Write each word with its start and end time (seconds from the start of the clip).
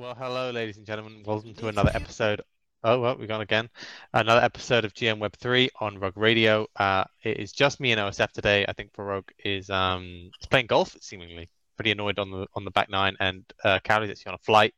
Well, 0.00 0.14
hello, 0.14 0.50
ladies 0.50 0.78
and 0.78 0.86
gentlemen. 0.86 1.22
Welcome 1.26 1.52
to 1.56 1.68
another 1.68 1.90
episode. 1.92 2.40
Oh, 2.82 3.00
well, 3.00 3.18
we're 3.18 3.26
gone 3.26 3.42
again. 3.42 3.68
Another 4.14 4.40
episode 4.40 4.86
of 4.86 4.94
GM 4.94 5.18
Web 5.18 5.36
3 5.36 5.68
on 5.78 5.98
Rug 5.98 6.16
Radio. 6.16 6.66
Uh, 6.74 7.04
it 7.22 7.36
is 7.36 7.52
just 7.52 7.80
me 7.80 7.92
and 7.92 8.00
OSF 8.00 8.32
today. 8.32 8.64
I 8.66 8.72
think 8.72 8.94
Farokh 8.94 9.28
is 9.44 9.68
um, 9.68 10.30
playing 10.48 10.68
golf, 10.68 10.96
seemingly. 11.02 11.50
Pretty 11.76 11.90
annoyed 11.90 12.18
on 12.18 12.30
the 12.30 12.46
on 12.54 12.64
the 12.64 12.70
back 12.70 12.88
nine, 12.88 13.14
and 13.20 13.44
uh, 13.62 13.78
Cowley's 13.84 14.08
actually 14.08 14.30
on 14.30 14.36
a 14.36 14.44
flight. 14.44 14.72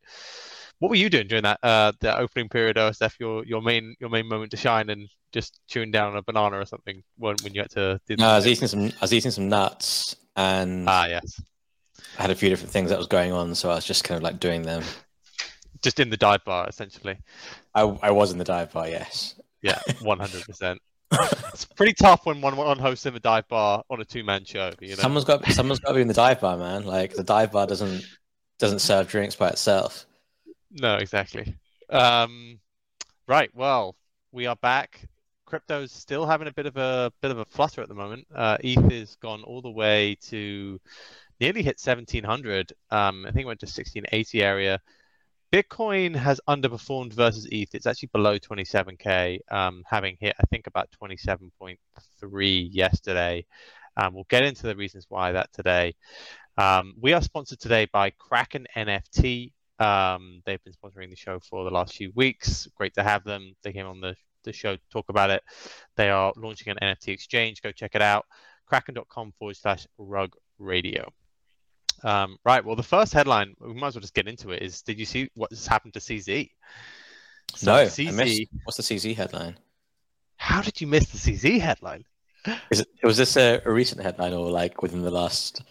What 0.80 0.88
were 0.88 0.96
you 0.96 1.08
doing 1.08 1.28
during 1.28 1.44
that 1.44 1.60
uh, 1.62 1.92
the 2.00 2.18
opening 2.18 2.48
period, 2.48 2.76
OSF? 2.76 3.12
Your 3.20 3.44
your 3.44 3.62
main 3.62 3.94
your 4.00 4.10
main 4.10 4.26
moment 4.26 4.50
to 4.50 4.56
shine 4.56 4.90
and 4.90 5.08
just 5.30 5.60
chewing 5.68 5.92
down 5.92 6.10
on 6.10 6.16
a 6.16 6.22
banana 6.22 6.58
or 6.58 6.64
something 6.64 7.00
when, 7.18 7.36
when 7.44 7.54
you 7.54 7.60
had 7.60 7.70
to. 7.70 8.00
Do 8.08 8.16
No, 8.16 8.26
I 8.26 8.36
was 8.38 8.48
eating 8.48 8.66
some. 8.66 8.86
I 8.86 9.02
was 9.02 9.14
eating 9.14 9.30
some 9.30 9.48
nuts, 9.48 10.16
and 10.34 10.88
Ah, 10.88 11.06
yes. 11.06 11.40
I 12.18 12.22
had 12.22 12.32
a 12.32 12.34
few 12.34 12.48
different 12.48 12.72
things 12.72 12.90
that 12.90 12.98
was 12.98 13.06
going 13.06 13.30
on, 13.30 13.54
so 13.54 13.70
I 13.70 13.76
was 13.76 13.84
just 13.84 14.02
kind 14.02 14.16
of 14.16 14.24
like 14.24 14.40
doing 14.40 14.62
them. 14.62 14.82
Just 15.82 16.00
in 16.00 16.10
the 16.10 16.16
dive 16.16 16.44
bar, 16.44 16.66
essentially. 16.68 17.18
I 17.74 17.82
I 17.82 18.10
was 18.10 18.32
in 18.32 18.38
the 18.38 18.44
dive 18.44 18.72
bar, 18.72 18.88
yes. 18.88 19.34
Yeah, 19.62 19.78
100%. 19.88 20.76
it's 21.52 21.64
pretty 21.64 21.92
tough 21.92 22.24
when 22.24 22.40
one 22.40 22.56
one 22.56 22.78
hosts 22.78 23.04
in 23.06 23.14
the 23.14 23.20
dive 23.20 23.46
bar 23.48 23.82
on 23.90 24.00
a 24.00 24.04
two 24.04 24.24
man 24.24 24.44
show. 24.44 24.72
You 24.80 24.90
know, 24.90 24.94
Someone's 25.02 25.24
got 25.24 25.44
someone's 25.52 25.80
got 25.80 25.88
to 25.90 25.94
be 25.96 26.00
in 26.02 26.08
the 26.08 26.14
dive 26.14 26.40
bar, 26.40 26.56
man. 26.56 26.84
Like 26.84 27.14
the 27.14 27.22
dive 27.24 27.52
bar 27.52 27.66
doesn't 27.66 28.04
doesn't 28.58 28.78
serve 28.80 29.08
drinks 29.08 29.34
by 29.36 29.48
itself. 29.48 30.06
no, 30.70 30.96
exactly. 30.96 31.54
Um, 31.90 32.60
right. 33.28 33.50
Well, 33.54 33.96
we 34.30 34.46
are 34.46 34.56
back. 34.56 35.06
Crypto's 35.46 35.92
still 35.92 36.24
having 36.24 36.48
a 36.48 36.52
bit 36.52 36.64
of 36.66 36.76
a 36.78 37.12
bit 37.20 37.30
of 37.30 37.38
a 37.38 37.44
flutter 37.44 37.82
at 37.82 37.88
the 37.88 37.94
moment. 37.94 38.26
Uh, 38.34 38.56
ETH 38.64 38.90
has 38.90 39.16
gone 39.16 39.42
all 39.42 39.60
the 39.60 39.70
way 39.70 40.16
to 40.28 40.80
nearly 41.40 41.62
hit 41.62 41.78
1700. 41.78 42.72
Um, 42.90 43.26
I 43.26 43.32
think 43.32 43.44
it 43.44 43.46
went 43.48 43.60
to 43.60 43.66
1680 43.66 44.42
area. 44.42 44.80
Bitcoin 45.52 46.16
has 46.16 46.40
underperformed 46.48 47.12
versus 47.12 47.46
ETH. 47.52 47.74
It's 47.74 47.84
actually 47.84 48.08
below 48.14 48.38
27k, 48.38 49.38
um, 49.50 49.82
having 49.86 50.16
hit 50.18 50.34
I 50.40 50.44
think 50.46 50.66
about 50.66 50.88
27.3 50.98 52.68
yesterday. 52.72 53.44
Um, 53.98 54.14
we'll 54.14 54.24
get 54.30 54.44
into 54.44 54.62
the 54.62 54.74
reasons 54.74 55.04
why 55.10 55.32
that 55.32 55.52
today. 55.52 55.94
Um, 56.56 56.94
we 56.98 57.12
are 57.12 57.20
sponsored 57.20 57.60
today 57.60 57.86
by 57.92 58.08
Kraken 58.18 58.66
NFT. 58.74 59.52
Um, 59.78 60.40
they've 60.46 60.62
been 60.64 60.72
sponsoring 60.72 61.10
the 61.10 61.16
show 61.16 61.38
for 61.38 61.64
the 61.64 61.70
last 61.70 61.96
few 61.96 62.12
weeks. 62.14 62.66
Great 62.74 62.94
to 62.94 63.02
have 63.02 63.22
them. 63.22 63.54
They 63.62 63.74
came 63.74 63.86
on 63.86 64.00
the, 64.00 64.16
the 64.44 64.54
show 64.54 64.76
to 64.76 64.82
talk 64.90 65.10
about 65.10 65.28
it. 65.28 65.42
They 65.96 66.08
are 66.08 66.32
launching 66.34 66.74
an 66.74 66.78
NFT 66.80 67.08
exchange. 67.08 67.60
Go 67.60 67.72
check 67.72 67.94
it 67.94 68.00
out. 68.00 68.24
Kraken.com 68.64 69.34
forward 69.38 69.56
slash 69.58 69.86
rug 69.98 70.34
radio. 70.58 71.12
Um, 72.04 72.36
right. 72.44 72.64
Well, 72.64 72.76
the 72.76 72.82
first 72.82 73.12
headline, 73.12 73.54
we 73.60 73.74
might 73.74 73.88
as 73.88 73.94
well 73.94 74.00
just 74.00 74.14
get 74.14 74.28
into 74.28 74.50
it, 74.50 74.62
is 74.62 74.82
did 74.82 74.98
you 74.98 75.06
see 75.06 75.30
what 75.34 75.50
has 75.50 75.66
happened 75.66 75.94
to 75.94 76.00
CZ? 76.00 76.50
So 77.54 77.72
no, 77.72 77.78
I 77.78 77.84
CZ, 77.84 78.14
missed, 78.14 78.42
what's 78.64 78.76
the 78.76 78.82
CZ 78.82 79.14
headline? 79.14 79.56
how 80.42 80.60
did 80.60 80.80
you 80.80 80.88
miss 80.88 81.06
the 81.06 81.18
CZ 81.18 81.60
headline? 81.60 82.04
Is 82.72 82.80
it 82.80 82.88
was 83.04 83.16
this 83.16 83.36
a, 83.36 83.62
a 83.64 83.70
recent 83.70 84.02
headline 84.02 84.32
or 84.32 84.50
like 84.50 84.82
within 84.82 85.02
the 85.02 85.10
last? 85.10 85.62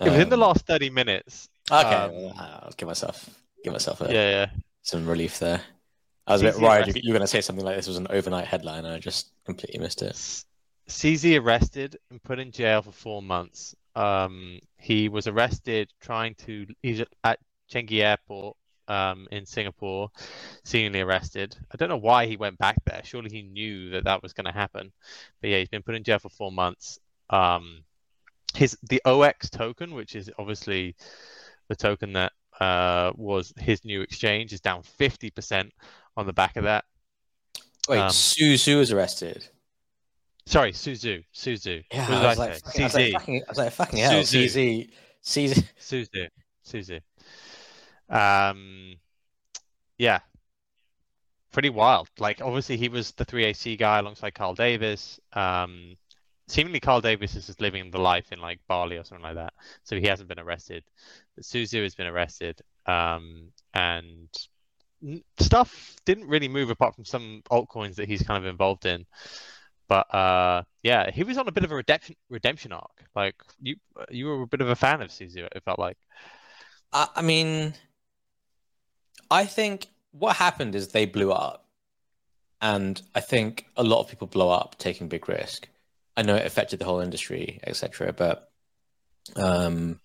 It 0.00 0.08
was 0.08 0.18
in 0.20 0.28
the 0.28 0.36
um, 0.36 0.40
last 0.40 0.66
30 0.66 0.90
minutes. 0.90 1.48
Okay, 1.70 1.88
um, 1.88 2.32
I'll 2.38 2.72
give 2.76 2.86
myself 2.86 3.28
give 3.64 3.72
myself 3.72 4.00
a, 4.00 4.04
Yeah, 4.04 4.30
yeah. 4.30 4.46
some 4.82 5.04
relief 5.06 5.40
there. 5.40 5.60
I 6.28 6.32
was 6.32 6.42
a 6.42 6.44
bit 6.44 6.60
worried 6.60 6.86
you, 6.86 6.94
you 7.02 7.12
were 7.12 7.18
going 7.18 7.26
to 7.26 7.26
say 7.26 7.40
something 7.40 7.64
like 7.64 7.74
this 7.74 7.88
was 7.88 7.96
an 7.96 8.06
overnight 8.10 8.46
headline, 8.46 8.84
and 8.84 8.94
I 8.94 9.00
just 9.00 9.32
completely 9.44 9.80
missed 9.80 10.02
it. 10.02 10.14
CZ 10.88 11.40
arrested 11.40 11.98
and 12.10 12.22
put 12.22 12.38
in 12.38 12.52
jail 12.52 12.82
for 12.82 12.92
four 12.92 13.20
months. 13.20 13.74
Um, 13.94 14.58
he 14.76 15.08
was 15.08 15.26
arrested 15.26 15.92
trying 16.00 16.34
to. 16.46 16.66
He's 16.82 17.02
at 17.24 17.38
Changi 17.70 18.00
Airport 18.02 18.56
um, 18.88 19.28
in 19.30 19.46
Singapore, 19.46 20.10
seemingly 20.64 21.00
arrested. 21.00 21.56
I 21.72 21.76
don't 21.76 21.88
know 21.88 21.96
why 21.96 22.26
he 22.26 22.36
went 22.36 22.58
back 22.58 22.76
there. 22.84 23.00
Surely 23.04 23.30
he 23.30 23.42
knew 23.42 23.90
that 23.90 24.04
that 24.04 24.22
was 24.22 24.32
going 24.32 24.46
to 24.46 24.52
happen. 24.52 24.92
But 25.40 25.50
yeah, 25.50 25.58
he's 25.58 25.68
been 25.68 25.82
put 25.82 25.94
in 25.94 26.04
jail 26.04 26.18
for 26.18 26.28
four 26.28 26.52
months. 26.52 26.98
Um, 27.30 27.84
his 28.54 28.76
the 28.82 29.00
OX 29.04 29.50
token, 29.50 29.94
which 29.94 30.14
is 30.14 30.30
obviously 30.38 30.94
the 31.68 31.76
token 31.76 32.12
that 32.14 32.32
uh, 32.60 33.12
was 33.14 33.52
his 33.58 33.84
new 33.84 34.02
exchange, 34.02 34.52
is 34.52 34.60
down 34.60 34.82
fifty 34.82 35.30
percent 35.30 35.72
on 36.16 36.26
the 36.26 36.32
back 36.32 36.56
of 36.56 36.64
that. 36.64 36.84
Wait, 37.88 37.98
Um, 37.98 38.10
Su 38.10 38.56
Su 38.56 38.78
was 38.78 38.92
arrested. 38.92 39.48
Sorry, 40.46 40.72
Su 40.72 40.92
Zhu. 40.92 41.24
Suzu. 41.34 41.84
Yeah, 41.92 42.06
I 42.08 42.10
was, 42.10 42.38
I 42.38 42.46
like, 42.46 42.64
fucking, 42.64 42.82
I 42.82 42.84
was 42.84 42.94
like, 42.94 43.12
fucking, 43.12 43.42
I 43.42 43.50
was 43.50 43.58
like, 43.58 43.72
fucking 43.72 43.98
hell, 43.98 44.24
Su 44.24 44.44
Zhu. 44.44 44.90
CZ. 45.24 45.64
Su 45.78 46.04
Zhu. 46.04 46.28
Suzu. 46.66 47.00
Um, 48.08 48.96
yeah, 49.98 50.20
pretty 51.52 51.70
wild. 51.70 52.08
Like, 52.18 52.40
obviously, 52.42 52.76
he 52.76 52.88
was 52.88 53.12
the 53.12 53.24
3AC 53.24 53.78
guy 53.78 53.98
alongside 54.00 54.34
Kyle 54.34 54.54
Davies. 54.54 55.20
Um, 55.32 55.96
seemingly, 56.48 56.80
Kyle 56.80 57.00
Davies 57.00 57.36
is 57.36 57.46
just 57.46 57.60
living 57.60 57.90
the 57.90 58.00
life 58.00 58.32
in 58.32 58.40
like 58.40 58.60
Bali 58.68 58.96
or 58.96 59.04
something 59.04 59.22
like 59.22 59.36
that. 59.36 59.52
So 59.84 59.96
he 59.96 60.06
hasn't 60.06 60.28
been 60.28 60.40
arrested. 60.40 60.82
But 61.36 61.44
Su 61.44 61.62
Zhu 61.62 61.82
has 61.82 61.94
been 61.94 62.06
arrested. 62.06 62.60
Um, 62.86 63.52
and 63.74 64.28
stuff 65.38 65.96
didn't 66.04 66.28
really 66.28 66.48
move 66.48 66.70
apart 66.70 66.94
from 66.94 67.04
some 67.04 67.42
altcoins 67.50 67.96
that 67.96 68.08
he's 68.08 68.22
kind 68.22 68.42
of 68.42 68.50
involved 68.50 68.86
in. 68.86 69.06
But 69.92 70.14
uh, 70.14 70.62
yeah, 70.82 71.10
he 71.10 71.22
was 71.22 71.36
on 71.36 71.46
a 71.46 71.52
bit 71.52 71.64
of 71.64 71.70
a 71.70 71.74
redemption 71.74 72.16
redemption 72.30 72.72
arc. 72.72 73.04
Like 73.14 73.34
you, 73.60 73.76
you 74.08 74.24
were 74.24 74.40
a 74.40 74.46
bit 74.46 74.62
of 74.62 74.70
a 74.70 74.74
fan 74.74 75.02
of 75.02 75.12
Su 75.12 75.26
Zhu. 75.26 75.46
It 75.54 75.62
felt 75.66 75.78
like. 75.78 75.98
I, 76.94 77.08
I 77.16 77.20
mean, 77.20 77.74
I 79.30 79.44
think 79.44 79.88
what 80.12 80.36
happened 80.36 80.74
is 80.74 80.88
they 80.88 81.04
blew 81.04 81.30
up, 81.30 81.66
and 82.62 83.02
I 83.14 83.20
think 83.20 83.66
a 83.76 83.82
lot 83.82 84.00
of 84.00 84.08
people 84.08 84.26
blow 84.26 84.48
up 84.48 84.78
taking 84.78 85.08
big 85.08 85.28
risk. 85.28 85.68
I 86.16 86.22
know 86.22 86.36
it 86.36 86.46
affected 86.46 86.78
the 86.78 86.86
whole 86.86 87.00
industry, 87.00 87.60
etc. 87.62 88.14
But, 88.14 88.50
um, 89.36 90.00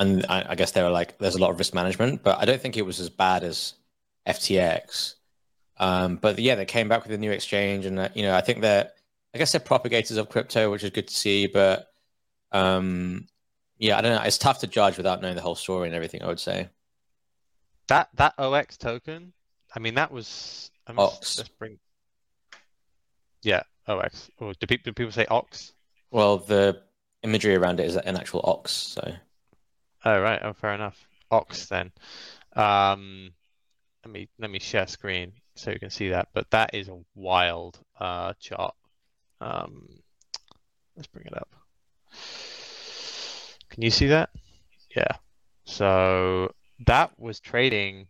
and 0.00 0.26
I, 0.28 0.46
I 0.48 0.54
guess 0.56 0.72
there 0.72 0.84
are 0.84 0.90
like 0.90 1.16
there's 1.18 1.36
a 1.36 1.40
lot 1.40 1.50
of 1.50 1.58
risk 1.60 1.74
management, 1.74 2.24
but 2.24 2.40
I 2.40 2.44
don't 2.44 2.60
think 2.60 2.76
it 2.76 2.82
was 2.82 2.98
as 2.98 3.08
bad 3.08 3.44
as 3.44 3.74
FTX. 4.26 5.14
Um, 5.80 6.16
but 6.16 6.38
yeah, 6.38 6.56
they 6.56 6.66
came 6.66 6.88
back 6.88 7.02
with 7.02 7.12
a 7.12 7.18
new 7.18 7.32
exchange, 7.32 7.86
and 7.86 7.98
uh, 7.98 8.08
you 8.14 8.22
know, 8.22 8.34
I 8.36 8.42
think 8.42 8.60
they're, 8.60 8.90
I 9.34 9.38
guess 9.38 9.52
they're 9.52 9.60
propagators 9.60 10.18
of 10.18 10.28
crypto, 10.28 10.70
which 10.70 10.84
is 10.84 10.90
good 10.90 11.08
to 11.08 11.14
see. 11.14 11.46
But 11.46 11.88
um, 12.52 13.26
yeah, 13.78 13.96
I 13.98 14.02
don't 14.02 14.14
know. 14.14 14.22
It's 14.22 14.36
tough 14.36 14.60
to 14.60 14.66
judge 14.66 14.98
without 14.98 15.22
knowing 15.22 15.36
the 15.36 15.40
whole 15.40 15.54
story 15.54 15.88
and 15.88 15.94
everything. 15.94 16.22
I 16.22 16.26
would 16.26 16.38
say. 16.38 16.68
That 17.88 18.10
that 18.14 18.34
OX 18.38 18.76
token, 18.76 19.32
I 19.74 19.78
mean, 19.78 19.94
that 19.94 20.12
was. 20.12 20.70
I'm 20.86 20.98
Ox. 20.98 21.38
Let's 21.38 21.48
bring. 21.48 21.78
Yeah, 23.42 23.62
OX. 23.88 24.30
Or 24.38 24.52
do 24.52 24.66
people 24.66 24.82
do 24.84 24.92
people 24.92 25.12
say 25.12 25.26
Ox? 25.26 25.72
Well, 26.10 26.36
the 26.36 26.82
imagery 27.22 27.56
around 27.56 27.80
it 27.80 27.86
is 27.86 27.96
an 27.96 28.16
actual 28.16 28.42
ox. 28.44 28.70
So 28.70 29.14
Oh 30.04 30.20
right. 30.20 30.40
Oh, 30.42 30.52
fair 30.52 30.74
enough. 30.74 31.06
Ox 31.30 31.66
then. 31.66 31.90
Um, 32.54 33.32
let 34.04 34.12
me 34.12 34.28
let 34.38 34.50
me 34.50 34.58
share 34.58 34.86
screen 34.86 35.32
so 35.60 35.70
you 35.70 35.78
can 35.78 35.90
see 35.90 36.08
that. 36.08 36.28
But 36.32 36.50
that 36.50 36.74
is 36.74 36.88
a 36.88 36.98
wild 37.14 37.78
uh 37.98 38.32
chart. 38.40 38.74
Um, 39.40 39.88
let's 40.96 41.06
bring 41.06 41.26
it 41.26 41.36
up. 41.36 41.48
Can 43.68 43.82
you 43.82 43.90
see 43.90 44.08
that? 44.08 44.30
Yeah. 44.96 45.12
So 45.64 46.52
that 46.86 47.12
was 47.18 47.40
trading, 47.40 48.08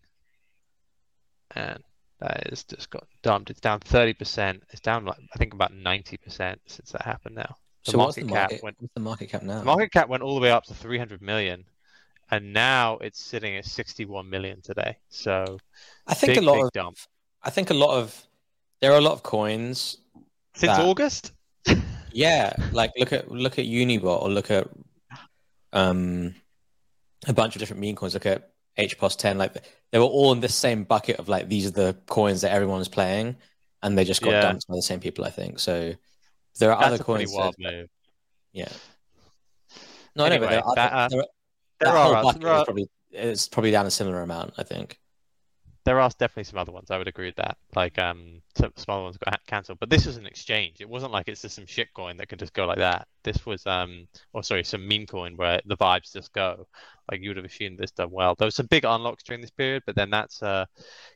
and 1.54 1.82
that 2.20 2.52
is 2.52 2.64
just 2.64 2.88
got 2.90 3.06
dumped. 3.22 3.50
It's 3.50 3.60
down 3.60 3.80
30%. 3.80 4.60
It's 4.70 4.80
down 4.80 5.04
like 5.04 5.18
I 5.34 5.38
think 5.38 5.52
about 5.52 5.72
90% 5.72 6.56
since 6.66 6.92
that 6.92 7.02
happened 7.02 7.34
now. 7.34 7.56
The 7.84 7.92
so 7.92 7.98
what's 7.98 8.16
the 8.16 8.22
market 8.22 8.34
cap 8.34 8.50
market? 8.50 8.62
went 8.62 8.76
What's 8.78 8.94
the 8.94 9.00
market 9.00 9.26
cap 9.30 9.42
now? 9.42 9.58
the 9.58 9.64
market 9.64 9.92
cap 9.92 10.08
went 10.08 10.22
all 10.22 10.34
the 10.34 10.40
way 10.40 10.50
up 10.50 10.64
to 10.64 10.74
300 10.74 11.20
million, 11.20 11.64
and 12.30 12.52
now 12.52 12.98
it's 12.98 13.20
sitting 13.20 13.56
at 13.56 13.64
61 13.64 14.28
million 14.28 14.62
today. 14.62 14.98
So 15.08 15.58
I 16.06 16.14
think 16.14 16.34
big, 16.34 16.38
a 16.38 16.46
lot 16.46 16.64
of 16.64 16.72
dump. 16.72 16.98
I 17.42 17.50
think 17.50 17.70
a 17.70 17.74
lot 17.74 17.96
of 17.98 18.26
there 18.80 18.92
are 18.92 18.98
a 18.98 19.00
lot 19.02 19.12
of 19.12 19.22
coins. 19.22 19.98
Since 20.54 20.76
that- 20.76 20.84
August? 20.86 21.32
Yeah, 22.12 22.54
like 22.72 22.90
look 22.98 23.12
at 23.12 23.30
look 23.30 23.58
at 23.60 23.66
Unibot 23.66 24.20
or 24.22 24.28
look 24.30 24.50
at 24.50 24.68
um 25.72 26.34
a 27.28 27.32
bunch 27.32 27.54
of 27.54 27.60
different 27.60 27.80
meme 27.80 27.94
coins. 27.94 28.14
Look 28.14 28.26
at 28.26 28.50
HPOS 28.76 29.16
10. 29.16 29.38
Like 29.38 29.54
they 29.92 29.98
were 30.00 30.06
all 30.06 30.32
in 30.32 30.40
the 30.40 30.48
same 30.48 30.82
bucket 30.82 31.20
of 31.20 31.28
like 31.28 31.48
these 31.48 31.66
are 31.66 31.70
the 31.70 31.96
coins 32.06 32.40
that 32.40 32.50
everyone 32.50 32.80
is 32.80 32.88
playing, 32.88 33.36
and 33.82 33.96
they 33.96 34.04
just 34.04 34.22
got 34.22 34.30
Yeah. 34.30 34.40
dumped 34.42 34.66
by 34.66 34.74
the 34.74 34.82
same 34.82 34.98
people. 34.98 35.24
I 35.24 35.30
think 35.30 35.60
so. 35.60 35.94
There 36.58 36.72
are 36.72 36.80
That's 36.80 36.94
other 36.94 37.04
coins. 37.04 37.30
wild 37.32 37.54
that- 37.58 37.72
move. 37.72 37.88
yeah. 38.52 38.68
No, 40.16 40.24
I 40.24 40.28
know, 40.30 40.38
but 40.40 40.50
there 40.50 40.64
are, 40.66 40.74
that, 40.74 40.92
uh, 40.92 41.08
there 41.10 41.20
are, 41.20 41.26
There 41.78 41.88
are, 41.96 42.14
are 42.16 42.64
probably 42.64 42.88
it's 43.12 43.46
probably 43.46 43.70
down 43.70 43.86
a 43.86 43.90
similar 43.92 44.20
amount. 44.22 44.54
I 44.58 44.64
think. 44.64 44.98
There 45.84 46.00
are 46.00 46.10
definitely 46.10 46.44
some 46.44 46.58
other 46.58 46.72
ones. 46.72 46.90
I 46.90 46.98
would 46.98 47.08
agree 47.08 47.26
with 47.26 47.36
that. 47.36 47.56
Like 47.74 47.98
um, 47.98 48.42
some, 48.56 48.72
smaller 48.76 49.04
ones 49.04 49.16
got 49.16 49.40
cancelled, 49.46 49.78
but 49.80 49.88
this 49.88 50.04
was 50.04 50.18
an 50.18 50.26
exchange. 50.26 50.80
It 50.80 50.88
wasn't 50.88 51.12
like 51.12 51.28
it's 51.28 51.42
just 51.42 51.54
some 51.54 51.66
shit 51.66 51.92
coin 51.94 52.18
that 52.18 52.28
could 52.28 52.38
just 52.38 52.52
go 52.52 52.66
like 52.66 52.78
that. 52.78 53.08
This 53.24 53.46
was 53.46 53.66
um, 53.66 54.06
or 54.34 54.42
sorry, 54.42 54.62
some 54.64 54.86
meme 54.86 55.06
coin 55.06 55.36
where 55.36 55.60
the 55.64 55.76
vibes 55.76 56.12
just 56.12 56.32
go. 56.32 56.66
Like 57.10 57.22
you 57.22 57.30
would 57.30 57.38
have 57.38 57.46
assumed 57.46 57.78
this 57.78 57.92
done 57.92 58.10
well. 58.10 58.34
There 58.34 58.46
was 58.46 58.54
some 58.54 58.66
big 58.66 58.84
unlocks 58.84 59.22
during 59.22 59.40
this 59.40 59.50
period, 59.50 59.82
but 59.86 59.96
then 59.96 60.10
that's 60.10 60.42
uh, 60.42 60.66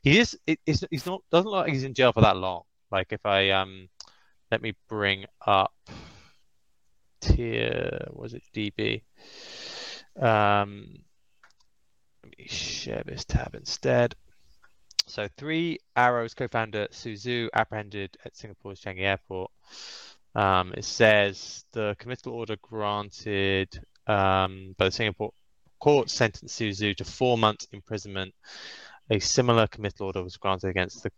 he 0.01 0.19
is 0.19 0.37
it, 0.47 0.59
he's, 0.65 0.83
he's 0.89 1.05
not 1.05 1.21
doesn't 1.31 1.49
look 1.49 1.65
like 1.65 1.73
he's 1.73 1.83
in 1.83 1.93
jail 1.93 2.11
for 2.11 2.21
that 2.21 2.37
long. 2.37 2.63
Like 2.91 3.11
if 3.11 3.25
I 3.25 3.51
um, 3.51 3.87
let 4.51 4.61
me 4.61 4.73
bring 4.89 5.25
up 5.45 5.73
tier 7.21 8.07
was 8.11 8.33
it 8.33 8.43
DB 8.53 9.03
um. 10.19 10.95
Let 12.23 12.39
me 12.39 12.47
share 12.47 13.03
this 13.05 13.23
tab 13.23 13.53
instead. 13.53 14.15
So 15.07 15.27
three 15.37 15.79
Arrows 15.95 16.33
co-founder 16.33 16.87
Su 16.91 17.13
Zhu 17.13 17.49
apprehended 17.53 18.17
at 18.25 18.35
Singapore's 18.35 18.81
Changi 18.81 19.01
Airport. 19.01 19.51
Um, 20.33 20.73
it 20.75 20.83
says 20.83 21.63
the 21.71 21.95
committal 21.99 22.33
order 22.33 22.57
granted 22.61 23.79
um, 24.07 24.75
by 24.77 24.85
the 24.85 24.91
Singapore 24.91 25.31
court 25.79 26.09
sentenced 26.09 26.55
Su 26.55 26.69
Zhu 26.69 26.95
to 26.97 27.05
four 27.05 27.37
months 27.37 27.67
imprisonment. 27.71 28.33
A 29.09 29.19
similar 29.19 29.67
committal 29.67 30.07
order 30.07 30.23
was 30.23 30.37
granted 30.37 30.69
against 30.69 31.03
the 31.03 31.11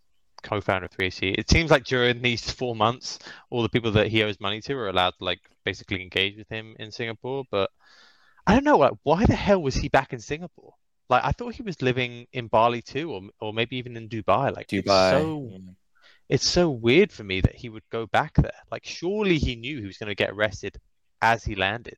co-founder 0.43 0.85
of 0.85 0.91
3AC. 0.91 1.37
It 1.37 1.49
seems 1.49 1.71
like 1.71 1.85
during 1.85 2.21
these 2.21 2.51
four 2.51 2.75
months, 2.75 3.19
all 3.49 3.61
the 3.61 3.69
people 3.69 3.91
that 3.93 4.07
he 4.07 4.23
owes 4.23 4.39
money 4.39 4.61
to 4.61 4.73
are 4.73 4.89
allowed 4.89 5.11
to 5.17 5.23
like 5.23 5.39
basically 5.63 6.01
engage 6.01 6.37
with 6.37 6.49
him 6.49 6.75
in 6.79 6.91
Singapore. 6.91 7.45
But 7.49 7.69
I 8.45 8.53
don't 8.53 8.63
know, 8.63 8.77
like, 8.77 8.93
why 9.03 9.25
the 9.25 9.35
hell 9.35 9.61
was 9.61 9.75
he 9.75 9.89
back 9.89 10.13
in 10.13 10.19
Singapore? 10.19 10.73
Like 11.09 11.23
I 11.23 11.31
thought 11.31 11.55
he 11.55 11.63
was 11.63 11.81
living 11.81 12.27
in 12.33 12.47
Bali 12.47 12.81
too, 12.81 13.11
or 13.11 13.21
or 13.39 13.53
maybe 13.53 13.77
even 13.77 13.95
in 13.95 14.09
Dubai. 14.09 14.55
Like 14.55 14.67
Dubai. 14.67 15.11
It's 15.11 15.21
so, 15.21 15.49
yeah. 15.51 15.57
it's 16.29 16.47
so 16.47 16.69
weird 16.69 17.11
for 17.11 17.23
me 17.23 17.41
that 17.41 17.55
he 17.55 17.69
would 17.69 17.87
go 17.91 18.05
back 18.05 18.33
there. 18.35 18.61
Like 18.71 18.85
surely 18.85 19.37
he 19.37 19.55
knew 19.55 19.79
he 19.79 19.87
was 19.87 19.97
going 19.97 20.09
to 20.09 20.15
get 20.15 20.31
arrested 20.31 20.77
as 21.21 21.43
he 21.43 21.55
landed. 21.55 21.97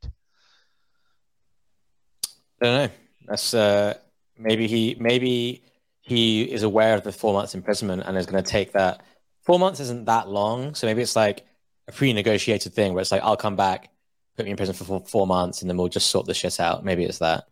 I 2.62 2.66
don't 2.66 2.76
know. 2.76 2.94
That's 3.28 3.54
uh, 3.54 3.96
maybe 4.38 4.68
he 4.68 4.96
maybe 5.00 5.64
he 6.02 6.44
is 6.44 6.64
aware 6.64 6.96
of 6.96 7.04
the 7.04 7.12
four 7.12 7.34
months 7.34 7.56
imprisonment 7.56 8.04
and 8.06 8.18
is 8.18 8.26
going 8.26 8.44
to 8.44 8.50
take 8.50 8.74
that. 8.74 9.02
Four 9.44 9.60
months 9.60 9.80
isn't 9.80 10.06
that 10.06 10.28
long, 10.28 10.76
so 10.76 10.88
maybe 10.88 11.02
it's 11.02 11.16
like 11.16 11.46
a 11.88 11.92
pre-negotiated 11.92 12.74
thing 12.74 12.94
where 12.94 13.02
it's 13.02 13.12
like 13.12 13.24
I'll 13.24 13.38
come 13.38 13.56
back, 13.56 13.90
put 14.36 14.46
me 14.46 14.52
in 14.52 14.58
prison 14.58 14.76
for 14.76 14.84
four, 14.84 15.00
four 15.02 15.28
months, 15.28 15.62
and 15.62 15.70
then 15.70 15.78
we'll 15.78 15.88
just 15.88 16.12
sort 16.12 16.26
the 16.26 16.34
shit 16.34 16.60
out. 16.60 16.84
Maybe 16.84 17.04
it's 17.04 17.20
that. 17.20 17.46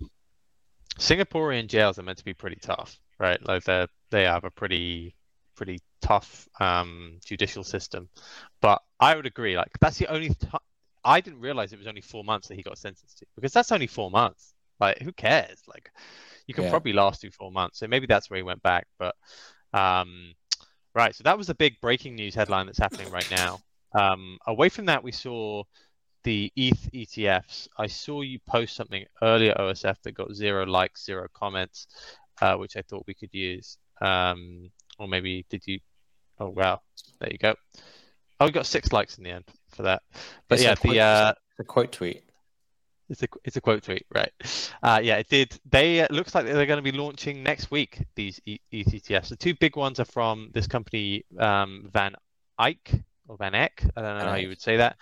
Singaporean 1.00 1.68
jails 1.68 2.00
are 2.00 2.04
meant 2.04 2.18
to 2.20 2.26
be 2.26 2.34
pretty 2.34 2.58
tough, 2.58 3.00
right? 3.20 3.44
Like 3.46 3.64
they 3.64 3.88
they 4.10 4.24
have 4.24 4.44
a 4.44 4.52
pretty 4.52 5.16
pretty 5.56 5.80
tough 6.02 6.48
um, 6.60 7.20
judicial 7.26 7.64
system. 7.64 8.10
But 8.62 8.82
I 9.00 9.16
would 9.16 9.26
agree, 9.26 9.58
like 9.58 9.72
that's 9.80 9.98
the 9.98 10.08
only. 10.08 10.30
T- 10.30 10.48
I 11.04 11.22
didn't 11.22 11.40
realize 11.40 11.72
it 11.72 11.80
was 11.80 11.88
only 11.88 12.02
four 12.02 12.24
months 12.24 12.48
that 12.50 12.56
he 12.56 12.64
got 12.64 12.78
sentenced 12.78 13.20
to 13.20 13.26
because 13.36 13.54
that's 13.54 13.72
only 13.72 13.88
four 13.88 14.12
months. 14.12 14.54
Like 14.80 15.00
who 15.02 15.12
cares? 15.14 15.62
Like 15.68 15.92
you 16.48 16.54
can 16.54 16.66
Yeah. 16.66 16.70
probably 16.70 16.94
last 16.94 17.22
through 17.22 17.32
four 17.32 17.52
months. 17.52 17.80
So 17.80 17.88
maybe 17.88 18.08
that's 18.08 18.30
where 18.30 18.38
he 18.38 18.44
went 18.44 18.62
back. 18.64 18.88
But 19.00 19.16
um, 19.74 20.34
right, 20.94 21.16
so 21.16 21.24
that 21.24 21.38
was 21.38 21.48
the 21.48 21.56
big 21.56 21.80
breaking 21.82 22.16
news 22.16 22.36
headline 22.36 22.66
that's 22.66 22.80
happening 22.80 23.10
right 23.10 23.30
now. 23.30 23.62
Um, 23.98 24.38
away 24.48 24.70
from 24.70 24.86
that, 24.86 25.04
we 25.04 25.12
saw 25.12 25.64
the 26.28 26.52
ETH 26.58 26.92
ETFs. 26.92 27.70
I 27.78 27.88
saw 27.88 28.20
you 28.20 28.38
post 28.46 28.76
something 28.76 29.06
earlier, 29.22 29.54
OSF, 29.58 29.96
that 30.04 30.12
got 30.12 30.34
zero 30.34 30.66
likes, 30.66 31.06
zero 31.06 31.28
comments, 31.34 31.88
uh, 32.42 32.58
which 32.58 32.76
I 32.76 32.82
thought 32.82 33.06
we 33.08 33.14
could 33.14 33.34
use. 33.34 33.78
Um, 34.02 34.70
or 35.00 35.08
maybe 35.08 35.46
did 35.50 35.66
you? 35.66 35.80
Oh 36.38 36.50
wow, 36.50 36.82
there 37.22 37.32
you 37.32 37.38
go. 37.38 37.56
Oh, 38.42 38.46
we 38.46 38.52
got 38.52 38.66
six 38.66 38.92
likes 38.92 39.18
in 39.18 39.24
the 39.24 39.30
end 39.32 39.46
for 39.70 39.84
that. 39.84 40.02
But 40.50 40.56
It's 40.56 40.64
yeah, 40.66 40.76
quote- 40.76 40.94
the 40.94 41.00
uh, 41.00 41.34
the 41.58 41.64
quote 41.64 41.94
tweet. 41.94 42.24
it's 43.10 43.24
a 43.24 43.28
it's 43.46 43.56
a 43.56 43.62
quote 43.62 43.84
tweet, 43.84 44.06
right? 44.14 44.34
Uh, 44.84 45.00
yeah, 45.02 45.16
it 45.16 45.30
did. 45.30 45.58
They 45.70 46.02
uh, 46.02 46.08
looks 46.10 46.36
like 46.36 46.44
they're 46.44 46.66
going 46.66 46.84
to 46.84 46.92
be 46.92 46.98
launching 46.98 47.42
next 47.42 47.72
week. 47.72 48.04
These 48.18 48.42
ETFs. 48.74 49.30
The 49.30 49.38
two 49.38 49.56
big 49.56 49.78
ones 49.78 50.02
are 50.02 50.06
from 50.06 50.50
this 50.54 50.68
company, 50.68 51.24
um, 51.40 51.90
Van 51.94 52.16
Eyck 52.60 52.92
or 53.30 53.38
Van 53.38 53.56
Eck. 53.56 53.86
I 53.96 54.02
don't 54.02 54.18
know 54.18 54.26
how 54.26 54.36
you 54.36 54.50
would 54.50 54.62
say 54.62 54.76
that. 54.76 54.98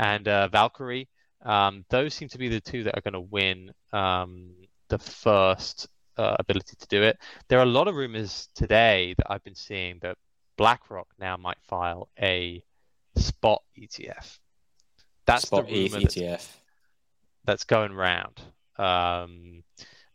And 0.00 0.26
uh, 0.26 0.48
Valkyrie. 0.48 1.08
Um, 1.42 1.84
those 1.90 2.14
seem 2.14 2.28
to 2.30 2.38
be 2.38 2.48
the 2.48 2.60
two 2.60 2.84
that 2.84 2.96
are 2.96 3.02
going 3.02 3.14
to 3.14 3.20
win 3.20 3.70
um, 3.92 4.54
the 4.88 4.98
first 4.98 5.88
uh, 6.16 6.36
ability 6.38 6.76
to 6.78 6.86
do 6.88 7.02
it. 7.02 7.18
There 7.48 7.58
are 7.58 7.64
a 7.64 7.66
lot 7.66 7.86
of 7.86 7.94
rumors 7.94 8.48
today 8.54 9.14
that 9.18 9.26
I've 9.30 9.44
been 9.44 9.54
seeing 9.54 9.98
that 10.00 10.16
BlackRock 10.56 11.08
now 11.18 11.36
might 11.36 11.58
file 11.68 12.08
a 12.20 12.62
spot 13.16 13.62
ETF. 13.78 14.38
That's 15.26 15.46
Spot 15.46 15.66
the 15.66 15.72
rumor 15.72 16.00
that's 16.00 16.14
ETF. 16.14 16.48
that's 17.44 17.64
going 17.64 17.92
round. 17.92 18.40
Um, 18.78 19.62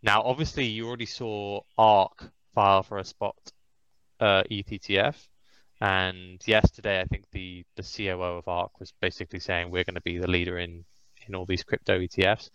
now, 0.01 0.23
obviously, 0.23 0.65
you 0.65 0.87
already 0.87 1.05
saw 1.05 1.61
ARK 1.77 2.31
file 2.53 2.83
for 2.83 2.97
a 2.97 3.05
spot 3.05 3.35
uh, 4.19 4.43
and 5.85 6.41
yesterday, 6.47 6.99
I 6.99 7.05
think 7.05 7.25
the 7.31 7.63
the 7.75 7.83
COO 7.83 8.39
of 8.39 8.47
ARK 8.47 8.79
was 8.79 8.91
basically 9.01 9.39
saying 9.39 9.69
we're 9.69 9.83
going 9.83 9.93
to 9.93 10.01
be 10.01 10.17
the 10.17 10.29
leader 10.29 10.57
in 10.57 10.83
in 11.27 11.35
all 11.35 11.45
these 11.45 11.63
crypto 11.63 11.99
ETFs. 11.99 12.49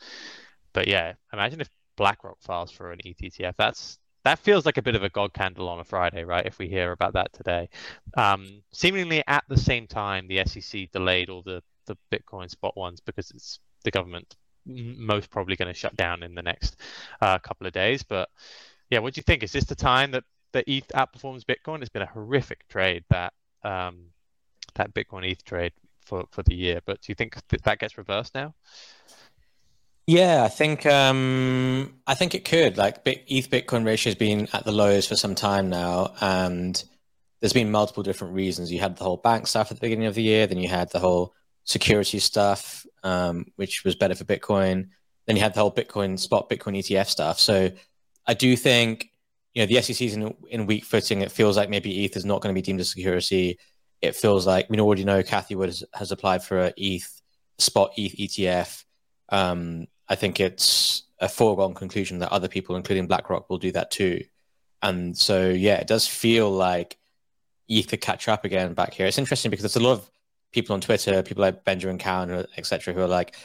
But 0.73 0.89
yeah, 0.89 1.13
imagine 1.33 1.61
if 1.61 1.69
BlackRock 1.97 2.41
files 2.41 2.73
for 2.73 2.91
an 2.91 2.99
ETF. 3.07 3.55
That's 3.57 4.01
that 4.25 4.41
feels 4.41 4.67
like 4.67 4.79
a 4.79 4.83
bit 4.83 4.97
of 4.97 5.05
a 5.05 5.09
god 5.09 5.33
candle 5.33 5.69
on 5.69 5.79
a 5.79 5.85
Friday, 5.85 6.25
right? 6.25 6.45
If 6.45 6.59
we 6.59 6.69
hear 6.69 6.91
about 6.91 7.13
that 7.13 7.33
today, 7.33 7.69
um, 8.17 8.63
seemingly 8.73 9.23
at 9.29 9.45
the 9.49 9.57
same 9.57 9.87
time, 9.87 10.27
the 10.27 10.45
SEC 10.45 10.91
delayed 10.91 11.31
all 11.31 11.43
the 11.43 11.63
the 11.87 11.97
Bitcoin 12.13 12.51
spot 12.51 12.77
ones 12.77 13.01
because 13.01 13.31
it's 13.31 13.61
the 13.85 13.93
government 13.93 14.35
most 14.67 15.31
probably 15.31 15.55
going 15.55 15.73
to 15.73 15.79
shut 15.79 15.95
down 15.95 16.25
in 16.25 16.35
the 16.35 16.43
next 16.43 16.81
uh, 17.21 17.39
couple 17.39 17.69
of 17.69 17.73
days. 17.73 18.03
But 18.03 18.29
yeah, 18.91 18.99
what 18.99 19.15
do 19.15 19.21
you 19.21 19.23
think? 19.23 19.45
Is 19.45 19.53
this 19.53 19.67
the 19.67 19.77
time 19.77 20.11
that 20.11 20.25
the 20.53 20.69
ETH 20.71 20.89
outperforms 20.95 21.45
Bitcoin? 21.45 21.81
It's 21.81 21.89
been 21.89 22.03
a 22.03 22.07
horrific 22.07 22.67
trade 22.69 23.05
that 23.11 23.33
um, 23.63 24.07
that 24.75 24.95
Bitcoin 24.95 25.31
ETH 25.31 25.45
trade 25.45 25.73
for 26.05 26.25
for 26.31 26.43
the 26.43 26.55
year. 26.55 26.81
But 26.85 27.01
do 27.01 27.11
you 27.11 27.15
think 27.15 27.35
that, 27.49 27.63
that 27.63 27.79
gets 27.79 27.99
reversed 27.99 28.35
now? 28.35 28.55
Yeah, 30.07 30.43
I 30.43 30.49
think 30.49 30.87
um, 30.87 31.95
I 32.07 32.15
think 32.15 32.35
it 32.35 32.45
could. 32.45 32.77
Like 32.77 32.99
ETH 33.07 33.51
Bitcoin 33.51 33.85
ratio 33.85 34.11
has 34.11 34.17
been 34.17 34.49
at 34.53 34.65
the 34.65 34.73
lows 34.73 35.07
for 35.07 35.17
some 35.17 35.35
time 35.35 35.69
now, 35.69 36.15
and 36.21 36.83
there's 37.41 37.53
been 37.53 37.71
multiple 37.71 38.03
different 38.03 38.35
reasons. 38.35 38.73
You 38.73 38.81
had 38.81 38.97
the 38.97 39.05
whole 39.05 39.19
bank 39.19 39.47
stuff 39.47 39.71
at 39.71 39.77
the 39.77 39.81
beginning 39.81 40.07
of 40.07 40.15
the 40.15 40.23
year, 40.23 40.47
then 40.47 40.59
you 40.59 40.69
had 40.69 40.91
the 40.91 40.99
whole 40.99 41.35
security 41.65 42.19
stuff, 42.19 42.85
um, 43.05 43.47
which 43.57 43.85
was 43.85 43.95
better 43.95 44.15
for 44.15 44.25
Bitcoin. 44.25 44.89
Then 45.27 45.37
you 45.37 45.43
had 45.43 45.55
the 45.55 45.61
whole 45.61 45.73
Bitcoin 45.73 46.19
spot 46.19 46.51
Bitcoin 46.51 46.77
ETF 46.79 47.07
stuff. 47.07 47.39
So 47.39 47.71
I 48.27 48.35
do 48.35 48.57
think 48.57 49.10
you 49.55 49.63
know 49.63 49.67
the 49.67 49.83
SEC 49.83 50.01
is 50.01 50.15
in, 50.15 50.35
in 50.49 50.67
weak 50.67 50.85
footing. 50.85 51.23
It 51.23 51.33
feels 51.33 51.57
like 51.57 51.69
maybe 51.69 52.05
ETH 52.05 52.17
is 52.17 52.25
not 52.25 52.41
going 52.41 52.55
to 52.55 52.59
be 52.59 52.63
deemed 52.63 52.81
a 52.81 52.85
security. 52.85 53.59
It 54.01 54.17
feels 54.17 54.47
like 54.47 54.71
we 54.71 54.81
already 54.81 55.05
know 55.05 55.23
Cathie 55.23 55.57
Wood 55.57 55.69
has, 55.69 55.85
has 55.95 56.13
applied 56.13 56.43
for 56.43 56.59
a 56.59 56.73
ETH 56.77 57.21
spot 57.59 57.93
ETH 57.97 58.17
ETF. 58.17 58.85
Um, 59.29 59.87
I 60.09 60.15
think 60.15 60.41
it's 60.41 61.05
a 61.21 61.29
foregone 61.29 61.75
conclusion 61.75 62.19
that 62.19 62.33
other 62.33 62.49
people, 62.49 62.77
including 62.77 63.07
BlackRock, 63.07 63.49
will 63.51 63.59
do 63.59 63.73
that 63.73 63.91
too. 63.91 64.25
And 64.83 65.17
so, 65.17 65.51
yeah, 65.51 65.77
it 65.77 65.87
does 65.87 66.07
feel 66.07 66.51
like 66.51 66.97
ETH 67.69 67.89
could 67.89 68.01
catch 68.01 68.29
up 68.29 68.45
again 68.45 68.75
back 68.75 68.95
here. 68.95 69.07
It's 69.07 69.19
interesting 69.19 69.51
because 69.51 69.63
there's 69.63 69.77
a 69.77 69.87
lot 69.87 69.93
of 69.93 70.11
people 70.53 70.75
on 70.75 70.81
Twitter, 70.81 71.23
people 71.23 71.43
like 71.43 71.65
Benjamin 71.65 71.99
Cowan, 71.99 72.47
etc., 72.57 72.95
who 72.95 73.01
are 73.01 73.07
like, 73.07 73.37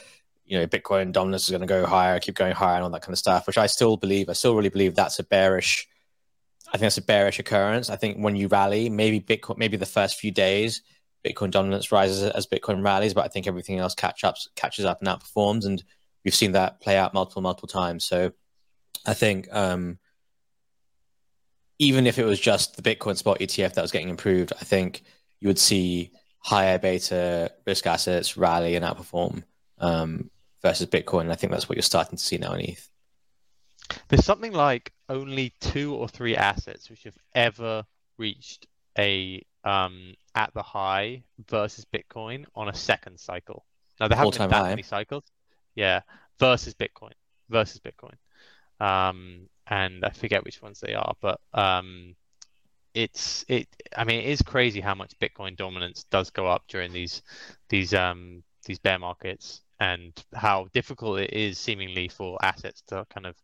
you 0.46 0.58
know, 0.58 0.66
Bitcoin 0.66 1.12
dominance 1.12 1.44
is 1.44 1.50
going 1.50 1.60
to 1.60 1.66
go 1.66 1.84
higher, 1.84 2.18
keep 2.20 2.36
going 2.36 2.54
higher, 2.54 2.76
and 2.76 2.84
all 2.84 2.90
that 2.90 3.02
kind 3.02 3.12
of 3.12 3.18
stuff. 3.18 3.46
Which 3.46 3.58
I 3.58 3.66
still 3.66 3.96
believe. 3.96 4.28
I 4.28 4.32
still 4.32 4.54
really 4.54 4.68
believe 4.68 4.94
that's 4.94 5.18
a 5.18 5.24
bearish. 5.24 5.86
I 6.68 6.72
think 6.72 6.82
that's 6.82 6.98
a 6.98 7.02
bearish 7.02 7.38
occurrence. 7.38 7.90
I 7.90 7.96
think 7.96 8.18
when 8.18 8.36
you 8.36 8.48
rally, 8.48 8.88
maybe 8.88 9.20
Bitcoin, 9.20 9.58
maybe 9.58 9.76
the 9.76 9.86
first 9.86 10.18
few 10.18 10.30
days, 10.30 10.82
Bitcoin 11.24 11.50
dominance 11.50 11.92
rises 11.92 12.22
as 12.22 12.46
Bitcoin 12.46 12.84
rallies, 12.84 13.14
but 13.14 13.24
I 13.24 13.28
think 13.28 13.46
everything 13.46 13.78
else 13.78 13.94
catch 13.94 14.24
up, 14.24 14.36
catches 14.54 14.84
up 14.84 15.00
and 15.00 15.08
outperforms, 15.08 15.64
and 15.64 15.82
we've 16.24 16.34
seen 16.34 16.52
that 16.52 16.80
play 16.80 16.96
out 16.96 17.14
multiple, 17.14 17.42
multiple 17.42 17.68
times. 17.68 18.04
So 18.04 18.32
I 19.06 19.14
think 19.14 19.48
um, 19.52 19.98
even 21.78 22.06
if 22.06 22.18
it 22.18 22.24
was 22.24 22.40
just 22.40 22.76
the 22.76 22.82
Bitcoin 22.82 23.16
spot 23.16 23.40
ETF 23.40 23.74
that 23.74 23.82
was 23.82 23.92
getting 23.92 24.08
improved, 24.08 24.52
I 24.60 24.64
think 24.64 25.02
you 25.40 25.48
would 25.48 25.58
see 25.58 26.12
higher 26.38 26.78
beta 26.78 27.52
risk 27.66 27.86
assets 27.86 28.36
rally 28.36 28.76
and 28.76 28.84
outperform 28.84 29.42
um, 29.78 30.30
versus 30.62 30.86
Bitcoin. 30.86 31.22
And 31.22 31.32
I 31.32 31.36
think 31.36 31.52
that's 31.52 31.68
what 31.68 31.76
you're 31.76 31.82
starting 31.82 32.16
to 32.16 32.24
see 32.24 32.38
now 32.38 32.54
in 32.54 32.60
ETH. 32.70 32.88
There's 34.08 34.24
something 34.24 34.52
like 34.52 34.92
only 35.08 35.52
two 35.60 35.94
or 35.94 36.08
three 36.08 36.36
assets 36.36 36.90
which 36.90 37.04
have 37.04 37.16
ever 37.34 37.84
reached 38.18 38.66
a 38.98 39.44
um, 39.64 40.14
at 40.34 40.52
the 40.54 40.62
high 40.62 41.24
versus 41.48 41.84
Bitcoin 41.84 42.44
on 42.54 42.68
a 42.68 42.74
second 42.74 43.18
cycle. 43.18 43.64
Now 44.00 44.08
there 44.08 44.16
haven't 44.16 44.38
been 44.38 44.50
that 44.50 44.62
high. 44.62 44.68
many 44.70 44.82
cycles. 44.82 45.24
Yeah, 45.74 46.00
versus 46.38 46.74
Bitcoin, 46.74 47.12
versus 47.48 47.80
Bitcoin. 47.80 48.14
Um, 48.84 49.48
and 49.66 50.04
I 50.04 50.10
forget 50.10 50.44
which 50.44 50.62
ones 50.62 50.80
they 50.80 50.94
are, 50.94 51.14
but 51.20 51.40
um, 51.52 52.14
it's 52.94 53.44
it. 53.48 53.68
I 53.96 54.04
mean, 54.04 54.20
it 54.20 54.26
is 54.26 54.42
crazy 54.42 54.80
how 54.80 54.94
much 54.94 55.18
Bitcoin 55.18 55.56
dominance 55.56 56.04
does 56.10 56.30
go 56.30 56.46
up 56.46 56.64
during 56.68 56.92
these 56.92 57.22
these 57.68 57.92
um 57.92 58.42
these 58.64 58.78
bear 58.78 58.98
markets, 58.98 59.62
and 59.80 60.12
how 60.34 60.68
difficult 60.72 61.20
it 61.20 61.32
is 61.32 61.58
seemingly 61.58 62.08
for 62.08 62.38
assets 62.42 62.82
to 62.88 63.06
kind 63.10 63.26
of 63.26 63.36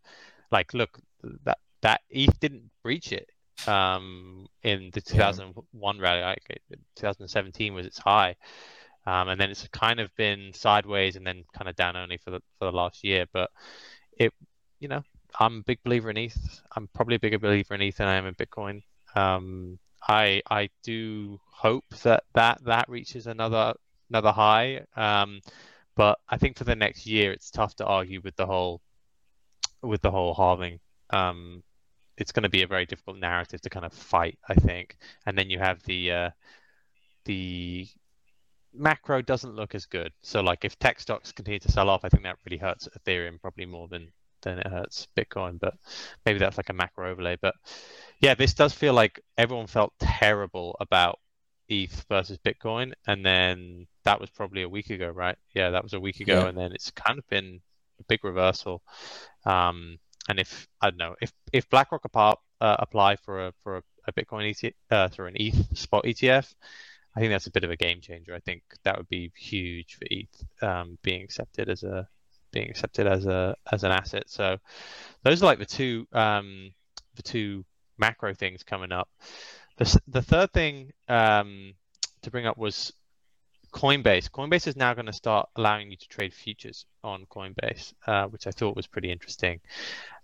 like 0.53 0.75
look 0.75 1.01
that 1.45 1.59
that 1.81 2.03
ETH 2.11 2.39
didn't 2.39 2.71
breach 2.83 3.13
it 3.13 3.29
um 3.67 4.47
in 4.63 4.91
the 4.93 5.01
2001 5.01 5.97
yeah. 5.97 6.03
rally. 6.03 6.23
Like 6.23 6.63
2017 6.97 7.75
was 7.75 7.87
its 7.87 7.99
high. 7.99 8.37
Um, 9.05 9.29
and 9.29 9.41
then 9.41 9.51
it's 9.51 9.67
kind 9.69 9.99
of 9.99 10.15
been 10.17 10.53
sideways 10.55 11.17
and 11.17 11.27
then 11.27 11.45
kind 11.57 11.69
of 11.69 11.75
down 11.75 11.97
only 11.97 12.19
for 12.19 12.31
the 12.31 12.41
for 12.59 12.67
the 12.67 12.73
last 12.73 13.03
year. 13.03 13.27
But 13.33 13.51
it, 14.17 14.33
you 14.79 14.89
know, 14.89 15.03
I'm 15.39 15.59
a 15.59 15.63
big 15.63 15.83
believer 15.83 16.11
in 16.11 16.17
ETH. 16.17 16.63
I'm 16.77 16.89
probably 16.95 17.17
a 17.17 17.21
bigger 17.21 17.39
believer 17.39 17.75
in 17.75 17.83
ETH 17.83 17.97
than 17.97 18.09
I 18.09 18.15
am 18.15 18.27
in 18.27 18.35
Bitcoin. 18.35 18.83
Um, 19.17 19.79
I 20.07 20.43
I 20.51 20.71
do 20.85 21.41
hope 21.51 21.85
that 22.03 22.25
that 22.35 22.63
that 22.65 22.89
reaches 22.89 23.27
another 23.27 23.75
another 24.09 24.33
high. 24.33 24.85
Um, 24.97 25.41
but 25.97 26.19
I 26.29 26.37
think 26.37 26.57
for 26.57 26.65
the 26.65 26.77
next 26.77 27.07
year, 27.07 27.33
it's 27.33 27.51
tough 27.51 27.75
to 27.77 27.87
argue 27.87 28.21
with 28.23 28.37
the 28.37 28.47
whole 28.47 28.81
with 29.83 30.03
the 30.03 30.11
whole 30.11 30.35
halving. 30.35 30.79
Um, 31.11 31.63
it's 32.17 32.33
going 32.33 32.45
to 32.45 32.49
be 32.49 32.63
a 32.63 32.67
very 32.67 32.87
difficult 32.87 33.19
narrative 33.19 33.61
to 33.63 33.71
kind 33.71 33.87
of 33.87 33.93
fight, 33.93 34.39
I 34.49 34.55
think. 34.55 34.97
And 35.27 35.37
then 35.37 35.51
you 35.51 35.59
have 35.59 35.83
the 35.85 36.13
uh, 36.13 36.31
the 37.25 37.89
macro 38.75 39.23
doesn't 39.23 39.55
look 39.55 39.75
as 39.75 39.87
good. 39.87 40.13
So 40.23 40.41
like 40.41 40.65
if 40.65 40.79
tech 40.79 41.01
stocks 41.01 41.33
continue 41.33 41.61
to 41.61 41.73
sell 41.73 41.89
off, 41.89 42.05
I 42.05 42.09
think 42.09 42.23
that 42.25 42.39
really 42.45 42.59
hurts 42.59 42.89
Ethereum 42.99 43.41
probably 43.41 43.67
more 43.67 43.89
than 43.89 44.13
than 44.43 44.59
it 44.59 44.67
hurts 44.67 45.09
Bitcoin. 45.17 45.59
But 45.59 45.75
maybe 46.25 46.39
that's 46.39 46.57
like 46.57 46.71
a 46.71 46.75
macro 46.75 47.11
overlay. 47.11 47.37
But 47.41 47.55
yeah, 48.21 48.35
this 48.35 48.55
does 48.55 48.73
feel 48.73 48.95
like 48.95 49.21
everyone 49.37 49.67
felt 49.67 49.93
terrible 49.99 50.77
about 50.81 51.19
ETH 51.69 52.05
versus 52.09 52.39
Bitcoin, 52.39 52.93
and 53.07 53.25
then 53.25 53.87
that 54.05 54.21
was 54.21 54.31
probably 54.31 54.63
a 54.63 54.69
week 54.69 54.91
ago, 54.91 55.09
right? 55.09 55.37
Yeah, 55.55 55.71
that 55.71 55.83
was 55.83 55.95
a 55.95 56.01
week 56.01 56.21
ago, 56.21 56.41
yeah. 56.43 56.49
and 56.49 56.59
then 56.59 56.73
it's 56.73 56.91
kind 56.91 57.19
of 57.19 57.27
been 57.29 57.61
big 58.09 58.25
reversal. 58.25 58.83
Um, 59.45 59.99
and 60.29 60.39
if 60.39 60.69
I 60.81 60.91
don't 60.91 60.99
know 60.99 61.17
if 61.21 61.33
if 61.53 61.69
BlackRock 61.69 62.05
apart, 62.05 62.39
uh, 62.61 62.77
apply 62.79 63.17
for 63.17 63.49
a 63.49 63.53
for 63.63 63.79
a, 63.79 63.83
a 64.07 64.13
Bitcoin 64.13 64.51
ETF, 64.51 64.73
uh, 64.91 65.09
through 65.09 65.27
an 65.27 65.37
ETH 65.37 65.77
spot 65.77 66.05
ETF, 66.05 66.55
I 67.17 67.21
think 67.21 67.33
that's 67.33 67.47
a 67.47 67.51
bit 67.51 67.65
of 67.65 67.71
a 67.71 67.77
game 67.77 68.01
changer. 68.01 68.35
I 68.35 68.41
think 68.41 68.63
that 68.85 68.97
would 68.97 69.09
be 69.09 69.33
huge 69.37 69.97
for 69.97 70.07
ETH 70.11 70.45
um, 70.63 70.99
being 71.03 71.23
accepted 71.23 71.69
as 71.69 71.83
a 71.83 72.09
being 72.53 72.69
accepted 72.71 73.07
as 73.07 73.27
a 73.27 73.57
as 73.71 73.85
an 73.85 73.91
asset. 73.91 74.25
So 74.29 74.59
those 75.23 75.43
are 75.43 75.47
like 75.47 75.59
the 75.59 75.67
two 75.67 76.07
um, 76.13 76.73
the 77.17 77.23
two 77.23 77.65
macro 77.99 78.35
things 78.35 78.63
coming 78.63 78.93
up. 78.93 79.09
The 79.79 80.01
the 80.07 80.23
third 80.23 80.53
thing 80.53 80.93
um, 81.09 81.75
to 82.23 82.31
bring 82.31 82.47
up 82.47 82.57
was 82.57 82.93
Coinbase. 83.73 84.31
Coinbase 84.31 84.67
is 84.67 84.77
now 84.77 84.95
going 84.95 85.07
to 85.07 85.13
start 85.13 85.49
allowing 85.57 85.91
you 85.91 85.97
to 85.97 86.09
trade 86.09 86.35
futures 86.35 86.87
on 87.03 87.27
Coinbase, 87.27 87.95
uh, 88.07 88.27
which 88.27 88.47
I 88.47 88.51
thought 88.51 88.77
was 88.77 88.87
pretty 88.87 89.11
interesting. 89.11 89.61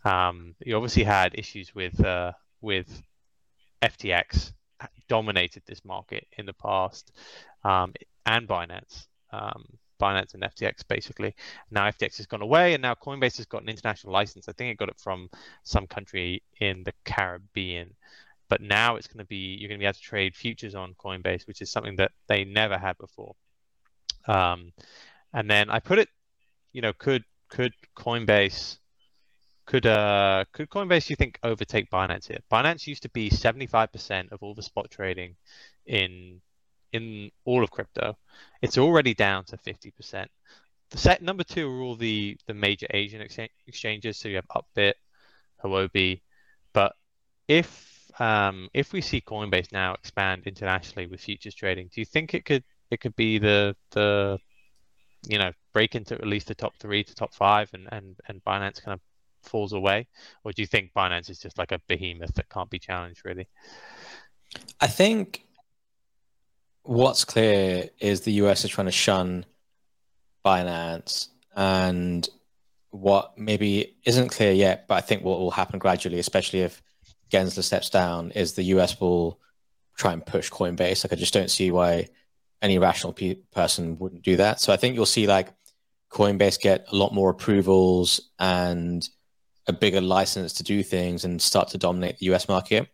Um, 0.04 0.54
you 0.64 0.76
obviously 0.76 1.04
had 1.04 1.34
issues 1.38 1.74
with 1.74 1.98
uh, 2.04 2.32
with 2.60 3.02
FTX 3.82 4.52
dominated 5.08 5.62
this 5.66 5.84
market 5.84 6.26
in 6.36 6.46
the 6.46 6.52
past, 6.52 7.12
um, 7.64 7.94
and 8.26 8.46
Binance. 8.46 9.06
Um, 9.32 9.64
Binance 10.00 10.34
and 10.34 10.42
FTX 10.44 10.86
basically. 10.86 11.34
Now 11.70 11.88
FTX 11.88 12.18
has 12.18 12.26
gone 12.26 12.42
away, 12.42 12.74
and 12.74 12.82
now 12.82 12.94
Coinbase 12.94 13.38
has 13.38 13.46
got 13.46 13.62
an 13.62 13.68
international 13.68 14.12
license. 14.12 14.48
I 14.48 14.52
think 14.52 14.70
it 14.70 14.78
got 14.78 14.88
it 14.88 14.98
from 14.98 15.28
some 15.64 15.86
country 15.86 16.42
in 16.60 16.84
the 16.84 16.92
Caribbean, 17.04 17.94
but 18.48 18.60
now 18.60 18.96
it's 18.96 19.06
going 19.06 19.18
to 19.18 19.26
be 19.26 19.56
you're 19.58 19.68
going 19.68 19.78
to 19.78 19.82
be 19.82 19.86
able 19.86 19.94
to 19.94 20.00
trade 20.00 20.34
futures 20.34 20.74
on 20.74 20.94
Coinbase, 20.94 21.46
which 21.46 21.62
is 21.62 21.70
something 21.70 21.96
that 21.96 22.12
they 22.28 22.44
never 22.44 22.78
had 22.78 22.96
before. 22.98 23.34
Um, 24.26 24.72
and 25.32 25.50
then 25.50 25.70
I 25.70 25.80
put 25.80 25.98
it, 25.98 26.08
you 26.72 26.82
know, 26.82 26.92
could 26.92 27.24
could 27.48 27.72
Coinbase 27.96 28.78
could 29.66 29.86
uh 29.86 30.44
could 30.52 30.70
Coinbase 30.70 31.10
you 31.10 31.16
think 31.16 31.38
overtake 31.42 31.90
Binance 31.90 32.28
here? 32.28 32.38
Binance 32.50 32.86
used 32.86 33.02
to 33.02 33.10
be 33.10 33.30
75% 33.30 34.32
of 34.32 34.42
all 34.42 34.54
the 34.54 34.62
spot 34.62 34.90
trading 34.90 35.36
in 35.86 36.40
in 36.92 37.30
all 37.44 37.62
of 37.62 37.70
crypto. 37.70 38.16
It's 38.62 38.78
already 38.78 39.12
down 39.12 39.44
to 39.46 39.58
50%. 39.58 40.26
The 40.90 40.98
set 40.98 41.20
number 41.20 41.44
two 41.44 41.68
are 41.70 41.82
all 41.82 41.96
the 41.96 42.38
the 42.46 42.54
major 42.54 42.86
Asian 42.90 43.20
exchanges. 43.66 44.16
So 44.16 44.28
you 44.28 44.36
have 44.36 44.46
Upbit, 44.48 44.94
Huobi, 45.62 46.22
but 46.72 46.94
if 47.46 47.97
um, 48.18 48.68
if 48.74 48.92
we 48.92 49.00
see 49.00 49.20
Coinbase 49.20 49.72
now 49.72 49.94
expand 49.94 50.42
internationally 50.46 51.06
with 51.06 51.20
futures 51.20 51.54
trading, 51.54 51.88
do 51.94 52.00
you 52.00 52.04
think 52.04 52.34
it 52.34 52.44
could 52.44 52.64
it 52.90 53.00
could 53.00 53.14
be 53.16 53.38
the 53.38 53.76
the 53.92 54.38
you 55.26 55.38
know 55.38 55.52
break 55.72 55.94
into 55.94 56.14
at 56.14 56.26
least 56.26 56.48
the 56.48 56.54
top 56.54 56.74
three 56.78 57.04
to 57.04 57.14
top 57.14 57.34
five, 57.34 57.70
and 57.72 57.88
and 57.92 58.16
and 58.28 58.42
Binance 58.44 58.82
kind 58.82 58.94
of 58.94 59.00
falls 59.48 59.72
away, 59.72 60.06
or 60.44 60.52
do 60.52 60.62
you 60.62 60.66
think 60.66 60.92
Binance 60.96 61.30
is 61.30 61.38
just 61.38 61.58
like 61.58 61.72
a 61.72 61.80
behemoth 61.88 62.34
that 62.34 62.48
can't 62.48 62.70
be 62.70 62.78
challenged 62.78 63.22
really? 63.24 63.48
I 64.80 64.86
think 64.86 65.44
what's 66.82 67.24
clear 67.24 67.90
is 68.00 68.22
the 68.22 68.32
US 68.32 68.64
is 68.64 68.70
trying 68.70 68.86
to 68.86 68.92
shun 68.92 69.44
Binance, 70.44 71.28
and 71.54 72.28
what 72.90 73.36
maybe 73.38 73.96
isn't 74.04 74.30
clear 74.30 74.52
yet, 74.52 74.88
but 74.88 74.94
I 74.94 75.00
think 75.02 75.22
what 75.22 75.38
will 75.38 75.50
happen 75.50 75.78
gradually, 75.78 76.18
especially 76.18 76.60
if 76.60 76.82
Gensler 77.30 77.62
steps 77.62 77.90
down, 77.90 78.30
is 78.32 78.52
the 78.52 78.64
US 78.64 79.00
will 79.00 79.40
try 79.96 80.12
and 80.12 80.24
push 80.24 80.50
Coinbase. 80.50 81.04
Like 81.04 81.12
I 81.12 81.16
just 81.16 81.34
don't 81.34 81.50
see 81.50 81.70
why 81.70 82.08
any 82.62 82.78
rational 82.78 83.12
pe- 83.12 83.42
person 83.52 83.98
wouldn't 83.98 84.22
do 84.22 84.36
that. 84.36 84.60
So 84.60 84.72
I 84.72 84.76
think 84.76 84.94
you'll 84.94 85.06
see 85.06 85.26
like 85.26 85.52
Coinbase 86.10 86.60
get 86.60 86.86
a 86.90 86.96
lot 86.96 87.12
more 87.12 87.30
approvals 87.30 88.20
and 88.38 89.06
a 89.66 89.72
bigger 89.72 90.00
license 90.00 90.54
to 90.54 90.62
do 90.62 90.82
things 90.82 91.24
and 91.24 91.40
start 91.40 91.68
to 91.68 91.78
dominate 91.78 92.18
the 92.18 92.26
US 92.32 92.48
market. 92.48 92.88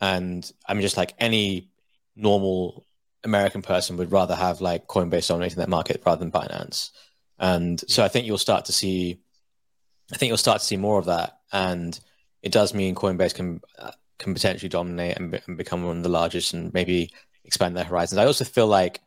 And 0.00 0.50
I 0.66 0.74
mean, 0.74 0.82
just 0.82 0.96
like 0.96 1.14
any 1.18 1.70
normal 2.14 2.86
American 3.24 3.62
person 3.62 3.96
would 3.96 4.12
rather 4.12 4.34
have 4.34 4.60
like 4.60 4.86
Coinbase 4.86 5.28
dominating 5.28 5.58
that 5.58 5.68
market 5.68 6.02
rather 6.04 6.18
than 6.20 6.32
Binance. 6.32 6.90
And 7.38 7.82
so 7.88 8.04
I 8.04 8.08
think 8.08 8.26
you'll 8.26 8.38
start 8.38 8.66
to 8.66 8.72
see, 8.72 9.20
I 10.12 10.16
think 10.16 10.28
you'll 10.28 10.36
start 10.36 10.60
to 10.60 10.66
see 10.66 10.76
more 10.76 10.98
of 10.98 11.06
that. 11.06 11.38
And 11.52 11.98
it 12.42 12.52
does 12.52 12.74
mean 12.74 12.94
Coinbase 12.94 13.34
can 13.34 13.60
uh, 13.78 13.92
can 14.18 14.34
potentially 14.34 14.68
dominate 14.68 15.16
and, 15.16 15.30
be, 15.32 15.40
and 15.46 15.56
become 15.56 15.84
one 15.84 15.98
of 15.98 16.02
the 16.02 16.08
largest 16.08 16.54
and 16.54 16.72
maybe 16.72 17.10
expand 17.44 17.76
their 17.76 17.84
horizons. 17.84 18.18
I 18.18 18.26
also 18.26 18.44
feel 18.44 18.66
like, 18.66 19.00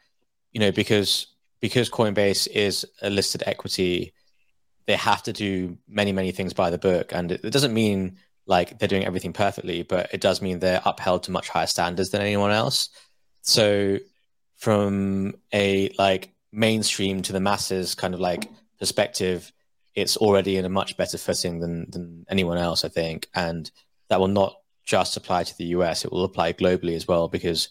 you 0.52 0.60
know, 0.60 0.72
because 0.72 1.28
because 1.62 1.90
Coinbase 1.90 2.48
is 2.48 2.86
a 3.02 3.10
listed 3.10 3.44
equity, 3.46 4.14
they 4.86 4.96
have 4.96 5.24
to 5.24 5.34
do 5.34 5.78
many 5.88 6.12
many 6.12 6.32
things 6.32 6.54
by 6.54 6.70
the 6.70 6.78
book 6.78 7.12
and 7.14 7.32
it, 7.32 7.44
it, 7.44 7.52
doesn't 7.52 7.74
mean 7.74 8.18
like 8.46 8.78
they're 8.78 8.88
doing 8.88 9.06
everything 9.06 9.34
perfectly 9.34 9.84
but 9.84 10.10
it 10.14 10.22
does 10.22 10.42
mean 10.42 10.60
they're 10.60 10.82
upheld 10.86 11.24
to 11.24 11.32
much 11.32 11.50
higher 11.50 11.68
standards 11.68 12.10
than 12.10 12.22
anyone 12.22 12.52
else 12.52 12.90
so 13.42 13.98
from 14.56 15.34
a 15.54 15.90
like 15.98 16.34
mainstream 16.52 17.22
to 17.22 17.34
the 17.34 17.40
masses 17.40 17.96
kind 17.96 18.14
of 18.14 18.20
like 18.20 18.50
perspective 18.80 19.52
it's 19.96 20.18
already 20.18 20.58
in 20.58 20.66
a 20.66 20.70
much 20.70 20.98
better 20.98 21.18
footing 21.18 21.60
than 21.60 21.90
than 21.90 22.26
anyone 22.30 22.58
else 22.58 22.84
i 22.86 22.90
think 22.90 23.28
and 23.34 23.72
that 24.10 24.20
will 24.20 24.28
not 24.28 24.56
just 24.84 25.18
apply 25.18 25.44
to 25.44 25.58
the 25.58 25.66
us 25.66 26.06
it 26.06 26.12
will 26.12 26.26
apply 26.26 26.54
globally 26.54 26.96
as 26.96 27.08
well 27.08 27.28
because 27.28 27.70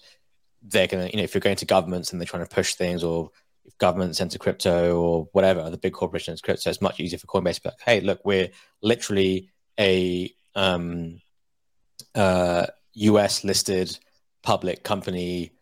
they're 0.62 0.86
going 0.86 1.06
to 1.06 1.12
you 1.12 1.18
know 1.18 1.22
if 1.24 1.34
you're 1.34 1.40
going 1.40 1.56
to 1.56 1.66
governments 1.66 2.12
and 2.12 2.20
they're 2.20 2.26
trying 2.26 2.44
to 2.44 2.54
push 2.54 2.74
things 2.74 3.04
or 3.04 3.30
if 3.64 3.76
governments 3.78 4.20
enter 4.20 4.38
crypto 4.38 5.00
or 5.00 5.28
whatever, 5.32 5.68
the 5.70 5.78
big 5.78 5.92
corporations 5.92 6.40
crypto, 6.40 6.70
it's 6.70 6.80
much 6.80 7.00
easier 7.00 7.18
for 7.18 7.26
Coinbase 7.26 7.56
to 7.56 7.62
be 7.62 7.68
like, 7.70 7.80
hey, 7.84 8.00
look, 8.00 8.20
we're 8.24 8.50
literally 8.82 9.50
a 9.78 10.30
um, 10.54 11.20
uh, 12.14 12.66
US 12.94 13.44
listed 13.44 13.98
public 14.42 14.82
company 14.82 15.52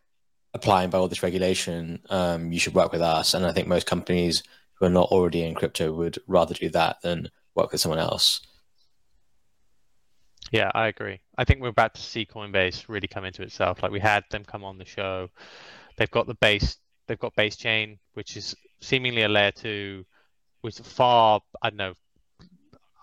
applying 0.55 0.91
by 0.91 0.99
all 0.99 1.09
this 1.09 1.23
regulation. 1.23 2.01
Um, 2.11 2.53
you 2.53 2.59
should 2.59 2.75
work 2.75 2.93
with 2.93 3.01
us. 3.01 3.35
And 3.35 3.47
I 3.47 3.53
think 3.53 3.69
most 3.69 3.87
companies 3.87 4.43
who 4.83 4.87
are 4.87 4.91
not 4.91 5.13
already 5.13 5.45
in 5.45 5.55
crypto 5.55 5.93
would 5.93 6.19
rather 6.27 6.55
do 6.55 6.69
that 6.69 7.01
than 7.03 7.31
work 7.55 7.71
with 7.71 7.81
someone 7.81 8.01
else. 8.01 8.41
Yeah, 10.51 10.73
I 10.75 10.89
agree. 10.89 11.21
I 11.39 11.45
think 11.45 11.61
we're 11.61 11.69
about 11.69 11.95
to 11.95 12.01
see 12.01 12.27
Coinbase 12.27 12.89
really 12.89 13.07
come 13.07 13.25
into 13.25 13.43
itself. 13.43 13.81
Like 13.81 13.93
we 13.93 14.01
had 14.01 14.25
them 14.31 14.45
come 14.45 14.65
on 14.65 14.79
the 14.79 14.85
show. 14.85 15.29
They've 15.97 16.11
got 16.11 16.27
the 16.27 16.35
base 16.35 16.79
they've 17.07 17.19
got 17.19 17.37
base 17.37 17.55
chain, 17.55 18.01
which 18.15 18.37
is 18.37 18.57
seemingly 18.81 19.23
a 19.23 19.29
layer 19.29 19.53
two, 19.53 20.05
which 20.63 20.79
far 20.79 21.41
I 21.63 21.71
don't 21.71 21.77
know. 21.77 21.95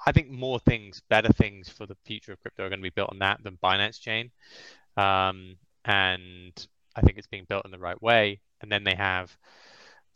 I 0.05 0.11
think 0.11 0.29
more 0.29 0.59
things, 0.59 1.01
better 1.09 1.31
things 1.31 1.69
for 1.69 1.85
the 1.85 1.95
future 2.05 2.33
of 2.33 2.41
crypto 2.41 2.65
are 2.65 2.69
going 2.69 2.79
to 2.79 2.83
be 2.83 2.89
built 2.89 3.11
on 3.11 3.19
that 3.19 3.41
than 3.41 3.57
Binance 3.63 4.01
chain, 4.01 4.31
um, 4.97 5.55
and 5.85 6.67
I 6.95 7.01
think 7.01 7.17
it's 7.17 7.27
being 7.27 7.45
built 7.47 7.63
in 7.65 7.71
the 7.71 7.79
right 7.79 8.01
way. 8.01 8.41
And 8.61 8.69
then 8.69 8.83
they 8.83 8.95
have 8.95 9.35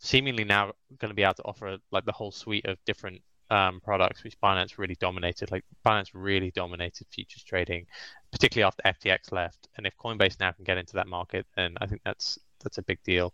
seemingly 0.04 0.44
now 0.44 0.72
going 0.98 1.10
to 1.10 1.14
be 1.14 1.22
able 1.22 1.34
to 1.34 1.44
offer 1.44 1.78
like 1.90 2.04
the 2.04 2.12
whole 2.12 2.30
suite 2.30 2.66
of 2.66 2.76
different 2.84 3.22
um, 3.50 3.80
products, 3.82 4.22
which 4.22 4.38
Binance 4.40 4.78
really 4.78 4.96
dominated. 5.00 5.50
Like 5.50 5.64
Binance 5.84 6.10
really 6.12 6.50
dominated 6.50 7.06
futures 7.10 7.42
trading 7.42 7.86
particularly 8.34 8.66
after 8.66 8.82
FTX 8.82 9.30
left. 9.30 9.68
And 9.76 9.86
if 9.86 9.96
Coinbase 9.96 10.40
now 10.40 10.50
can 10.50 10.64
get 10.64 10.76
into 10.76 10.94
that 10.94 11.06
market, 11.06 11.46
then 11.56 11.74
I 11.80 11.86
think 11.86 12.02
that's 12.04 12.38
that's 12.62 12.78
a 12.78 12.82
big 12.82 12.98
deal. 13.04 13.32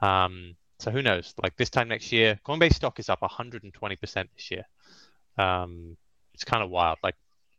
Um, 0.00 0.56
so 0.78 0.90
who 0.90 1.02
knows? 1.02 1.34
Like 1.42 1.54
this 1.56 1.70
time 1.70 1.88
next 1.88 2.12
year, 2.12 2.40
Coinbase 2.46 2.74
stock 2.74 2.98
is 2.98 3.10
up 3.10 3.20
120% 3.20 3.70
this 4.34 4.50
year. 4.50 4.64
Um, 5.36 5.96
it's 6.32 6.44
kind 6.44 6.62
of 6.62 6.70
wild. 6.70 6.98
Like 7.02 7.16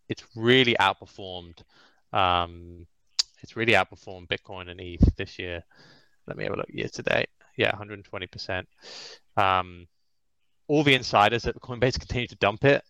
it's 0.07 0.23
really 0.35 0.75
outperformed. 0.79 1.61
Um, 2.11 2.87
it's 3.43 3.55
really 3.55 3.73
outperformed 3.73 4.27
Bitcoin 4.27 4.69
and 4.69 4.81
ETH 4.81 5.15
this 5.15 5.37
year. 5.37 5.63
Let 6.25 6.37
me 6.37 6.43
have 6.45 6.53
a 6.53 6.57
look 6.57 6.69
year 6.69 6.89
to 6.89 7.03
date. 7.03 7.29
Yeah, 7.59 7.73
120%. 7.73 8.63
Um, 9.35 9.85
all 10.69 10.81
the 10.81 10.95
insiders 10.95 11.45
at 11.45 11.55
Coinbase 11.55 11.99
continue 11.99 12.27
to 12.27 12.37
dump 12.37 12.63
it, 12.63 12.81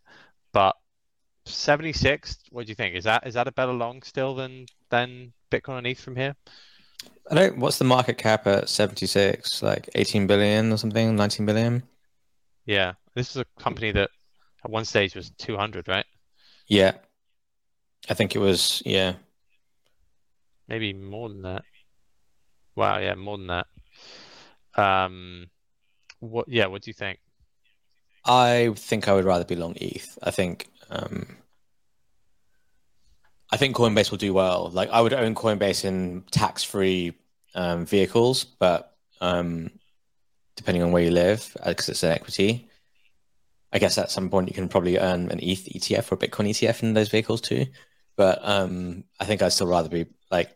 but 0.53 0.75
76. 1.45 2.37
What 2.51 2.67
do 2.67 2.69
you 2.69 2.75
think? 2.75 2.95
Is 2.95 3.03
that 3.05 3.25
is 3.25 3.33
that 3.33 3.47
a 3.47 3.51
better 3.51 3.73
long 3.73 4.03
still 4.03 4.35
than 4.35 4.67
than 4.91 5.33
Bitcoin 5.49 5.79
and 5.79 5.87
ETH 5.87 5.99
from 5.99 6.15
here? 6.15 6.35
I 7.31 7.35
don't. 7.35 7.57
What's 7.57 7.79
the 7.79 7.85
market 7.85 8.19
cap 8.19 8.45
at 8.45 8.69
76? 8.69 9.63
Like 9.63 9.89
18 9.95 10.27
billion 10.27 10.71
or 10.71 10.77
something? 10.77 11.15
19 11.15 11.47
billion? 11.47 11.81
Yeah, 12.67 12.93
this 13.15 13.31
is 13.31 13.37
a 13.37 13.45
company 13.59 13.91
that 13.93 14.11
at 14.63 14.69
one 14.69 14.85
stage 14.85 15.15
was 15.15 15.31
200, 15.39 15.87
right? 15.87 16.05
Yeah, 16.67 16.91
I 18.07 18.13
think 18.13 18.35
it 18.35 18.39
was. 18.39 18.83
Yeah, 18.85 19.13
maybe 20.67 20.93
more 20.93 21.27
than 21.29 21.41
that. 21.41 21.63
Wow, 22.75 22.99
yeah, 22.99 23.15
more 23.15 23.39
than 23.39 23.47
that. 23.47 23.65
Um, 24.79 25.47
what? 26.19 26.47
Yeah, 26.47 26.67
what 26.67 26.81
do 26.81 26.89
you 26.89 26.93
think? 26.93 27.19
I 28.25 28.73
think 28.75 29.07
I 29.07 29.13
would 29.13 29.25
rather 29.25 29.45
be 29.45 29.55
long 29.55 29.75
ETH. 29.77 30.17
I 30.21 30.31
think 30.31 30.67
um, 30.89 31.37
I 33.51 33.57
think 33.57 33.75
Coinbase 33.75 34.11
will 34.11 34.17
do 34.17 34.33
well. 34.33 34.69
Like 34.71 34.89
I 34.89 35.01
would 35.01 35.13
own 35.13 35.35
Coinbase 35.35 35.85
in 35.85 36.23
tax-free 36.31 37.13
um, 37.55 37.85
vehicles, 37.85 38.43
but 38.43 38.95
um, 39.21 39.71
depending 40.55 40.83
on 40.83 40.91
where 40.91 41.03
you 41.03 41.11
live, 41.11 41.55
because 41.65 41.89
uh, 41.89 41.91
it's 41.91 42.03
an 42.03 42.11
equity, 42.11 42.69
I 43.71 43.79
guess 43.79 43.97
at 43.97 44.11
some 44.11 44.29
point 44.29 44.47
you 44.47 44.53
can 44.53 44.69
probably 44.69 44.97
earn 44.97 45.29
an 45.31 45.39
ETH 45.41 45.65
ETF 45.65 46.11
or 46.11 46.15
a 46.15 46.17
Bitcoin 46.17 46.49
ETF 46.49 46.83
in 46.83 46.93
those 46.93 47.09
vehicles 47.09 47.41
too. 47.41 47.67
But 48.15 48.39
um, 48.43 49.03
I 49.19 49.25
think 49.25 49.41
I'd 49.41 49.53
still 49.53 49.67
rather 49.67 49.89
be 49.89 50.07
like 50.31 50.49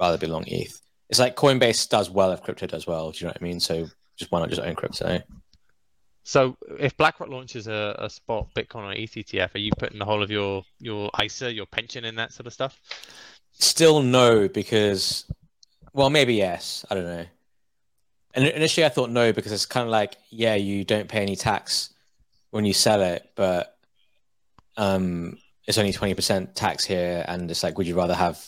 rather 0.00 0.18
be 0.18 0.26
long 0.26 0.44
ETH. 0.46 0.80
It's 1.14 1.20
like 1.20 1.36
Coinbase 1.36 1.88
does 1.88 2.10
well 2.10 2.32
if 2.32 2.42
crypto 2.42 2.66
does 2.66 2.88
well. 2.88 3.12
Do 3.12 3.18
you 3.18 3.26
know 3.26 3.28
what 3.28 3.38
I 3.40 3.44
mean? 3.44 3.60
So 3.60 3.86
just 4.16 4.32
why 4.32 4.40
not 4.40 4.48
just 4.48 4.60
own 4.60 4.74
crypto? 4.74 5.20
So 6.24 6.56
if 6.80 6.96
BlackRock 6.96 7.28
launches 7.28 7.68
a, 7.68 7.94
a 8.00 8.10
spot 8.10 8.48
Bitcoin 8.56 8.92
or 8.92 8.96
ETF, 8.96 9.54
are 9.54 9.58
you 9.58 9.70
putting 9.78 10.00
the 10.00 10.04
whole 10.04 10.24
of 10.24 10.32
your 10.32 10.64
your 10.80 11.12
ISA, 11.22 11.52
your 11.52 11.66
pension 11.66 12.04
in 12.04 12.16
that 12.16 12.32
sort 12.32 12.48
of 12.48 12.52
stuff? 12.52 12.80
Still 13.52 14.02
no, 14.02 14.48
because 14.48 15.30
well, 15.92 16.10
maybe 16.10 16.34
yes. 16.34 16.84
I 16.90 16.96
don't 16.96 17.04
know. 17.04 17.26
And 18.34 18.46
initially, 18.48 18.84
I 18.84 18.88
thought 18.88 19.10
no 19.10 19.32
because 19.32 19.52
it's 19.52 19.66
kind 19.66 19.84
of 19.84 19.92
like 19.92 20.16
yeah, 20.30 20.56
you 20.56 20.82
don't 20.82 21.08
pay 21.08 21.22
any 21.22 21.36
tax 21.36 21.94
when 22.50 22.64
you 22.64 22.72
sell 22.72 23.00
it, 23.02 23.30
but 23.36 23.78
um, 24.76 25.38
it's 25.64 25.78
only 25.78 25.92
twenty 25.92 26.14
percent 26.14 26.56
tax 26.56 26.84
here, 26.84 27.24
and 27.28 27.48
it's 27.52 27.62
like, 27.62 27.78
would 27.78 27.86
you 27.86 27.94
rather 27.94 28.14
have 28.14 28.44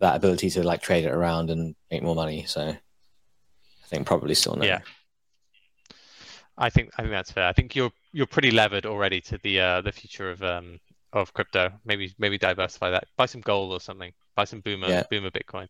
that 0.00 0.16
ability 0.16 0.50
to 0.50 0.62
like 0.62 0.82
trade 0.82 1.04
it 1.04 1.12
around 1.12 1.50
and 1.50 1.74
make 1.90 2.02
more 2.02 2.14
money? 2.14 2.44
So 2.46 2.62
I 2.62 2.78
think 3.86 4.06
probably 4.06 4.34
still 4.34 4.56
no. 4.56 4.64
Yeah. 4.64 4.80
I 6.58 6.68
think 6.68 6.90
I 6.98 7.02
think 7.02 7.12
that's 7.12 7.30
fair. 7.30 7.46
I 7.46 7.52
think 7.52 7.74
you're 7.74 7.92
you're 8.12 8.26
pretty 8.26 8.50
levered 8.50 8.84
already 8.84 9.20
to 9.22 9.38
the 9.42 9.60
uh, 9.60 9.80
the 9.80 9.92
future 9.92 10.30
of 10.30 10.42
um 10.42 10.78
of 11.12 11.32
crypto. 11.32 11.72
Maybe 11.84 12.14
maybe 12.18 12.38
diversify 12.38 12.90
that. 12.90 13.04
Buy 13.16 13.26
some 13.26 13.40
gold 13.40 13.72
or 13.72 13.80
something. 13.80 14.12
Buy 14.36 14.44
some 14.44 14.60
boomer 14.60 14.88
yeah. 14.88 15.02
boomer 15.10 15.30
Bitcoin. 15.30 15.68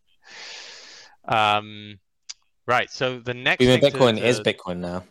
Um, 1.25 1.99
right. 2.67 2.89
So 2.89 3.19
the 3.19 3.33
next 3.33 3.63
boomer 3.63 3.77
Bitcoin 3.77 4.17
to, 4.17 4.27
is 4.27 4.41
Bitcoin 4.41 4.79
now. 4.79 5.05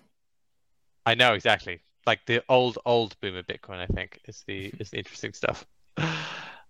I 1.06 1.14
know 1.14 1.32
exactly. 1.32 1.80
Like 2.06 2.20
the 2.26 2.42
old 2.48 2.78
old 2.84 3.16
boomer 3.20 3.42
Bitcoin. 3.42 3.78
I 3.78 3.86
think 3.86 4.20
is 4.26 4.44
the 4.46 4.72
is 4.78 4.90
the 4.90 4.98
interesting 4.98 5.32
stuff. 5.32 5.66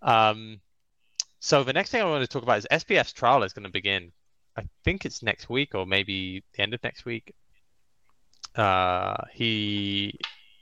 Um, 0.02 0.61
so 1.40 1.64
the 1.64 1.73
next 1.73 1.90
thing 1.90 2.02
I 2.02 2.04
want 2.04 2.23
to 2.23 2.28
talk 2.28 2.42
about 2.42 2.59
is 2.59 2.66
SBF's 2.70 3.12
trial 3.12 3.42
is 3.42 3.52
going 3.52 3.64
to 3.64 3.73
begin. 3.73 4.12
I 4.56 4.64
think 4.85 5.05
it's 5.05 5.22
next 5.22 5.48
week 5.48 5.74
or 5.74 5.87
maybe 5.87 6.44
the 6.55 6.62
end 6.62 6.74
of 6.74 6.83
next 6.83 7.05
week. 7.05 7.35
Uh, 8.55 9.16
he 9.33 10.18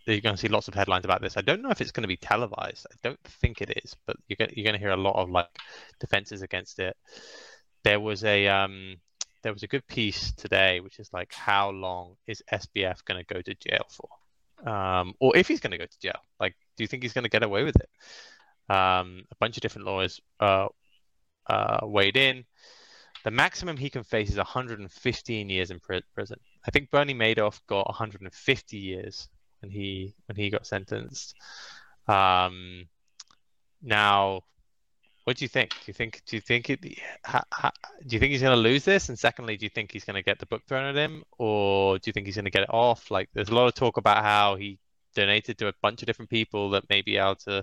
you're 0.06 0.20
going 0.20 0.34
to 0.34 0.40
see 0.40 0.48
lots 0.48 0.68
of 0.68 0.74
headlines 0.74 1.04
about 1.04 1.20
this. 1.20 1.36
I 1.36 1.42
don't 1.42 1.62
know 1.62 1.70
if 1.70 1.80
it's 1.80 1.90
going 1.90 2.02
to 2.02 2.08
be 2.08 2.16
televised. 2.16 2.86
I 2.90 2.94
don't 3.02 3.22
think 3.24 3.60
it 3.60 3.78
is, 3.82 3.94
but 4.06 4.16
you're 4.26 4.36
going, 4.36 4.52
you're 4.54 4.64
going 4.64 4.74
to 4.74 4.78
hear 4.78 4.90
a 4.90 4.96
lot 4.96 5.16
of 5.16 5.30
like 5.30 5.48
defenses 6.00 6.42
against 6.42 6.78
it. 6.78 6.96
There 7.84 8.00
was 8.00 8.24
a 8.24 8.48
um, 8.48 8.96
there 9.42 9.52
was 9.52 9.62
a 9.62 9.68
good 9.68 9.86
piece 9.86 10.32
today, 10.32 10.80
which 10.80 10.98
is 10.98 11.10
like, 11.12 11.32
how 11.32 11.70
long 11.70 12.16
is 12.26 12.42
SBF 12.52 13.04
going 13.04 13.22
to 13.22 13.34
go 13.34 13.40
to 13.40 13.54
jail 13.54 13.86
for, 13.88 14.68
um, 14.68 15.14
or 15.20 15.36
if 15.36 15.46
he's 15.48 15.60
going 15.60 15.72
to 15.72 15.78
go 15.78 15.86
to 15.86 16.00
jail? 16.00 16.20
Like, 16.40 16.56
do 16.76 16.84
you 16.84 16.88
think 16.88 17.02
he's 17.02 17.12
going 17.12 17.24
to 17.24 17.30
get 17.30 17.42
away 17.42 17.64
with 17.64 17.76
it? 17.76 17.88
Um, 18.68 19.24
a 19.30 19.34
bunch 19.40 19.56
of 19.56 19.62
different 19.62 19.86
lawyers 19.86 20.20
uh, 20.40 20.68
uh, 21.46 21.78
weighed 21.82 22.16
in. 22.16 22.44
The 23.24 23.30
maximum 23.30 23.76
he 23.76 23.90
can 23.90 24.04
face 24.04 24.30
is 24.30 24.36
115 24.36 25.50
years 25.50 25.70
in 25.70 25.80
prison. 25.80 26.38
I 26.66 26.70
think 26.70 26.90
Bernie 26.90 27.14
Madoff 27.14 27.60
got 27.66 27.86
150 27.86 28.76
years 28.76 29.28
when 29.60 29.70
he 29.70 30.14
when 30.26 30.36
he 30.36 30.50
got 30.50 30.66
sentenced. 30.66 31.34
Um, 32.06 32.86
now, 33.82 34.42
what 35.24 35.36
do 35.36 35.44
you 35.44 35.48
think? 35.48 35.70
Do 35.72 35.82
you 35.86 35.92
think 35.92 36.22
do 36.26 36.36
you 36.36 36.40
think 36.40 36.70
it, 36.70 36.80
ha, 37.24 37.42
ha, 37.52 37.70
do 38.06 38.16
you 38.16 38.20
think 38.20 38.32
he's 38.32 38.42
going 38.42 38.56
to 38.56 38.60
lose 38.60 38.84
this? 38.84 39.08
And 39.08 39.18
secondly, 39.18 39.56
do 39.56 39.66
you 39.66 39.70
think 39.70 39.92
he's 39.92 40.04
going 40.04 40.16
to 40.16 40.22
get 40.22 40.38
the 40.38 40.46
book 40.46 40.62
thrown 40.66 40.84
at 40.84 40.96
him, 40.96 41.24
or 41.38 41.98
do 41.98 42.08
you 42.08 42.12
think 42.12 42.26
he's 42.26 42.36
going 42.36 42.46
to 42.46 42.50
get 42.50 42.62
it 42.62 42.70
off? 42.72 43.10
Like, 43.10 43.28
there's 43.34 43.50
a 43.50 43.54
lot 43.54 43.66
of 43.66 43.74
talk 43.74 43.96
about 43.96 44.22
how 44.22 44.56
he 44.56 44.78
donated 45.14 45.58
to 45.58 45.68
a 45.68 45.72
bunch 45.82 46.02
of 46.02 46.06
different 46.06 46.30
people 46.30 46.70
that 46.70 46.88
may 46.88 47.02
be 47.02 47.16
able 47.16 47.36
to 47.36 47.62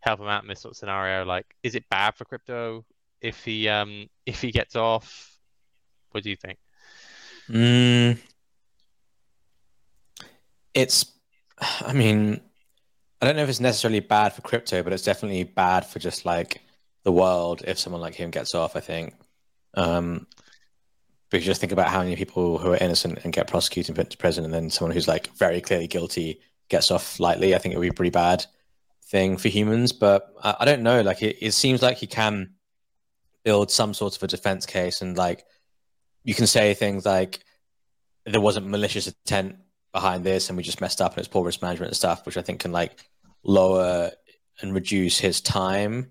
help 0.00 0.20
him 0.20 0.28
out 0.28 0.42
in 0.42 0.48
this 0.48 0.60
sort 0.60 0.72
of 0.72 0.76
scenario. 0.76 1.24
Like, 1.24 1.46
is 1.62 1.74
it 1.74 1.84
bad 1.90 2.14
for 2.14 2.24
crypto 2.24 2.84
if 3.20 3.44
he 3.44 3.68
um 3.68 4.06
if 4.26 4.40
he 4.40 4.50
gets 4.50 4.76
off? 4.76 5.38
What 6.10 6.24
do 6.24 6.30
you 6.30 6.36
think? 6.36 6.58
Mm, 7.50 8.18
it's, 10.72 11.06
I 11.58 11.92
mean, 11.92 12.40
I 13.20 13.26
don't 13.26 13.36
know 13.36 13.42
if 13.42 13.48
it's 13.48 13.60
necessarily 13.60 14.00
bad 14.00 14.32
for 14.32 14.42
crypto, 14.42 14.82
but 14.82 14.92
it's 14.92 15.02
definitely 15.02 15.44
bad 15.44 15.84
for 15.84 15.98
just 15.98 16.24
like 16.24 16.62
the 17.02 17.12
world 17.12 17.62
if 17.66 17.78
someone 17.78 18.00
like 18.00 18.14
him 18.14 18.30
gets 18.30 18.54
off. 18.54 18.76
I 18.76 18.80
think. 18.80 19.14
Um, 19.74 20.26
because 21.30 21.46
just 21.46 21.60
think 21.60 21.72
about 21.72 21.88
how 21.88 22.00
many 22.00 22.14
people 22.14 22.58
who 22.58 22.72
are 22.72 22.76
innocent 22.76 23.18
and 23.24 23.32
get 23.32 23.48
prosecuted 23.48 23.90
and 23.90 23.96
put 23.96 24.10
to 24.10 24.16
prison, 24.16 24.44
and 24.44 24.54
then 24.54 24.70
someone 24.70 24.92
who's 24.94 25.08
like 25.08 25.34
very 25.36 25.60
clearly 25.60 25.88
guilty 25.88 26.40
gets 26.68 26.90
off 26.90 27.20
lightly. 27.20 27.54
I 27.54 27.58
think 27.58 27.74
it 27.74 27.78
would 27.78 27.84
be 27.84 27.88
a 27.88 27.94
pretty 27.94 28.10
bad 28.10 28.44
thing 29.04 29.36
for 29.36 29.48
humans. 29.48 29.92
But 29.92 30.34
I, 30.42 30.56
I 30.60 30.64
don't 30.64 30.82
know. 30.82 31.02
Like 31.02 31.22
it, 31.22 31.38
it 31.40 31.52
seems 31.52 31.82
like 31.82 31.98
he 31.98 32.06
can 32.06 32.54
build 33.44 33.70
some 33.70 33.94
sort 33.94 34.16
of 34.16 34.22
a 34.22 34.26
defense 34.26 34.66
case 34.66 35.02
and 35.02 35.16
like 35.16 35.44
you 36.24 36.34
can 36.34 36.46
say 36.46 36.74
things 36.74 37.04
like 37.04 37.44
there 38.26 38.40
wasn't 38.40 38.66
malicious 38.66 39.06
intent 39.06 39.56
behind 39.92 40.24
this 40.24 40.48
and 40.48 40.56
we 40.56 40.62
just 40.62 40.80
messed 40.80 41.00
up 41.00 41.12
and 41.12 41.18
it's 41.18 41.28
poor 41.28 41.44
risk 41.44 41.62
management 41.62 41.90
and 41.90 41.96
stuff 41.96 42.26
which 42.26 42.36
i 42.36 42.42
think 42.42 42.60
can 42.60 42.72
like 42.72 43.08
lower 43.44 44.10
and 44.60 44.74
reduce 44.74 45.18
his 45.18 45.40
time 45.40 46.10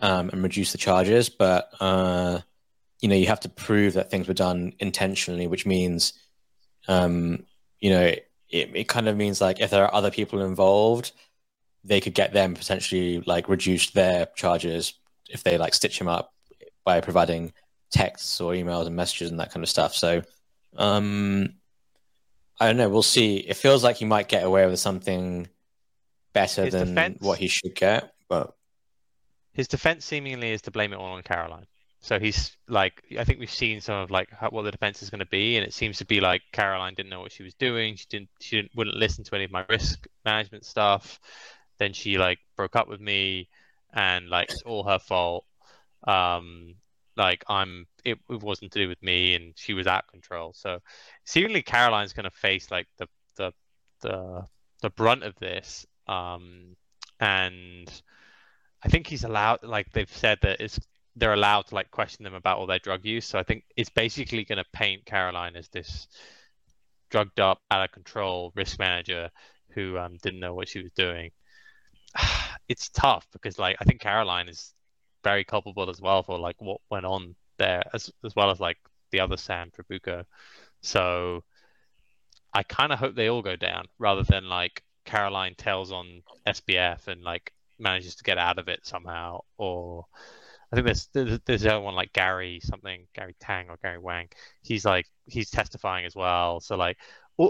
um, 0.00 0.30
and 0.30 0.42
reduce 0.42 0.72
the 0.72 0.78
charges 0.78 1.28
but 1.28 1.70
uh, 1.80 2.40
you 3.00 3.08
know 3.08 3.14
you 3.14 3.26
have 3.26 3.40
to 3.40 3.48
prove 3.50 3.92
that 3.94 4.10
things 4.10 4.26
were 4.26 4.34
done 4.34 4.72
intentionally 4.78 5.46
which 5.46 5.66
means 5.66 6.14
um, 6.88 7.44
you 7.78 7.90
know 7.90 8.14
it, 8.50 8.70
it 8.74 8.88
kind 8.88 9.08
of 9.08 9.16
means 9.16 9.40
like 9.40 9.60
if 9.60 9.70
there 9.70 9.84
are 9.84 9.94
other 9.94 10.10
people 10.10 10.42
involved 10.42 11.12
they 11.84 12.00
could 12.00 12.14
get 12.14 12.32
them 12.32 12.54
potentially 12.54 13.20
like 13.26 13.48
reduce 13.48 13.90
their 13.90 14.26
charges 14.36 14.94
if 15.28 15.42
they 15.42 15.56
like 15.56 15.74
stitch 15.74 16.00
him 16.00 16.08
up 16.08 16.34
by 16.84 17.00
providing 17.00 17.52
texts 17.90 18.40
or 18.40 18.52
emails 18.52 18.86
and 18.86 18.96
messages 18.96 19.30
and 19.30 19.40
that 19.40 19.52
kind 19.52 19.62
of 19.62 19.68
stuff. 19.68 19.94
So, 19.94 20.22
um, 20.76 21.54
I 22.58 22.66
don't 22.66 22.76
know. 22.76 22.88
We'll 22.88 23.02
see. 23.02 23.36
It 23.36 23.54
feels 23.54 23.82
like 23.82 23.96
he 23.96 24.04
might 24.04 24.28
get 24.28 24.44
away 24.44 24.66
with 24.66 24.78
something 24.78 25.48
better 26.32 26.64
his 26.64 26.74
than 26.74 26.88
defense, 26.88 27.18
what 27.20 27.38
he 27.38 27.48
should 27.48 27.74
get, 27.74 28.12
but 28.28 28.54
his 29.52 29.66
defense 29.66 30.04
seemingly 30.04 30.50
is 30.50 30.62
to 30.62 30.70
blame 30.70 30.92
it 30.92 30.96
all 30.96 31.12
on 31.12 31.22
Caroline. 31.22 31.66
So 32.02 32.18
he's 32.18 32.56
like, 32.66 33.02
I 33.18 33.24
think 33.24 33.40
we've 33.40 33.50
seen 33.50 33.80
some 33.80 33.96
of 33.96 34.10
like 34.10 34.30
how, 34.30 34.48
what 34.48 34.62
the 34.62 34.70
defense 34.70 35.02
is 35.02 35.10
going 35.10 35.18
to 35.20 35.26
be, 35.26 35.56
and 35.56 35.66
it 35.66 35.74
seems 35.74 35.98
to 35.98 36.06
be 36.06 36.20
like 36.20 36.42
Caroline 36.52 36.94
didn't 36.94 37.10
know 37.10 37.20
what 37.20 37.32
she 37.32 37.42
was 37.42 37.54
doing. 37.54 37.96
She 37.96 38.06
didn't, 38.08 38.30
she 38.40 38.56
didn't, 38.56 38.70
wouldn't 38.74 38.96
listen 38.96 39.24
to 39.24 39.34
any 39.34 39.44
of 39.44 39.50
my 39.50 39.64
risk 39.68 40.06
management 40.24 40.64
stuff. 40.64 41.20
Then 41.78 41.92
she 41.92 42.18
like 42.18 42.38
broke 42.56 42.76
up 42.76 42.88
with 42.88 43.00
me, 43.00 43.48
and 43.92 44.28
like 44.28 44.50
it's 44.50 44.62
all 44.62 44.84
her 44.84 44.98
fault 44.98 45.44
um, 46.06 46.74
like 47.16 47.44
I'm, 47.48 47.86
it, 48.04 48.18
it 48.28 48.42
wasn't 48.42 48.72
to 48.72 48.78
do 48.80 48.88
with 48.88 49.02
me, 49.02 49.34
and 49.34 49.52
she 49.56 49.74
was 49.74 49.86
out 49.86 50.04
of 50.04 50.10
control. 50.10 50.52
So 50.54 50.78
seemingly 51.24 51.62
Caroline's 51.62 52.12
going 52.12 52.24
to 52.24 52.30
face 52.30 52.70
like 52.70 52.86
the 52.98 53.06
the 53.36 53.52
the 54.00 54.44
the 54.82 54.90
brunt 54.90 55.24
of 55.24 55.34
this, 55.36 55.86
um, 56.06 56.76
and 57.18 57.90
I 58.82 58.88
think 58.88 59.06
he's 59.06 59.24
allowed. 59.24 59.62
Like 59.62 59.92
they've 59.92 60.10
said 60.10 60.38
that 60.42 60.60
it's 60.60 60.80
they're 61.16 61.32
allowed 61.32 61.66
to 61.66 61.74
like 61.74 61.90
question 61.90 62.24
them 62.24 62.34
about 62.34 62.58
all 62.58 62.66
their 62.66 62.78
drug 62.78 63.04
use. 63.04 63.26
So 63.26 63.38
I 63.38 63.42
think 63.42 63.64
it's 63.76 63.90
basically 63.90 64.44
going 64.44 64.58
to 64.58 64.64
paint 64.72 65.04
Caroline 65.04 65.56
as 65.56 65.68
this 65.68 66.06
drugged 67.10 67.40
up, 67.40 67.60
out 67.70 67.84
of 67.84 67.92
control 67.92 68.52
risk 68.54 68.78
manager 68.78 69.30
who 69.70 69.98
um, 69.98 70.16
didn't 70.22 70.40
know 70.40 70.54
what 70.54 70.68
she 70.68 70.82
was 70.82 70.92
doing. 70.92 71.30
It's 72.68 72.88
tough 72.88 73.26
because 73.32 73.58
like 73.58 73.74
I 73.80 73.84
think 73.84 74.00
Caroline 74.00 74.48
is 74.48 74.72
very 75.24 75.42
culpable 75.42 75.90
as 75.90 76.00
well 76.00 76.22
for 76.22 76.38
like 76.38 76.54
what 76.60 76.80
went 76.88 77.04
on 77.04 77.34
there, 77.58 77.82
as 77.92 78.12
as 78.24 78.36
well 78.36 78.48
as 78.52 78.60
like 78.60 78.78
the 79.10 79.18
other 79.18 79.36
Sam 79.36 79.72
Trabucco. 79.72 80.24
So 80.80 81.42
I 82.54 82.62
kind 82.62 82.92
of 82.92 83.00
hope 83.00 83.16
they 83.16 83.28
all 83.28 83.42
go 83.42 83.56
down 83.56 83.86
rather 83.98 84.22
than 84.22 84.48
like 84.48 84.84
Caroline 85.04 85.56
tells 85.56 85.90
on 85.90 86.22
SBF 86.46 87.08
and 87.08 87.22
like 87.22 87.52
manages 87.78 88.14
to 88.16 88.24
get 88.24 88.38
out 88.38 88.58
of 88.58 88.68
it 88.68 88.86
somehow, 88.86 89.40
or 89.58 90.06
I 90.72 90.76
think 90.76 90.86
there's 90.86 91.08
there's, 91.12 91.40
there's 91.44 91.66
other 91.66 91.80
one 91.80 91.94
like 91.94 92.12
Gary 92.12 92.60
something, 92.62 93.06
Gary 93.14 93.34
Tang 93.40 93.68
or 93.68 93.78
Gary 93.82 93.98
Wang. 93.98 94.28
He's 94.62 94.84
like 94.84 95.06
he's 95.26 95.50
testifying 95.50 96.06
as 96.06 96.14
well. 96.14 96.60
So 96.60 96.76
like, 96.76 96.96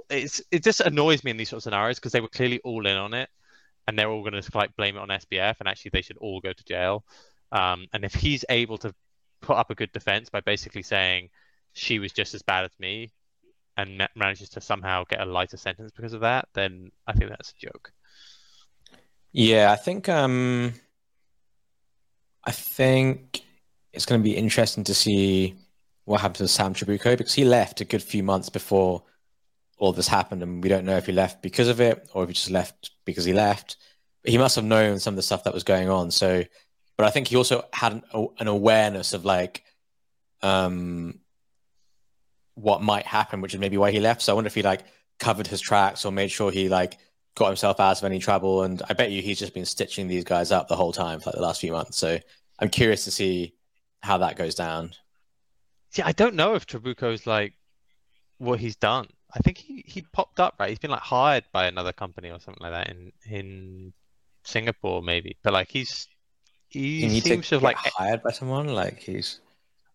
it's 0.08 0.40
it 0.50 0.62
just 0.64 0.80
annoys 0.80 1.22
me 1.22 1.30
in 1.30 1.36
these 1.36 1.50
sort 1.50 1.58
of 1.58 1.64
scenarios 1.64 1.98
because 1.98 2.12
they 2.12 2.20
were 2.20 2.28
clearly 2.28 2.60
all 2.60 2.86
in 2.86 2.96
on 2.96 3.14
it, 3.14 3.28
and 3.86 3.98
they're 3.98 4.10
all 4.10 4.22
going 4.22 4.40
to 4.40 4.50
like 4.56 4.74
blame 4.76 4.96
it 4.96 5.00
on 5.00 5.08
SBF, 5.08 5.56
and 5.60 5.68
actually 5.68 5.90
they 5.92 6.02
should 6.02 6.18
all 6.18 6.40
go 6.40 6.52
to 6.52 6.64
jail. 6.64 7.04
Um, 7.52 7.86
and 7.92 8.04
if 8.04 8.14
he's 8.14 8.44
able 8.48 8.78
to 8.78 8.94
put 9.40 9.56
up 9.56 9.70
a 9.70 9.74
good 9.74 9.92
defense 9.92 10.30
by 10.30 10.40
basically 10.40 10.82
saying 10.82 11.30
she 11.72 11.98
was 11.98 12.12
just 12.12 12.34
as 12.34 12.42
bad 12.42 12.64
as 12.64 12.72
me, 12.78 13.12
and 13.76 14.08
manages 14.14 14.48
to 14.50 14.60
somehow 14.60 15.04
get 15.08 15.20
a 15.20 15.24
lighter 15.24 15.56
sentence 15.56 15.92
because 15.94 16.12
of 16.12 16.20
that, 16.20 16.48
then 16.54 16.90
I 17.06 17.12
think 17.12 17.30
that's 17.30 17.50
a 17.50 17.66
joke. 17.66 17.92
Yeah, 19.32 19.70
I 19.70 19.76
think 19.76 20.08
um, 20.08 20.74
I 22.50 22.52
think 22.52 23.42
it's 23.92 24.06
going 24.06 24.20
to 24.20 24.24
be 24.24 24.36
interesting 24.36 24.82
to 24.82 24.92
see 24.92 25.54
what 26.04 26.20
happens 26.20 26.38
to 26.38 26.48
Sam 26.48 26.74
Trabucco 26.74 27.16
because 27.16 27.32
he 27.32 27.44
left 27.44 27.80
a 27.80 27.84
good 27.84 28.02
few 28.02 28.24
months 28.24 28.48
before 28.48 29.04
all 29.78 29.92
this 29.92 30.08
happened, 30.08 30.42
and 30.42 30.60
we 30.60 30.68
don't 30.68 30.84
know 30.84 30.96
if 30.96 31.06
he 31.06 31.12
left 31.12 31.42
because 31.42 31.68
of 31.68 31.80
it 31.80 32.10
or 32.12 32.24
if 32.24 32.28
he 32.28 32.34
just 32.34 32.50
left 32.50 32.90
because 33.04 33.24
he 33.24 33.32
left. 33.32 33.76
He 34.24 34.36
must 34.36 34.56
have 34.56 34.64
known 34.64 34.98
some 34.98 35.14
of 35.14 35.16
the 35.16 35.22
stuff 35.22 35.44
that 35.44 35.54
was 35.54 35.62
going 35.62 35.88
on. 35.88 36.10
So, 36.10 36.42
but 36.96 37.06
I 37.06 37.10
think 37.10 37.28
he 37.28 37.36
also 37.36 37.62
had 37.72 37.92
an, 37.92 38.02
an 38.40 38.48
awareness 38.48 39.12
of 39.12 39.24
like 39.24 39.62
um, 40.42 41.20
what 42.54 42.82
might 42.82 43.06
happen, 43.06 43.42
which 43.42 43.54
is 43.54 43.60
maybe 43.60 43.76
why 43.76 43.92
he 43.92 44.00
left. 44.00 44.22
So 44.22 44.32
I 44.32 44.34
wonder 44.34 44.48
if 44.48 44.56
he 44.56 44.62
like 44.62 44.82
covered 45.20 45.46
his 45.46 45.60
tracks 45.60 46.04
or 46.04 46.10
made 46.10 46.32
sure 46.32 46.50
he 46.50 46.68
like 46.68 46.98
got 47.36 47.46
himself 47.46 47.78
out 47.78 47.98
of 47.98 48.04
any 48.04 48.18
trouble. 48.18 48.64
And 48.64 48.82
I 48.90 48.94
bet 48.94 49.12
you 49.12 49.22
he's 49.22 49.38
just 49.38 49.54
been 49.54 49.64
stitching 49.64 50.08
these 50.08 50.24
guys 50.24 50.50
up 50.50 50.66
the 50.66 50.74
whole 50.74 50.92
time 50.92 51.20
for 51.20 51.30
like 51.30 51.36
the 51.36 51.42
last 51.42 51.60
few 51.60 51.70
months. 51.70 51.96
So 51.96 52.18
I'm 52.60 52.68
curious 52.68 53.04
to 53.04 53.10
see 53.10 53.54
how 54.02 54.18
that 54.18 54.36
goes 54.36 54.54
down. 54.54 54.92
Yeah, 55.94 56.06
I 56.06 56.12
don't 56.12 56.34
know 56.34 56.54
if 56.54 56.66
Trabucco's 56.66 57.26
like 57.26 57.54
what 58.38 58.60
he's 58.60 58.76
done. 58.76 59.08
I 59.34 59.38
think 59.40 59.58
he, 59.58 59.84
he 59.86 60.02
popped 60.12 60.40
up, 60.40 60.54
right? 60.58 60.68
He's 60.68 60.78
been 60.78 60.90
like 60.90 61.00
hired 61.00 61.44
by 61.52 61.66
another 61.66 61.92
company 61.92 62.30
or 62.30 62.40
something 62.40 62.62
like 62.62 62.72
that 62.72 62.90
in 62.90 63.12
in 63.28 63.92
Singapore, 64.44 65.02
maybe. 65.02 65.36
But 65.42 65.52
like 65.52 65.70
he's 65.70 66.06
he 66.68 67.08
he 67.08 67.20
seems 67.20 67.48
to 67.48 67.56
have 67.56 67.62
like 67.62 67.76
hired 67.76 68.22
by 68.22 68.30
someone. 68.30 68.68
Like 68.68 69.00
he's 69.00 69.40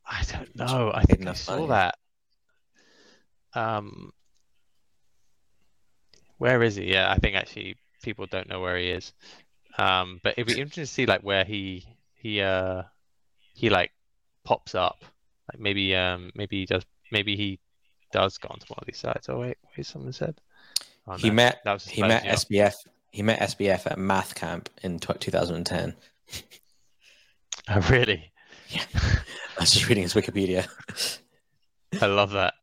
I 0.05 0.23
don't 0.31 0.55
know. 0.55 0.91
I 0.93 1.03
think 1.03 1.27
I 1.27 1.33
saw 1.33 1.55
money. 1.55 1.67
that. 1.67 1.97
Um, 3.53 4.11
where 6.37 6.61
is 6.61 6.75
he? 6.75 6.91
Yeah, 6.91 7.11
I 7.11 7.17
think 7.17 7.35
actually 7.35 7.77
people 8.03 8.25
don't 8.25 8.49
know 8.49 8.59
where 8.59 8.77
he 8.77 8.89
is. 8.89 9.13
Um, 9.77 10.19
but 10.23 10.33
it'd 10.33 10.47
be 10.47 10.59
interesting 10.59 10.83
to 10.83 10.87
see 10.87 11.05
like 11.05 11.21
where 11.21 11.43
he 11.43 11.85
he 12.25 12.41
uh 12.41 12.81
he 13.53 13.69
like 13.69 13.91
pops 14.43 14.73
up. 14.73 15.05
Like 15.51 15.59
maybe 15.59 15.95
um 15.95 16.31
maybe 16.33 16.61
he 16.61 16.65
does 16.65 16.83
maybe 17.11 17.35
he 17.35 17.59
does 18.11 18.39
go 18.39 18.47
onto 18.49 18.65
one 18.65 18.79
of 18.79 18.87
these 18.87 18.97
sites. 18.97 19.29
Oh 19.29 19.39
wait, 19.39 19.57
wait, 19.77 19.85
someone 19.85 20.11
said 20.11 20.41
oh, 21.07 21.17
he 21.17 21.29
no, 21.29 21.35
met 21.35 21.59
he 21.87 22.01
met 22.01 22.23
SBF 22.23 22.73
he 23.11 23.21
met 23.21 23.39
SBF 23.41 23.85
at 23.85 23.99
math 23.99 24.33
camp 24.33 24.69
in 24.81 24.97
2010. 24.97 25.95
oh 27.69 27.79
really? 27.91 28.31
Yeah, 28.69 28.85
I 28.95 29.59
was 29.59 29.71
just 29.71 29.87
reading 29.87 30.01
his 30.01 30.15
Wikipedia. 30.15 30.67
I 32.01 32.07
love 32.07 32.31
that. 32.31 32.55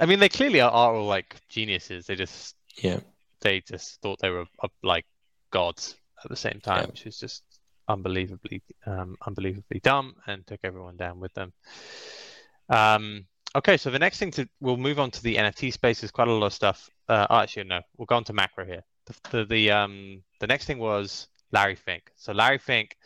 I 0.00 0.06
mean, 0.06 0.18
they 0.18 0.30
clearly 0.30 0.62
are, 0.62 0.70
are 0.70 0.94
all 0.94 1.06
like 1.06 1.36
geniuses. 1.50 2.06
They 2.06 2.16
just 2.16 2.56
yeah 2.76 3.00
they 3.42 3.60
just 3.60 4.00
thought 4.00 4.18
they 4.20 4.30
were 4.30 4.46
uh, 4.62 4.68
like 4.82 5.04
gods 5.50 5.94
at 6.24 6.30
the 6.30 6.36
same 6.36 6.60
time, 6.62 6.84
yeah. 6.84 6.86
which 6.86 7.06
is 7.06 7.20
just 7.20 7.42
unbelievably, 7.88 8.62
um, 8.86 9.16
unbelievably 9.26 9.80
dumb, 9.80 10.14
and 10.26 10.46
took 10.46 10.60
everyone 10.64 10.96
down 10.96 11.20
with 11.20 11.32
them. 11.34 11.52
Um, 12.68 13.26
okay, 13.54 13.76
so 13.76 13.90
the 13.90 13.98
next 13.98 14.18
thing 14.18 14.30
to 14.32 14.48
we'll 14.60 14.76
move 14.76 14.98
on 14.98 15.10
to 15.12 15.22
the 15.22 15.36
NFT 15.36 15.72
space. 15.72 16.00
There's 16.00 16.10
quite 16.10 16.28
a 16.28 16.32
lot 16.32 16.46
of 16.46 16.52
stuff. 16.52 16.88
Uh, 17.08 17.26
oh, 17.30 17.38
actually, 17.38 17.64
no, 17.64 17.80
we'll 17.96 18.06
go 18.06 18.16
on 18.16 18.24
to 18.24 18.32
macro 18.32 18.64
here. 18.64 18.82
The 19.06 19.14
the, 19.30 19.44
the 19.44 19.70
um 19.70 20.22
the 20.40 20.46
next 20.46 20.66
thing 20.66 20.78
was 20.78 21.28
Larry 21.52 21.76
Fink. 21.76 22.10
So 22.16 22.32
Larry 22.32 22.58
Fink 22.58 22.96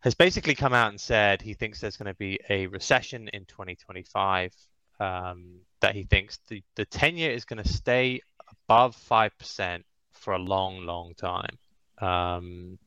has 0.00 0.14
basically 0.14 0.54
come 0.54 0.72
out 0.72 0.90
and 0.90 1.00
said 1.00 1.42
he 1.42 1.54
thinks 1.54 1.80
there's 1.80 1.96
going 1.96 2.12
to 2.12 2.18
be 2.18 2.38
a 2.48 2.66
recession 2.68 3.28
in 3.28 3.44
2025. 3.44 4.54
Um, 4.98 5.60
that 5.80 5.94
he 5.94 6.02
thinks 6.02 6.38
the, 6.48 6.62
the 6.76 6.84
10 6.84 7.16
year 7.16 7.30
is 7.30 7.46
going 7.46 7.62
to 7.62 7.68
stay 7.68 8.20
above 8.68 8.94
5% 8.96 9.82
for 10.12 10.34
a 10.34 10.38
long, 10.38 10.84
long 10.84 11.14
time. 11.14 11.58
Um, 11.98 12.78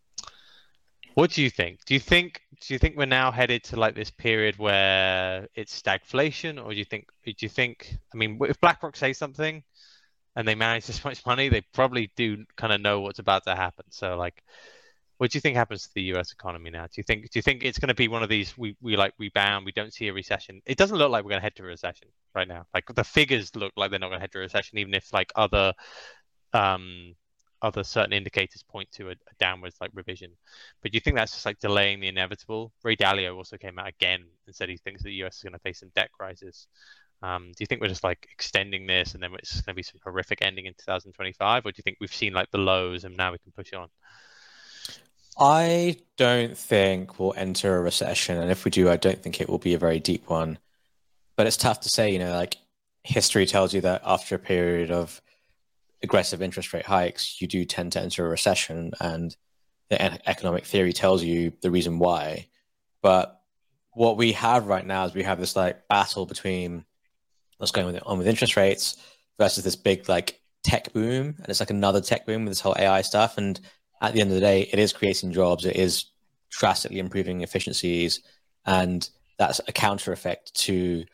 what 1.16 1.32
do 1.32 1.42
you 1.42 1.50
think? 1.50 1.86
Do 1.86 1.94
you 1.94 2.00
think 2.00 2.42
do 2.62 2.74
you 2.74 2.80
think 2.80 2.98
we're 2.98 3.06
now 3.06 3.32
headed 3.32 3.64
to 3.66 3.76
like 3.76 3.96
this 3.96 4.10
period 4.10 4.58
where 4.58 5.48
it's 5.56 5.80
stagflation, 5.80 6.64
or 6.64 6.72
do 6.72 6.78
you 6.78 6.86
think 6.86 7.08
do 7.26 7.34
you 7.40 7.50
think 7.50 7.98
I 8.14 8.18
mean 8.18 8.40
if 8.42 8.60
BlackRock 8.60 8.96
say 8.96 9.14
something 9.14 9.64
and 10.36 10.48
they 10.48 10.56
manage 10.56 10.86
this 10.88 11.04
much 11.04 11.26
money, 11.26 11.50
they 11.50 11.62
probably 11.74 12.12
do 12.16 12.46
kind 12.56 12.74
of 12.74 12.82
know 12.82 13.02
what's 13.02 13.20
about 13.20 13.44
to 13.46 13.56
happen. 13.56 13.86
So 13.90 14.18
like, 14.18 14.44
what 15.18 15.32
do 15.32 15.38
you 15.38 15.42
think 15.42 15.56
happens 15.56 15.84
to 15.84 15.94
the 15.94 16.02
U.S. 16.14 16.32
economy 16.32 16.70
now? 16.72 16.86
Do 16.86 16.94
you 16.98 17.04
think 17.04 17.30
do 17.30 17.38
you 17.38 17.44
think 17.44 17.64
it's 17.64 17.80
going 17.80 17.90
to 17.90 17.94
be 17.94 18.08
one 18.08 18.24
of 18.24 18.30
these 18.30 18.58
we 18.58 18.76
we 18.82 18.96
like 18.98 19.14
rebound, 19.20 19.66
we 19.66 19.72
don't 19.72 19.94
see 19.94 20.08
a 20.08 20.14
recession? 20.14 20.62
It 20.66 20.78
doesn't 20.78 20.98
look 20.98 21.12
like 21.12 21.24
we're 21.24 21.30
going 21.32 21.42
to 21.42 21.46
head 21.46 21.56
to 21.58 21.64
a 21.64 21.68
recession 21.68 22.08
right 22.34 22.48
now. 22.48 22.66
Like 22.74 22.86
the 22.94 23.04
figures 23.04 23.56
look 23.56 23.74
like 23.78 23.92
they're 23.92 24.00
not 24.00 24.10
going 24.10 24.20
to 24.20 24.22
head 24.22 24.32
to 24.34 24.40
a 24.40 24.42
recession, 24.42 24.80
even 24.80 24.94
if 24.94 25.14
like 25.14 25.32
other 25.36 25.74
um 26.54 27.16
other 27.64 27.84
certain 27.84 28.14
indicators 28.14 28.62
point 28.62 28.92
to 28.92 29.08
a, 29.10 29.12
a 29.14 29.36
downwards 29.40 29.78
like 29.82 29.90
revision. 29.94 30.32
But 30.82 30.92
do 30.92 30.98
you 30.98 31.00
think 31.00 31.16
that's 31.16 31.32
just 31.32 31.46
like 31.46 31.60
delaying 31.60 32.02
the 32.02 32.10
inevitable? 32.10 32.72
Ray 32.84 32.96
Dalio 32.96 33.36
also 33.36 33.58
came 33.58 33.80
out 33.80 33.88
again 33.88 34.26
and 34.46 34.56
said 34.56 34.70
he 34.70 34.78
thinks 34.78 35.02
the 35.02 35.14
U.S. 35.14 35.38
is 35.38 35.44
going 35.44 35.54
to 35.54 35.60
face 35.60 35.80
some 35.80 35.92
debt 35.96 36.12
crisis. 36.12 36.68
Um, 37.24 37.48
do 37.48 37.62
you 37.62 37.66
think 37.66 37.80
we're 37.80 37.88
just 37.88 38.04
like 38.04 38.28
extending 38.32 38.86
this 38.86 39.14
and 39.14 39.24
then 39.24 39.34
it's 39.36 39.62
going 39.62 39.74
to 39.74 39.76
be 39.76 39.84
some 39.84 40.02
horrific 40.04 40.42
ending 40.42 40.66
in 40.66 40.74
2025, 40.74 41.66
or 41.66 41.72
do 41.72 41.76
you 41.78 41.82
think 41.82 41.98
we've 42.00 42.14
seen 42.14 42.34
like 42.34 42.52
the 42.52 42.58
lows 42.58 43.06
and 43.06 43.16
now 43.16 43.32
we 43.32 43.38
can 43.38 43.54
push 43.54 43.72
on? 43.74 43.88
I 45.40 45.98
don't 46.18 46.56
think 46.56 47.18
we'll 47.18 47.34
enter 47.36 47.78
a 47.78 47.82
recession, 47.82 48.38
and 48.38 48.52
if 48.52 48.66
we 48.66 48.72
do, 48.72 48.90
I 48.90 48.98
don't 48.98 49.24
think 49.24 49.42
it 49.42 49.50
will 49.50 49.58
be 49.58 49.74
a 49.74 49.80
very 49.80 50.00
deep 50.00 50.30
one. 50.30 50.60
But 51.36 51.48
it's 51.48 51.58
tough 51.58 51.80
to 51.82 51.90
say, 51.90 52.12
you 52.12 52.20
know, 52.20 52.36
like 52.36 52.58
history 53.04 53.46
tells 53.46 53.74
you 53.74 53.82
that 53.82 54.02
after 54.06 54.36
a 54.36 54.40
period 54.40 54.92
of 54.92 55.22
aggressive 56.04 56.42
interest 56.42 56.74
rate 56.74 56.86
hikes, 56.86 57.42
you 57.42 57.48
do 57.48 57.66
tend 57.66 57.94
to 57.94 58.02
enter 58.02 58.26
a 58.26 58.30
recession, 58.30 58.92
and 59.00 59.36
the 59.90 60.30
economic 60.30 60.66
theory 60.66 60.94
tells 60.94 61.24
you 61.24 61.54
the 61.62 61.72
reason 61.72 61.98
why. 61.98 62.48
But 63.02 63.42
what 63.94 64.18
we 64.18 64.34
have 64.34 64.68
right 64.68 64.86
now 64.86 65.06
is 65.06 65.14
we 65.14 65.24
have 65.24 65.40
this 65.40 65.56
like 65.56 65.88
battle 65.88 66.26
between 66.26 66.86
what's 67.58 67.72
going 67.72 67.98
on 68.00 68.18
with 68.18 68.28
interest 68.28 68.58
rates 68.58 68.98
versus 69.40 69.64
this 69.64 69.76
big 69.76 70.10
like 70.10 70.40
tech 70.64 70.92
boom, 70.94 71.36
and 71.38 71.50
it's 71.50 71.60
like 71.60 71.70
another 71.70 72.02
tech 72.02 72.26
boom 72.26 72.44
with 72.44 72.52
this 72.52 72.62
whole 72.62 72.76
AI 72.78 73.02
stuff, 73.02 73.38
and 73.38 73.60
at 74.02 74.14
the 74.14 74.22
end 74.22 74.30
of 74.30 74.36
the 74.36 74.42
day, 74.42 74.64
it 74.64 74.80
is 74.80 74.94
creating 74.94 75.32
jobs. 75.32 75.66
It 75.66 75.78
is 75.78 76.06
drastically 76.52 77.00
improving 77.00 77.42
efficiencies, 77.42 78.22
and 78.66 79.10
that's 79.38 79.62
a 79.68 79.72
counter 79.72 80.12
effect 80.12 80.54
to 80.56 81.06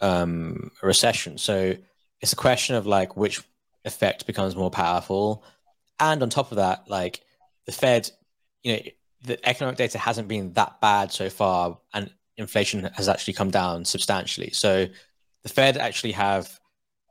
um, 0.00 0.70
a 0.82 0.86
recession. 0.86 1.38
So 1.38 1.76
it's 2.20 2.32
a 2.32 2.36
question 2.36 2.74
of 2.74 2.86
like 2.86 3.16
which 3.16 3.42
effect 3.84 4.26
becomes 4.26 4.56
more 4.56 4.70
powerful, 4.70 5.44
and 6.00 6.22
on 6.22 6.30
top 6.30 6.50
of 6.50 6.56
that, 6.56 6.88
like 6.88 7.20
the 7.66 7.72
Fed, 7.72 8.10
you 8.62 8.72
know, 8.72 8.82
the 9.22 9.48
economic 9.48 9.76
data 9.76 9.98
hasn't 9.98 10.28
been 10.28 10.52
that 10.54 10.80
bad 10.80 11.12
so 11.12 11.30
far, 11.30 11.78
and 11.92 12.10
inflation 12.36 12.90
has 12.94 13.08
actually 13.08 13.34
come 13.34 13.50
down 13.50 13.84
substantially. 13.84 14.50
So 14.50 14.86
the 15.42 15.48
Fed 15.48 15.76
actually 15.76 16.12
have 16.12 16.58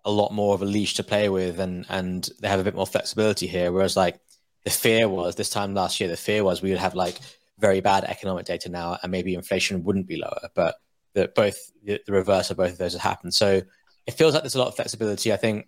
a 0.05 0.12
lot 0.12 0.33
more 0.33 0.53
of 0.53 0.62
a 0.62 0.65
leash 0.65 0.95
to 0.95 1.03
play 1.03 1.29
with, 1.29 1.59
and 1.59 1.86
and 1.89 2.29
they 2.41 2.47
have 2.47 2.59
a 2.59 2.63
bit 2.63 2.75
more 2.75 2.88
flexibility 2.88 3.47
here. 3.47 3.71
Whereas 3.71 3.95
like 3.95 4.19
the 4.63 4.69
fear 4.69 5.07
was 5.09 5.36
this 5.36 5.49
time 5.49 5.73
last 5.73 5.99
year, 5.99 6.09
the 6.09 6.17
fear 6.17 6.43
was 6.43 6.62
we 6.62 6.69
would 6.69 6.79
have 6.79 6.95
like 6.95 7.19
very 7.59 7.81
bad 7.81 8.03
economic 8.03 8.45
data 8.45 8.69
now, 8.69 8.97
and 9.01 9.12
maybe 9.12 9.33
inflation 9.33 9.83
wouldn't 9.83 10.07
be 10.07 10.17
lower. 10.17 10.49
But 10.53 10.75
the, 11.13 11.31
both 11.36 11.71
the, 11.83 12.01
the 12.05 12.13
reverse 12.13 12.51
of 12.51 12.57
both 12.57 12.73
of 12.73 12.77
those 12.77 12.93
has 12.93 13.01
happened. 13.01 13.33
So 13.33 13.62
it 14.05 14.12
feels 14.12 14.33
like 14.33 14.43
there's 14.43 14.55
a 14.55 14.59
lot 14.59 14.67
of 14.67 14.75
flexibility. 14.75 15.31
I 15.31 15.38
think 15.38 15.67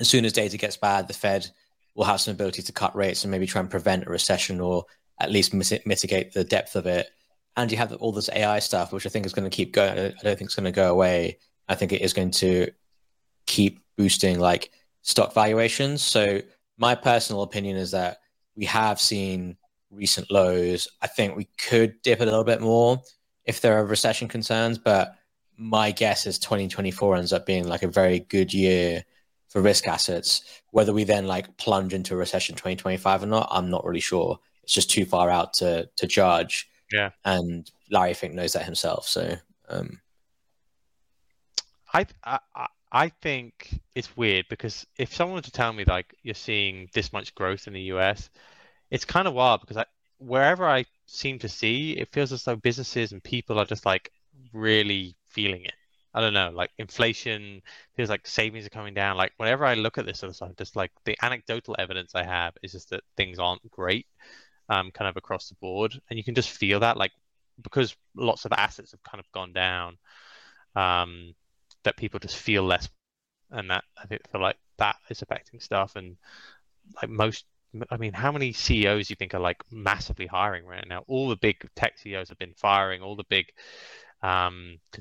as 0.00 0.08
soon 0.08 0.24
as 0.24 0.32
data 0.32 0.56
gets 0.56 0.76
bad, 0.76 1.06
the 1.06 1.14
Fed 1.14 1.48
will 1.94 2.04
have 2.04 2.20
some 2.20 2.32
ability 2.32 2.62
to 2.62 2.72
cut 2.72 2.96
rates 2.96 3.22
and 3.22 3.30
maybe 3.30 3.46
try 3.46 3.60
and 3.60 3.70
prevent 3.70 4.06
a 4.06 4.10
recession 4.10 4.60
or 4.60 4.84
at 5.20 5.30
least 5.30 5.52
mitigate 5.52 6.32
the 6.32 6.44
depth 6.44 6.74
of 6.74 6.86
it. 6.86 7.10
And 7.56 7.70
you 7.70 7.76
have 7.76 7.92
all 7.96 8.12
this 8.12 8.30
AI 8.32 8.58
stuff, 8.60 8.92
which 8.92 9.06
I 9.06 9.10
think 9.10 9.26
is 9.26 9.34
going 9.34 9.48
to 9.48 9.54
keep 9.54 9.72
going. 9.72 9.98
I 9.98 10.08
don't 10.22 10.22
think 10.22 10.42
it's 10.42 10.54
going 10.54 10.64
to 10.64 10.72
go 10.72 10.90
away. 10.90 11.38
I 11.68 11.74
think 11.74 11.92
it 11.92 12.00
is 12.00 12.14
going 12.14 12.30
to 12.32 12.70
keep 13.46 13.80
boosting 13.96 14.38
like 14.40 14.70
stock 15.02 15.34
valuations. 15.34 16.00
So 16.00 16.40
my 16.78 16.94
personal 16.94 17.42
opinion 17.42 17.76
is 17.76 17.90
that 17.90 18.18
we 18.56 18.64
have 18.64 19.00
seen 19.00 19.56
recent 19.90 20.30
lows. 20.30 20.88
I 21.02 21.08
think 21.08 21.36
we 21.36 21.48
could 21.58 22.00
dip 22.02 22.20
a 22.20 22.24
little 22.24 22.44
bit 22.44 22.60
more 22.60 23.02
if 23.44 23.60
there 23.60 23.78
are 23.78 23.84
recession 23.84 24.28
concerns, 24.28 24.78
but 24.78 25.16
my 25.58 25.90
guess 25.90 26.26
is 26.26 26.38
2024 26.38 27.16
ends 27.16 27.32
up 27.32 27.44
being 27.44 27.68
like 27.68 27.82
a 27.82 27.88
very 27.88 28.20
good 28.20 28.54
year 28.54 29.04
for 29.50 29.60
risk 29.60 29.86
assets. 29.86 30.42
Whether 30.70 30.94
we 30.94 31.04
then 31.04 31.26
like 31.26 31.56
plunge 31.58 31.92
into 31.92 32.14
a 32.14 32.16
recession 32.16 32.54
2025 32.54 33.24
or 33.24 33.26
not, 33.26 33.48
I'm 33.50 33.68
not 33.68 33.84
really 33.84 34.00
sure. 34.00 34.38
It's 34.62 34.72
just 34.72 34.90
too 34.90 35.04
far 35.04 35.28
out 35.28 35.52
to 35.54 35.88
to 35.96 36.06
judge. 36.06 36.68
Yeah. 36.90 37.10
And 37.24 37.70
Larry 37.90 38.14
Fink 38.14 38.34
knows 38.34 38.54
that 38.54 38.64
himself. 38.64 39.06
So 39.06 39.36
um 39.68 40.00
I, 41.92 42.06
I 42.24 42.38
I 42.92 43.08
think 43.08 43.80
it's 43.94 44.16
weird 44.16 44.46
because 44.48 44.86
if 44.96 45.14
someone 45.14 45.36
were 45.36 45.42
to 45.42 45.50
tell 45.50 45.72
me 45.72 45.84
like 45.84 46.14
you're 46.22 46.34
seeing 46.34 46.88
this 46.92 47.12
much 47.12 47.34
growth 47.34 47.66
in 47.66 47.72
the 47.72 47.92
US, 47.92 48.30
it's 48.90 49.04
kind 49.04 49.28
of 49.28 49.34
wild 49.34 49.60
because 49.60 49.76
I, 49.76 49.84
wherever 50.18 50.68
I 50.68 50.84
seem 51.06 51.38
to 51.40 51.48
see, 51.48 51.92
it 51.92 52.12
feels 52.12 52.32
as 52.32 52.44
though 52.44 52.56
businesses 52.56 53.12
and 53.12 53.22
people 53.22 53.58
are 53.58 53.64
just 53.64 53.86
like 53.86 54.10
really 54.52 55.16
feeling 55.28 55.64
it. 55.64 55.74
I 56.14 56.20
don't 56.20 56.32
know, 56.34 56.50
like 56.52 56.70
inflation 56.78 57.62
feels 57.96 58.08
like 58.10 58.26
savings 58.26 58.66
are 58.66 58.70
coming 58.70 58.94
down. 58.94 59.16
Like 59.16 59.32
whenever 59.36 59.64
I 59.64 59.74
look 59.74 59.98
at 59.98 60.06
this 60.06 60.18
sort 60.18 60.30
of 60.30 60.36
stuff, 60.36 60.50
just 60.58 60.76
like 60.76 60.90
the 61.04 61.16
anecdotal 61.22 61.76
evidence 61.78 62.14
I 62.14 62.24
have 62.24 62.54
is 62.62 62.72
just 62.72 62.90
that 62.90 63.02
things 63.16 63.38
aren't 63.38 63.68
great, 63.70 64.06
um, 64.68 64.90
kind 64.92 65.08
of 65.08 65.16
across 65.16 65.48
the 65.48 65.56
board, 65.56 65.94
and 66.10 66.18
you 66.18 66.24
can 66.24 66.34
just 66.34 66.50
feel 66.50 66.80
that, 66.80 66.96
like 66.96 67.12
because 67.62 67.94
lots 68.16 68.44
of 68.44 68.52
assets 68.52 68.92
have 68.92 69.02
kind 69.04 69.20
of 69.20 69.30
gone 69.32 69.52
down, 69.52 69.98
um, 70.76 71.34
that 71.84 71.96
people 71.96 72.20
just 72.20 72.36
feel 72.36 72.64
less, 72.64 72.88
and 73.50 73.70
that 73.70 73.84
I 74.02 74.06
think 74.06 74.22
feel 74.30 74.40
like 74.40 74.58
that 74.78 74.96
is 75.10 75.22
affecting 75.22 75.60
stuff, 75.60 75.96
and 75.96 76.16
like 77.02 77.10
most 77.10 77.44
I 77.90 77.96
mean, 77.98 78.12
how 78.12 78.32
many 78.32 78.52
CEOs 78.52 79.08
do 79.08 79.12
you 79.12 79.16
think 79.16 79.34
are 79.34 79.40
like 79.40 79.58
massively 79.70 80.26
hiring 80.26 80.64
right 80.66 80.86
now? 80.88 81.04
All 81.06 81.28
the 81.28 81.36
big 81.36 81.56
tech 81.76 81.98
CEOs 81.98 82.28
have 82.28 82.38
been 82.38 82.54
firing. 82.54 83.00
All 83.00 83.14
the 83.14 83.24
big, 83.28 83.46
um, 84.22 84.78
a 84.96 85.00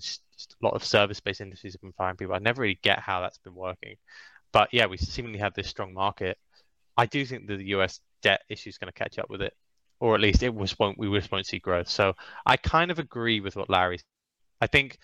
lot 0.62 0.74
of 0.74 0.84
service-based 0.84 1.42
industries 1.42 1.74
have 1.74 1.82
been 1.82 1.94
firing 1.94 2.18
people. 2.18 2.36
I 2.36 2.40
never 2.40 2.62
really 2.62 2.80
get 2.82 3.00
how 3.00 3.22
that's 3.22 3.38
been 3.38 3.56
working, 3.56 3.96
but 4.52 4.70
yeah, 4.74 4.86
we 4.86 4.98
seemingly 4.98 5.40
have 5.40 5.54
this 5.54 5.68
strong 5.68 5.94
market. 5.94 6.38
I 6.98 7.06
do 7.06 7.26
think 7.26 7.48
that 7.48 7.58
the 7.58 7.68
US 7.68 8.00
debt 8.22 8.42
issue 8.50 8.70
is 8.70 8.78
going 8.78 8.92
to 8.92 8.98
catch 8.98 9.20
up 9.20 9.30
with 9.30 9.42
it, 9.42 9.54
or 10.00 10.16
at 10.16 10.22
least 10.22 10.44
it 10.44 10.54
was 10.54 10.78
won't 10.80 10.98
we 10.98 11.10
just 11.18 11.32
won't 11.32 11.46
see 11.46 11.60
growth. 11.60 11.90
So 11.90 12.14
I 12.46 12.58
kind 12.58 12.92
of 12.92 13.00
agree 13.00 13.42
with 13.42 13.56
what 13.56 13.70
Larry. 13.70 14.00
I 14.62 14.68
think 14.68 14.98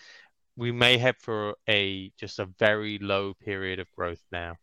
we 0.56 0.72
may 0.72 0.98
head 0.98 1.16
for 1.20 1.54
a 1.68 2.10
just 2.18 2.38
a 2.38 2.46
very 2.58 2.98
low 2.98 3.34
period 3.34 3.78
of 3.80 3.90
growth 3.92 4.22
now. 4.32 4.56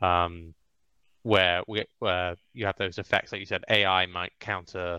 Um, 0.00 0.54
where 1.22 1.62
we 1.68 1.84
where 1.98 2.36
you 2.54 2.66
have 2.66 2.76
those 2.78 2.98
effects, 2.98 3.32
like 3.32 3.40
you 3.40 3.46
said, 3.46 3.64
AI 3.68 4.06
might 4.06 4.32
counter 4.40 4.98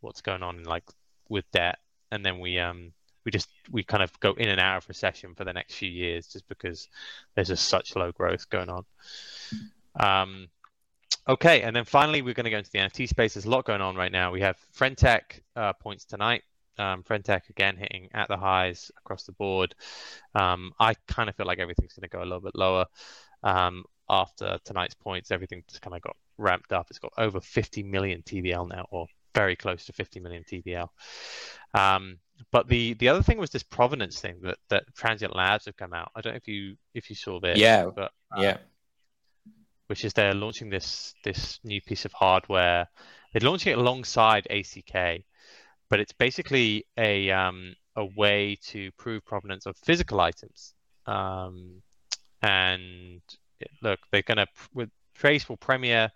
what's 0.00 0.20
going 0.20 0.42
on 0.42 0.64
like 0.64 0.84
with 1.28 1.50
debt, 1.52 1.78
and 2.10 2.24
then 2.24 2.40
we 2.40 2.58
um 2.58 2.92
we 3.24 3.30
just 3.30 3.48
we 3.70 3.82
kind 3.82 4.02
of 4.02 4.18
go 4.20 4.32
in 4.32 4.48
and 4.48 4.60
out 4.60 4.78
of 4.78 4.88
recession 4.88 5.34
for 5.34 5.44
the 5.44 5.52
next 5.52 5.74
few 5.74 5.90
years 5.90 6.26
just 6.26 6.48
because 6.48 6.88
there's 7.34 7.48
just 7.48 7.68
such 7.68 7.96
low 7.96 8.12
growth 8.12 8.48
going 8.50 8.68
on. 8.68 8.84
Um, 9.98 10.48
okay, 11.28 11.62
and 11.62 11.74
then 11.74 11.84
finally 11.84 12.22
we're 12.22 12.34
going 12.34 12.44
to 12.44 12.50
go 12.50 12.58
into 12.58 12.70
the 12.70 12.78
NFT 12.78 13.08
space. 13.08 13.34
There's 13.34 13.46
a 13.46 13.50
lot 13.50 13.64
going 13.64 13.80
on 13.80 13.96
right 13.96 14.12
now. 14.12 14.32
We 14.32 14.40
have 14.40 14.56
Friend.tech 14.72 15.42
uh, 15.56 15.72
points 15.74 16.04
tonight. 16.04 16.42
Um, 16.78 17.02
Friend.tech 17.02 17.50
again 17.50 17.76
hitting 17.76 18.08
at 18.14 18.28
the 18.28 18.36
highs 18.36 18.90
across 18.98 19.24
the 19.24 19.32
board. 19.32 19.74
Um, 20.34 20.72
I 20.80 20.94
kind 21.06 21.28
of 21.28 21.36
feel 21.36 21.46
like 21.46 21.58
everything's 21.58 21.92
going 21.92 22.08
to 22.08 22.16
go 22.16 22.22
a 22.22 22.24
little 22.24 22.40
bit 22.40 22.56
lower. 22.56 22.86
Um, 23.42 23.84
after 24.08 24.58
tonight's 24.64 24.94
points, 24.94 25.30
everything 25.30 25.62
just 25.68 25.82
kind 25.82 25.96
of 25.96 26.02
got 26.02 26.16
ramped 26.38 26.72
up. 26.72 26.86
It's 26.90 26.98
got 26.98 27.12
over 27.18 27.40
50 27.40 27.82
million 27.82 28.22
TVL 28.22 28.68
now, 28.68 28.86
or 28.90 29.06
very 29.34 29.56
close 29.56 29.86
to 29.86 29.92
50 29.92 30.20
million 30.20 30.44
TVL. 30.44 30.88
Um, 31.74 32.18
but 32.50 32.68
the 32.68 32.94
the 32.94 33.08
other 33.08 33.22
thing 33.22 33.38
was 33.38 33.50
this 33.50 33.62
provenance 33.62 34.20
thing 34.20 34.40
that 34.42 34.58
that 34.68 34.84
Transient 34.96 35.34
Labs 35.34 35.66
have 35.66 35.76
come 35.76 35.92
out. 35.92 36.10
I 36.14 36.20
don't 36.20 36.32
know 36.32 36.38
if 36.38 36.48
you 36.48 36.76
if 36.94 37.08
you 37.08 37.16
saw 37.16 37.40
this. 37.40 37.58
Yeah. 37.58 37.86
But, 37.94 38.12
um, 38.36 38.42
yeah. 38.42 38.56
Which 39.86 40.04
is 40.04 40.12
they're 40.12 40.34
launching 40.34 40.70
this 40.70 41.14
this 41.24 41.60
new 41.64 41.80
piece 41.80 42.04
of 42.04 42.12
hardware. 42.12 42.88
They're 43.32 43.48
launching 43.48 43.72
it 43.72 43.78
alongside 43.78 44.46
ACK, 44.50 45.22
but 45.88 46.00
it's 46.00 46.12
basically 46.12 46.86
a 46.96 47.30
um, 47.30 47.74
a 47.96 48.04
way 48.04 48.58
to 48.68 48.90
prove 48.92 49.24
provenance 49.24 49.66
of 49.66 49.76
physical 49.76 50.20
items. 50.20 50.74
Um, 51.06 51.82
and 52.40 53.20
look, 53.82 54.00
they're 54.10 54.22
going 54.22 54.38
to 54.38 54.46
with 54.74 54.90
Trace 55.14 55.48
will 55.48 55.56
premiere 55.56 56.10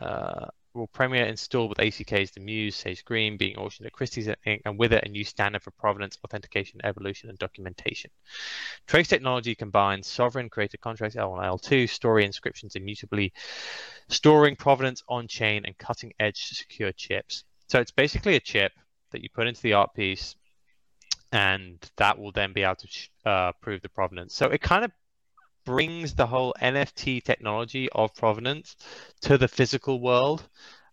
uh, 0.00 0.46
will 0.74 0.86
premiere 0.86 1.26
installed 1.26 1.70
with 1.70 1.80
ACK's 1.80 2.30
the 2.30 2.40
Muse 2.40 2.76
Sage 2.76 3.04
Green 3.04 3.36
being 3.36 3.56
auctioned 3.56 3.86
at 3.86 3.92
Christie's 3.92 4.28
and 4.44 4.78
with 4.78 4.92
it 4.92 5.04
a 5.04 5.08
new 5.08 5.24
standard 5.24 5.62
for 5.62 5.72
provenance, 5.72 6.18
authentication, 6.24 6.80
evolution, 6.84 7.28
and 7.28 7.38
documentation. 7.38 8.10
Trace 8.86 9.08
technology 9.08 9.54
combines 9.54 10.06
sovereign 10.06 10.48
created 10.48 10.80
contracts 10.80 11.16
L1 11.16 11.44
L2 11.44 11.88
story 11.88 12.24
inscriptions 12.24 12.76
immutably 12.76 13.32
storing 14.08 14.56
provenance 14.56 15.02
on 15.08 15.26
chain 15.28 15.64
and 15.66 15.76
cutting 15.78 16.12
edge 16.20 16.46
secure 16.46 16.92
chips. 16.92 17.44
So 17.68 17.80
it's 17.80 17.92
basically 17.92 18.36
a 18.36 18.40
chip 18.40 18.72
that 19.10 19.22
you 19.22 19.28
put 19.32 19.46
into 19.46 19.62
the 19.62 19.74
art 19.74 19.94
piece 19.94 20.36
and 21.32 21.78
that 21.96 22.18
will 22.18 22.32
then 22.32 22.52
be 22.52 22.62
able 22.62 22.76
to 22.76 22.88
uh, 23.24 23.52
prove 23.60 23.82
the 23.82 23.88
provenance. 23.88 24.34
So 24.34 24.46
it 24.46 24.60
kind 24.60 24.84
of 24.84 24.90
brings 25.64 26.14
the 26.14 26.26
whole 26.26 26.54
NFT 26.60 27.22
technology 27.22 27.88
of 27.90 28.14
provenance 28.14 28.76
to 29.22 29.38
the 29.38 29.48
physical 29.48 30.00
world 30.00 30.48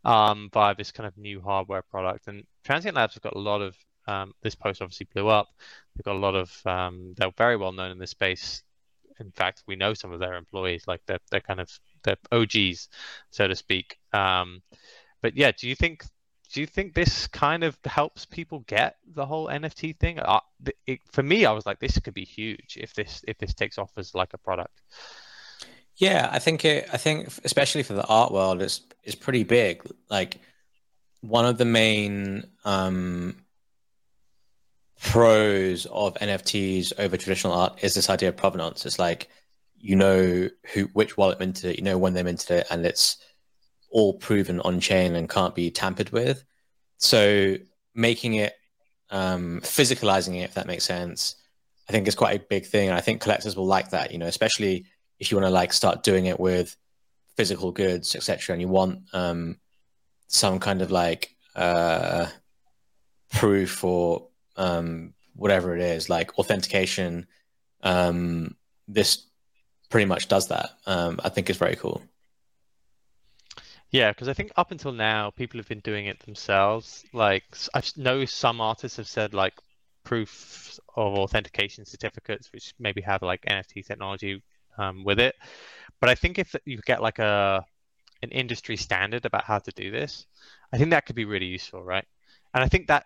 um, 0.06 0.50
via 0.54 0.76
this 0.76 0.92
kind 0.92 1.08
of 1.08 1.18
new 1.18 1.42
hardware 1.42 1.82
product. 1.82 2.28
And 2.28 2.44
Transient 2.64 2.96
Labs 2.96 3.16
have 3.16 3.24
got 3.24 3.36
a 3.36 3.40
lot 3.40 3.62
of 3.62 3.76
um, 4.08 4.34
this 4.42 4.56
post 4.56 4.82
obviously 4.82 5.08
blew 5.14 5.28
up. 5.28 5.48
They've 5.96 6.06
got 6.06 6.16
a 6.16 6.20
lot 6.20 6.36
of 6.36 6.66
um, 6.66 7.14
they're 7.18 7.32
very 7.38 7.58
well 7.58 7.74
known 7.74 7.92
in 7.92 8.00
this 8.00 8.12
space. 8.12 8.64
In 9.20 9.32
fact, 9.32 9.64
we 9.68 9.76
know 9.76 9.94
some 9.94 10.14
of 10.14 10.20
their 10.20 10.36
employees, 10.36 10.84
like 10.88 11.02
they're 11.08 11.20
they're 11.32 11.42
kind 11.42 11.60
of 11.60 11.70
they're 12.04 12.18
OGs, 12.32 12.90
so 13.32 13.48
to 13.48 13.56
speak. 13.56 13.98
Um, 14.14 14.62
but 15.22 15.36
yeah, 15.36 15.52
do 15.52 15.68
you 15.68 15.76
think 15.76 16.06
do 16.54 16.62
you 16.62 16.68
think 16.68 16.94
this 16.94 17.28
kind 17.28 17.64
of 17.64 17.78
helps 17.86 18.26
people 18.26 18.60
get 18.68 18.98
the 19.14 19.26
whole 19.26 19.48
NFT 19.48 19.98
thing? 19.98 20.20
It, 20.86 21.02
for 21.12 21.24
me, 21.24 21.46
I 21.46 21.52
was 21.52 21.66
like, 21.66 21.80
this 21.80 22.00
could 22.00 22.14
be 22.14 22.26
huge 22.26 22.78
if 22.80 22.94
this 22.94 23.22
if 23.28 23.38
this 23.38 23.54
takes 23.54 23.78
off 23.78 23.92
as 23.98 24.16
like 24.16 24.34
a 24.34 24.38
product. 24.38 24.82
Yeah, 25.98 26.30
I 26.32 26.40
think 26.40 26.64
it. 26.64 26.88
I 26.94 26.98
think 26.98 27.30
especially 27.44 27.84
for 27.84 27.94
the 27.94 28.06
art 28.06 28.32
world, 28.32 28.62
it's 28.62 28.82
it's 29.04 29.16
pretty 29.16 29.44
big. 29.44 29.82
Like 30.10 30.40
one 31.22 31.46
of 31.46 31.58
the 31.58 31.66
main 31.66 32.46
um, 32.64 33.38
pros 35.02 35.86
of 35.88 36.14
NFTs 36.16 36.94
over 37.00 37.18
traditional 37.18 37.54
art 37.54 37.84
is 37.84 37.94
this 37.94 38.10
idea 38.10 38.30
of 38.30 38.38
provenance. 38.38 38.86
It's 38.86 39.00
like 39.00 39.28
you 39.80 39.96
know 39.96 40.50
who 40.74 40.84
which 40.94 41.18
wallet 41.18 41.40
minted 41.40 41.72
it, 41.72 41.78
you 41.78 41.84
know 41.84 41.98
when 41.98 42.14
they 42.14 42.24
minted 42.24 42.52
it, 42.52 42.68
and 42.70 42.86
it's 42.86 43.18
all 43.90 44.14
proven 44.14 44.60
on 44.62 44.80
chain 44.80 45.16
and 45.16 45.30
can't 45.30 45.56
be 45.56 45.72
tampered 45.72 46.10
with. 46.12 46.44
So 46.98 47.56
making 47.94 48.36
it 48.36 48.54
um, 49.10 49.62
physicalizing 49.62 50.36
it, 50.36 50.44
if 50.44 50.54
that 50.56 50.68
makes 50.68 50.84
sense, 50.84 51.36
I 51.88 51.92
think 51.92 52.08
is 52.08 52.16
quite 52.16 52.40
a 52.40 52.46
big 52.50 52.66
thing. 52.66 52.90
And 52.90 52.98
I 52.98 53.02
think 53.02 53.22
collectors 53.22 53.56
will 53.56 53.66
like 53.66 53.92
that, 53.92 54.12
you 54.12 54.18
know, 54.18 54.26
especially 54.26 54.86
if 55.20 55.32
you 55.32 55.38
want 55.38 55.48
to 55.48 55.52
like 55.52 55.74
start 55.74 56.04
doing 56.04 56.26
it 56.26 56.40
with 56.40 56.76
physical 57.36 57.72
goods, 57.72 58.16
etc. 58.16 58.54
And 58.54 58.62
you 58.62 58.68
want 58.68 59.02
um, 59.14 59.58
some 60.28 60.60
kind 60.60 60.82
of 60.82 60.92
like 60.92 61.36
uh, 61.56 62.28
proof 63.32 63.84
or 63.84 64.28
um, 64.58 65.14
whatever 65.36 65.76
it 65.76 65.82
is, 65.82 66.10
like 66.10 66.38
authentication. 66.38 67.28
Um, 67.84 68.56
this 68.88 69.28
pretty 69.90 70.06
much 70.06 70.28
does 70.28 70.50
that. 70.50 70.72
Um, 70.86 71.20
I 71.24 71.30
think 71.30 71.50
is 71.50 71.58
very 71.58 71.76
cool. 71.76 72.02
Yeah, 73.92 74.12
because 74.12 74.28
I 74.28 74.34
think 74.34 74.52
up 74.58 74.72
until 74.72 74.92
now, 74.92 75.32
people 75.32 75.60
have 75.60 75.68
been 75.68 75.80
doing 75.80 76.08
it 76.08 76.20
themselves. 76.20 77.06
Like, 77.14 77.44
I 77.74 77.82
know 77.96 78.26
some 78.26 78.60
artists 78.60 78.98
have 78.98 79.08
said 79.08 79.34
like 79.34 79.54
proof 80.04 80.78
of 80.96 81.14
authentication 81.14 81.86
certificates, 81.86 82.52
which 82.52 82.74
maybe 82.80 83.02
have 83.02 83.22
like 83.22 83.46
NFT 83.48 83.84
technology 83.84 84.44
um, 84.78 85.04
with 85.04 85.20
it. 85.20 85.36
But 86.02 86.10
I 86.10 86.16
think 86.16 86.38
if 86.40 86.56
you 86.66 86.80
get 86.86 87.02
like 87.02 87.20
a 87.20 87.66
an 88.24 88.32
industry 88.32 88.78
standard 88.78 89.26
about 89.26 89.46
how 89.46 89.60
to 89.60 89.72
do 89.72 89.92
this, 89.92 90.26
I 90.74 90.78
think 90.78 90.92
that 90.92 91.06
could 91.06 91.16
be 91.16 91.26
really 91.26 91.46
useful, 91.48 91.84
right? 91.84 92.06
And 92.54 92.64
I 92.64 92.68
think 92.68 92.88
that 92.88 93.06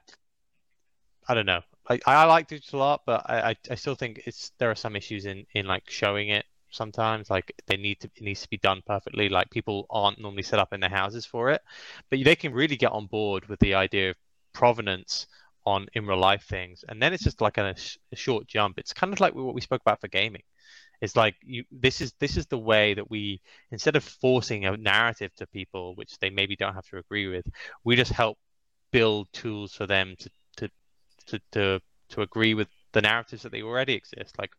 I 1.27 1.33
don't 1.33 1.45
know. 1.45 1.61
I, 1.89 1.99
I 2.05 2.25
like 2.25 2.47
digital 2.47 2.81
art, 2.81 3.01
but 3.05 3.23
I, 3.29 3.49
I, 3.51 3.55
I 3.71 3.75
still 3.75 3.95
think 3.95 4.21
it's 4.25 4.51
there 4.59 4.69
are 4.71 4.75
some 4.75 4.95
issues 4.95 5.25
in 5.25 5.45
in 5.53 5.65
like 5.65 5.89
showing 5.89 6.29
it 6.29 6.45
sometimes. 6.71 7.29
Like 7.29 7.53
they 7.67 7.77
need 7.77 7.99
to 8.01 8.09
it 8.15 8.23
needs 8.23 8.41
to 8.41 8.49
be 8.49 8.57
done 8.57 8.81
perfectly. 8.85 9.29
Like 9.29 9.49
people 9.49 9.85
aren't 9.89 10.19
normally 10.19 10.43
set 10.43 10.59
up 10.59 10.73
in 10.73 10.79
their 10.79 10.89
houses 10.89 11.25
for 11.25 11.51
it, 11.51 11.61
but 12.09 12.23
they 12.23 12.35
can 12.35 12.53
really 12.53 12.77
get 12.77 12.91
on 12.91 13.07
board 13.07 13.47
with 13.47 13.59
the 13.59 13.75
idea 13.75 14.11
of 14.11 14.15
provenance 14.53 15.27
on 15.65 15.87
in 15.93 16.07
real 16.07 16.17
life 16.17 16.43
things, 16.43 16.83
and 16.87 17.01
then 17.01 17.13
it's 17.13 17.23
just 17.23 17.41
like 17.41 17.57
a, 17.57 17.75
a 18.11 18.15
short 18.15 18.47
jump. 18.47 18.79
It's 18.79 18.93
kind 18.93 19.13
of 19.13 19.19
like 19.19 19.35
what 19.35 19.53
we 19.53 19.61
spoke 19.61 19.81
about 19.81 20.01
for 20.01 20.07
gaming. 20.07 20.43
It's 21.01 21.15
like 21.15 21.35
you 21.43 21.63
this 21.71 22.01
is 22.01 22.13
this 22.19 22.37
is 22.37 22.45
the 22.47 22.59
way 22.59 22.93
that 22.93 23.09
we 23.09 23.41
instead 23.71 23.95
of 23.95 24.03
forcing 24.03 24.65
a 24.65 24.77
narrative 24.77 25.33
to 25.35 25.47
people 25.47 25.95
which 25.95 26.17
they 26.19 26.29
maybe 26.29 26.55
don't 26.55 26.75
have 26.75 26.87
to 26.87 26.97
agree 26.97 27.27
with, 27.27 27.45
we 27.83 27.95
just 27.95 28.11
help 28.11 28.37
build 28.91 29.27
tools 29.33 29.73
for 29.73 29.87
them 29.87 30.15
to 30.19 30.29
to 30.57 30.69
to 31.27 31.39
to, 31.51 31.81
to 32.09 32.21
agree 32.21 32.53
with 32.53 32.67
the 32.93 33.01
narratives 33.01 33.43
that 33.43 33.51
they 33.51 33.61
already 33.61 33.93
exist. 33.93 34.37
Like 34.37 34.51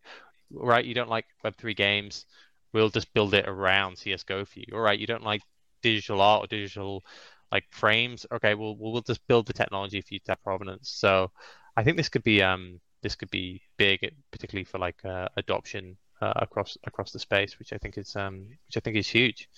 right, 0.52 0.84
you 0.84 0.94
don't 0.94 1.10
like 1.10 1.26
Web3 1.44 1.76
games, 1.76 2.26
we'll 2.72 2.88
just 2.88 3.12
build 3.14 3.34
it 3.34 3.48
around 3.48 3.96
CSGO 3.96 4.46
for 4.46 4.58
you. 4.58 4.66
All 4.72 4.80
right, 4.80 4.98
you 4.98 5.06
don't 5.06 5.24
like 5.24 5.42
digital 5.82 6.20
art 6.20 6.44
or 6.44 6.46
digital 6.46 7.02
like 7.50 7.64
frames. 7.70 8.26
Okay, 8.32 8.54
we'll 8.54 8.76
we'll 8.76 9.02
just 9.02 9.26
build 9.26 9.46
the 9.46 9.52
technology 9.52 10.00
for 10.00 10.14
you 10.14 10.20
to 10.20 10.32
have 10.32 10.42
provenance. 10.42 10.90
So 10.90 11.30
I 11.76 11.84
think 11.84 11.96
this 11.96 12.08
could 12.08 12.22
be 12.22 12.42
um 12.42 12.80
this 13.02 13.14
could 13.14 13.30
be 13.30 13.60
big, 13.76 14.00
particularly 14.30 14.64
for 14.64 14.78
like 14.78 15.04
uh, 15.04 15.28
adoption 15.36 15.96
uh, 16.20 16.32
across 16.36 16.78
across 16.84 17.12
the 17.12 17.18
space, 17.18 17.58
which 17.58 17.72
I 17.72 17.78
think 17.78 17.98
is 17.98 18.16
um 18.16 18.46
which 18.66 18.76
I 18.76 18.80
think 18.80 18.96
is 18.96 19.08
huge. 19.08 19.48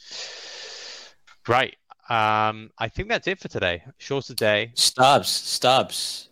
Right. 1.47 1.77
Um, 2.09 2.71
I 2.79 2.89
think 2.89 3.09
that's 3.09 3.27
it 3.29 3.39
for 3.39 3.49
today. 3.49 3.83
Shorter 3.99 4.35
day. 4.35 4.73
Stubs, 4.75 5.29
Stubs. 5.29 6.29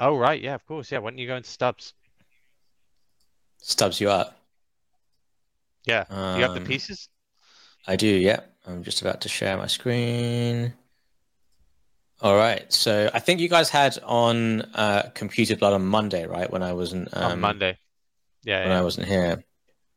Oh 0.00 0.16
right, 0.16 0.40
yeah, 0.40 0.54
of 0.54 0.64
course, 0.66 0.90
yeah. 0.90 0.98
Why 0.98 1.10
don't 1.10 1.18
you 1.18 1.26
go 1.26 1.36
into 1.36 1.50
stubs? 1.50 1.94
Stubs 3.62 4.00
you 4.00 4.10
up. 4.10 4.36
Yeah. 5.86 6.04
Um, 6.10 6.36
you 6.36 6.42
have 6.42 6.54
the 6.54 6.60
pieces? 6.60 7.08
I 7.86 7.96
do, 7.96 8.06
yeah. 8.06 8.40
I'm 8.66 8.82
just 8.82 9.00
about 9.00 9.22
to 9.22 9.28
share 9.28 9.56
my 9.56 9.66
screen. 9.66 10.74
All 12.20 12.36
right. 12.36 12.72
So 12.72 13.10
I 13.12 13.18
think 13.18 13.40
you 13.40 13.48
guys 13.48 13.68
had 13.68 13.98
on 14.04 14.62
uh, 14.74 15.10
Computer 15.14 15.56
Blood 15.56 15.72
on 15.72 15.84
Monday, 15.84 16.26
right? 16.26 16.50
When 16.50 16.62
I 16.62 16.72
wasn't 16.72 17.08
um, 17.16 17.32
on 17.32 17.40
Monday. 17.40 17.78
Yeah, 18.44 18.60
when 18.60 18.68
yeah. 18.68 18.78
I 18.78 18.82
wasn't 18.82 19.08
here. 19.08 19.44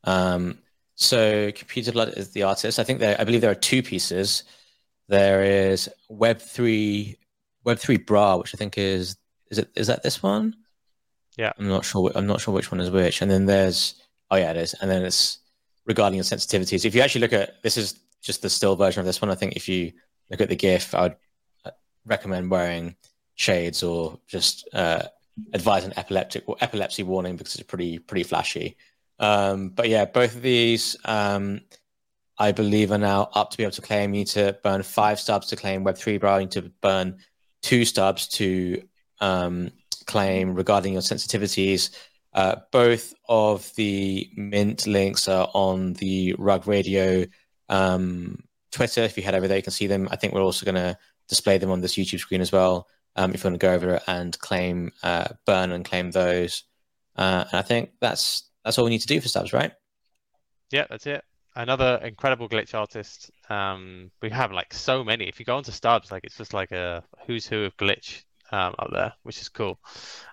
Um, 0.04 0.60
so 0.96 1.52
Computer 1.52 1.92
Blood 1.92 2.14
is 2.18 2.32
the 2.32 2.44
artist. 2.44 2.80
I 2.80 2.84
think 2.84 3.00
there. 3.00 3.16
I 3.20 3.24
believe 3.24 3.42
there 3.42 3.52
are 3.52 3.56
two 3.56 3.84
pieces. 3.84 4.44
There 5.08 5.44
is 5.44 5.90
Web 6.10 6.40
three, 6.40 7.18
Web 7.64 7.78
three 7.78 7.98
Bra, 7.98 8.38
which 8.38 8.56
I 8.56 8.58
think 8.58 8.78
is 8.78 9.18
is 9.52 9.60
it 9.60 9.70
is 9.76 9.88
that 9.88 10.02
this 10.02 10.24
one? 10.24 10.56
Yeah. 11.38 11.52
I'm 11.58 11.68
not 11.68 11.86
sure. 11.86 12.12
I'm 12.16 12.28
not 12.28 12.42
sure 12.42 12.54
which 12.54 12.72
one 12.72 12.80
is 12.80 12.90
which. 12.90 13.22
And 13.22 13.30
then 13.30 13.46
there's 13.46 13.96
oh 14.32 14.38
yeah, 14.38 14.52
it 14.52 14.58
is. 14.58 14.74
And 14.82 14.90
then 14.90 15.04
it's 15.04 15.40
regarding 15.86 16.16
your 16.16 16.24
sensitivities. 16.24 16.86
If 16.86 16.96
you 16.96 17.02
actually 17.02 17.22
look 17.22 17.34
at 17.34 17.62
this 17.62 17.78
is 17.78 18.00
just 18.26 18.42
the 18.42 18.50
still 18.50 18.76
version 18.76 19.00
of 19.00 19.06
this 19.06 19.22
one. 19.22 19.30
I 19.30 19.36
think 19.36 19.56
if 19.56 19.70
you 19.70 19.92
look 20.30 20.42
at 20.42 20.50
the 20.50 20.56
GIF, 20.56 20.96
I 20.96 21.02
would 21.04 21.16
uh, 21.64 21.72
recommend 22.06 22.50
wearing 22.50 22.96
shades 23.36 23.84
or 23.84 24.20
just 24.28 24.68
uh, 24.74 25.04
advise 25.54 25.86
an 25.86 25.94
epileptic 25.96 26.44
or 26.48 26.58
epilepsy 26.60 27.04
warning 27.04 27.38
because 27.38 27.56
it's 27.56 27.64
pretty 27.64 28.00
pretty 28.00 28.24
flashy. 28.24 28.78
Um, 29.20 29.70
but 29.70 29.88
yeah, 29.88 30.06
both 30.06 30.36
of 30.36 30.42
these 30.42 30.98
um, 31.06 31.62
I 32.38 32.52
believe 32.52 32.92
are 32.92 32.98
now 32.98 33.30
up 33.34 33.52
to 33.52 33.58
be 33.58 33.64
able 33.64 33.72
to 33.74 33.82
claim. 33.82 34.14
You 34.14 34.22
need 34.22 34.28
to 34.28 34.58
burn 34.64 34.84
five 34.84 35.20
stubs 35.20 35.48
to 35.48 35.56
claim 35.56 35.86
Web3 35.86 36.20
bra. 36.20 36.38
You 36.38 36.42
need 36.42 36.52
to 36.52 36.72
burn 36.82 37.20
two 37.62 37.86
stubs 37.86 38.28
to 38.28 38.82
um, 39.22 39.72
claim 40.06 40.56
regarding 40.56 40.94
your 40.94 41.02
sensitivities. 41.02 41.90
Uh, 42.34 42.58
both 42.72 43.14
of 43.30 43.74
the 43.76 44.30
mint 44.36 44.86
links 44.88 45.28
are 45.28 45.50
on 45.54 45.94
the 45.94 46.36
Rug 46.38 46.68
Radio 46.68 47.26
um, 47.70 48.44
Twitter. 48.72 49.02
If 49.02 49.18
you 49.18 49.24
head 49.24 49.36
over 49.36 49.48
there, 49.48 49.58
you 49.58 49.64
can 49.64 49.72
see 49.72 49.88
them. 49.88 50.08
I 50.12 50.18
think 50.18 50.34
we're 50.34 50.42
also 50.42 50.66
going 50.66 50.76
to 50.76 50.98
display 51.30 51.58
them 51.58 51.72
on 51.72 51.82
this 51.82 51.96
YouTube 51.96 52.20
screen 52.20 52.42
as 52.42 52.52
well. 52.52 52.88
Um, 53.16 53.34
if 53.34 53.44
you 53.44 53.50
want 53.50 53.60
to 53.60 53.66
go 53.66 53.74
over 53.74 54.02
and 54.08 54.38
claim, 54.40 54.92
uh, 55.02 55.30
burn 55.46 55.72
and 55.72 55.86
claim 55.86 56.12
those. 56.12 56.64
Uh, 57.16 57.46
and 57.50 57.60
I 57.60 57.62
think 57.62 57.92
that's 58.02 58.50
that's 58.64 58.78
all 58.78 58.86
we 58.86 58.92
need 58.92 59.02
to 59.02 59.08
do 59.08 59.22
for 59.22 59.30
stubs, 59.30 59.54
right? 59.54 59.72
Yeah, 60.72 60.86
that's 60.90 61.06
it. 61.08 61.24
Another 61.56 62.02
incredible 62.04 62.50
glitch 62.50 62.74
artist. 62.74 63.32
Um, 63.50 64.12
we 64.22 64.30
have 64.32 64.52
like 64.52 64.74
so 64.74 65.06
many. 65.06 65.30
If 65.30 65.40
you 65.40 65.46
go 65.46 65.56
onto 65.56 65.72
Stubs, 65.72 66.12
like 66.12 66.26
it's 66.26 66.36
just 66.36 66.54
like 66.54 66.72
a 66.72 67.02
who's 67.26 67.48
who 67.48 67.64
of 67.64 67.78
glitch 67.78 68.24
um, 68.56 68.76
up 68.80 68.90
there, 68.92 69.14
which 69.24 69.40
is 69.42 69.50
cool. 69.50 69.78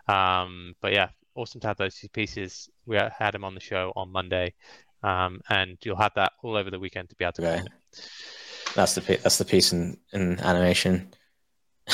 Um, 0.08 0.74
but 0.80 0.92
yeah, 0.92 1.08
awesome 1.34 1.60
to 1.60 1.66
have 1.66 1.76
those 1.76 1.96
two 1.96 2.08
pieces. 2.08 2.70
We 2.86 2.96
had 2.96 3.34
him 3.34 3.44
on 3.44 3.54
the 3.54 3.60
show 3.60 3.92
on 3.96 4.10
Monday, 4.10 4.54
um, 5.02 5.40
and 5.48 5.76
you'll 5.82 5.96
have 5.96 6.14
that 6.14 6.32
all 6.42 6.56
over 6.56 6.70
the 6.70 6.78
weekend 6.78 7.10
to 7.10 7.16
be 7.16 7.24
able 7.24 7.32
to. 7.34 7.42
Claim. 7.42 7.66
That's 8.74 8.94
the 8.94 9.00
that's 9.22 9.38
the 9.38 9.44
piece 9.44 9.72
in 9.72 9.98
in 10.12 10.40
animation. 10.40 11.12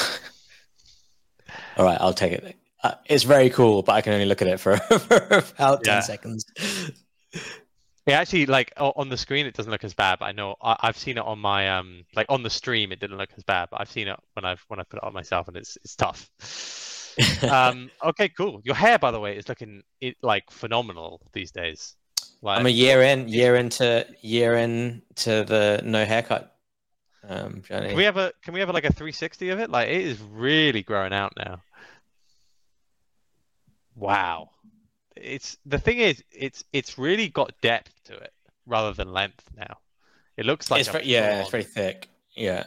All 1.77 1.85
right, 1.85 1.99
I'll 2.01 2.15
take 2.15 2.33
it. 2.33 2.57
Uh, 2.83 2.95
it's 3.07 3.25
very 3.25 3.51
cool, 3.51 3.83
but 3.83 3.93
I 3.93 4.01
can 4.03 4.13
only 4.13 4.27
look 4.27 4.43
at 4.43 4.49
it 4.49 4.61
for, 4.61 4.77
for 4.99 5.45
about 5.57 5.83
ten 5.83 6.03
seconds. 6.03 6.45
It 8.09 8.13
actually 8.13 8.47
like 8.47 8.73
on 8.79 9.11
the 9.11 9.19
screen 9.19 9.45
it 9.45 9.53
doesn't 9.53 9.71
look 9.71 9.85
as 9.85 9.93
bad, 9.93 10.19
but 10.19 10.25
I 10.25 10.33
know 10.33 10.57
I, 10.63 10.77
I've 10.81 10.97
seen 10.97 11.19
it 11.19 11.25
on 11.25 11.39
my 11.39 11.69
um 11.69 12.07
like 12.17 12.25
on 12.31 12.43
the 12.43 12.49
stream 12.49 12.91
it 12.91 13.01
didn't 13.01 13.19
look 13.19 13.29
as 13.37 13.45
bad, 13.45 13.69
but 13.71 13.83
I've 13.83 13.91
seen 13.91 14.09
it 14.09 14.19
when 14.33 14.47
I've 14.47 14.65
when 14.69 14.81
I 14.81 14.85
put 14.85 14.97
it 14.97 15.05
on 15.05 15.13
myself 15.13 15.47
and 15.47 15.59
it's 15.59 15.77
it's 15.85 15.95
tough. 15.95 16.31
um 17.51 17.91
okay 18.03 18.31
cool. 18.31 18.63
Your 18.65 18.77
hair 18.77 18.99
by 18.99 19.11
the 19.11 19.21
way 19.21 19.37
is 19.37 19.47
looking 19.47 19.83
it 20.01 20.17
like 20.23 20.51
phenomenal 20.51 21.21
these 21.35 21.51
days. 21.51 21.97
Like 22.41 22.59
I'm 22.59 22.65
a 22.65 22.71
year 22.71 23.03
in, 23.03 23.29
year 23.29 23.57
into 23.57 24.07
year 24.23 24.55
in 24.55 25.03
to 25.17 25.45
the 25.45 25.83
no 25.85 26.07
haircut 26.07 26.57
um, 27.29 27.61
journey. 27.61 27.89
can 27.89 27.97
we 27.99 28.05
have 28.05 28.17
a 28.17 28.33
can 28.43 28.55
we 28.55 28.61
have 28.61 28.71
like 28.71 28.85
a 28.85 28.93
360 28.93 29.51
of 29.51 29.61
it? 29.61 29.69
Like 29.69 29.89
it 29.89 30.01
is 30.01 30.19
really 30.19 30.83
growing 30.83 31.13
out 31.13 31.35
now. 31.37 31.61
Wow 33.95 34.49
it's 35.21 35.57
the 35.67 35.79
thing 35.79 35.99
is 35.99 36.23
it's 36.31 36.65
it's 36.73 36.99
really 36.99 37.29
got 37.29 37.53
depth 37.63 37.93
to 38.05 38.15
it 38.15 38.33
rather 38.67 38.93
than 38.93 39.13
length 39.13 39.45
now 39.57 39.79
it 40.37 40.47
looks 40.47 40.71
like 40.71 40.81
it's 40.81 40.89
very, 40.89 41.05
yeah, 41.05 41.41
it's 41.41 41.51
very 41.51 41.65
thick. 41.65 42.09
Yeah, 42.37 42.65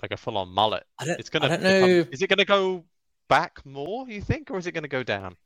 like 0.00 0.12
a 0.12 0.16
full-on 0.16 0.48
mullet 0.50 0.84
I 0.98 1.06
don't, 1.06 1.18
it's 1.18 1.28
gonna 1.30 1.46
I 1.46 1.48
don't 1.48 1.60
become- 1.62 1.80
know. 1.90 2.06
is 2.12 2.22
it 2.22 2.28
gonna 2.28 2.44
go 2.44 2.84
back 3.28 3.64
more 3.66 4.08
you 4.08 4.20
think 4.22 4.50
or 4.50 4.58
is 4.58 4.66
it 4.66 4.72
gonna 4.72 4.88
go 4.88 5.02
down 5.02 5.36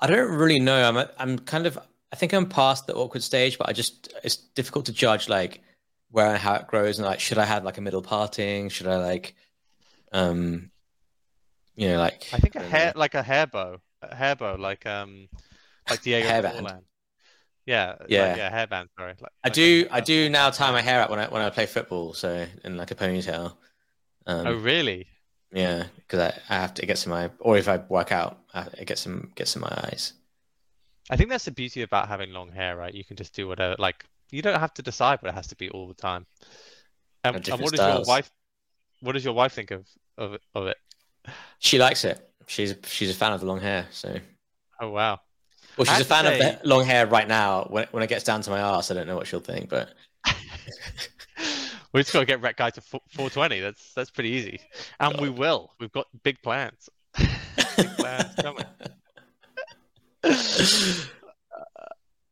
I 0.00 0.06
don't 0.06 0.30
really 0.36 0.60
know. 0.60 0.86
I'm 0.88 1.08
I'm 1.18 1.38
kind 1.38 1.66
of 1.66 1.78
I 2.12 2.16
think 2.16 2.32
I'm 2.32 2.46
past 2.48 2.86
the 2.86 2.94
awkward 2.94 3.22
stage, 3.22 3.58
but 3.58 3.68
I 3.68 3.72
just 3.72 4.12
it's 4.22 4.36
difficult 4.36 4.86
to 4.86 4.92
judge 4.92 5.28
like 5.28 5.62
where 6.10 6.26
and 6.28 6.38
how 6.38 6.54
it 6.54 6.66
grows 6.68 6.98
and 6.98 7.06
like 7.06 7.20
should 7.20 7.38
I 7.38 7.44
have 7.44 7.64
like 7.64 7.78
a 7.78 7.80
middle 7.80 8.02
parting? 8.02 8.68
Should 8.68 8.86
I 8.86 8.96
like 8.98 9.34
um 10.12 10.70
you 11.74 11.88
know 11.88 11.98
like 11.98 12.28
i 12.32 12.38
think 12.38 12.54
a 12.54 12.60
hair 12.60 12.92
know. 12.94 13.00
like 13.00 13.14
a 13.14 13.22
hair 13.22 13.48
bow 13.48 13.80
a 14.10 14.14
hair 14.14 14.36
bow 14.36 14.56
like 14.56 14.86
um 14.86 15.28
like 15.90 16.02
diego 16.02 16.28
Hairband. 16.28 16.60
Forlan. 16.60 16.82
yeah 17.66 17.94
like- 18.00 18.08
Yeah. 18.08 18.36
yeah 18.36 18.50
hairband 18.66 18.88
sorry 18.98 19.14
like, 19.20 19.32
I 19.42 19.48
like 19.48 19.52
do 19.54 19.86
I 19.90 20.00
do 20.00 20.28
now 20.28 20.50
tie 20.50 20.70
my 20.72 20.82
hair 20.82 21.00
up 21.02 21.10
when 21.10 21.20
I 21.20 21.26
when 21.28 21.42
I 21.42 21.50
play 21.50 21.66
football, 21.66 22.14
so 22.14 22.46
in 22.64 22.76
like 22.76 22.90
a 22.90 22.94
ponytail. 22.94 23.56
Um, 24.26 24.46
oh 24.46 24.54
really 24.54 25.06
Yeah, 25.52 25.84
because 25.96 26.20
I, 26.48 26.54
I 26.54 26.60
have 26.60 26.74
to 26.74 26.82
it 26.82 26.86
gets 26.86 27.04
in 27.06 27.10
my 27.10 27.30
or 27.38 27.56
if 27.58 27.68
I 27.68 27.76
work 27.88 28.10
out, 28.12 28.38
I, 28.52 28.66
it 28.78 28.86
gets 28.86 29.06
in 29.06 29.30
gets 29.34 29.54
in 29.56 29.62
my 29.62 29.72
eyes. 29.84 30.14
I 31.10 31.16
think 31.16 31.28
that's 31.28 31.44
the 31.44 31.50
beauty 31.50 31.82
about 31.82 32.08
having 32.08 32.32
long 32.32 32.50
hair, 32.50 32.76
right? 32.76 32.94
You 32.94 33.04
can 33.04 33.16
just 33.16 33.34
do 33.34 33.46
whatever. 33.46 33.76
Like 33.78 34.04
you 34.30 34.40
don't 34.42 34.58
have 34.58 34.72
to 34.74 34.82
decide 34.82 35.20
what 35.20 35.28
it 35.28 35.34
has 35.34 35.46
to 35.48 35.56
be 35.56 35.68
all 35.70 35.86
the 35.86 35.94
time. 35.94 36.26
Um, 37.24 37.36
and 37.36 37.46
what 37.48 37.60
does 37.60 37.72
styles. 37.74 38.06
your 38.08 38.14
wife? 38.14 38.30
What 39.00 39.12
does 39.12 39.24
your 39.24 39.34
wife 39.34 39.52
think 39.52 39.70
of 39.70 39.86
of 40.16 40.38
of 40.54 40.66
it? 40.66 40.78
She 41.58 41.78
likes 41.78 42.04
it. 42.04 42.18
She's 42.46 42.74
she's 42.86 43.10
a 43.10 43.14
fan 43.14 43.32
of 43.32 43.40
the 43.40 43.46
long 43.46 43.60
hair. 43.60 43.86
So 43.90 44.18
Oh 44.80 44.90
wow! 44.90 45.20
well, 45.76 45.84
she's 45.84 46.00
a 46.00 46.04
fan 46.04 46.26
of 46.26 46.38
the 46.38 46.60
long 46.64 46.84
hair 46.84 47.06
right 47.06 47.28
now. 47.28 47.66
When 47.70 47.86
when 47.90 48.02
it 48.02 48.08
gets 48.08 48.24
down 48.24 48.42
to 48.42 48.50
my 48.50 48.60
ass, 48.60 48.90
I 48.90 48.94
don't 48.94 49.06
know 49.06 49.16
what 49.16 49.26
she'll 49.26 49.40
think, 49.40 49.68
but 49.68 49.94
we 51.92 52.00
just 52.00 52.12
got 52.12 52.20
to 52.20 52.26
get 52.26 52.40
Ret 52.40 52.56
Guy 52.56 52.70
to 52.70 52.80
420. 52.80 53.60
That's 53.60 53.92
that's 53.94 54.10
pretty 54.10 54.30
easy, 54.30 54.60
and 55.00 55.20
we 55.20 55.30
will. 55.30 55.72
We've 55.78 55.92
got 55.92 56.06
big 56.22 56.42
plans. 56.42 56.88
big 57.76 57.88
plans 57.96 58.34
coming. 58.36 58.64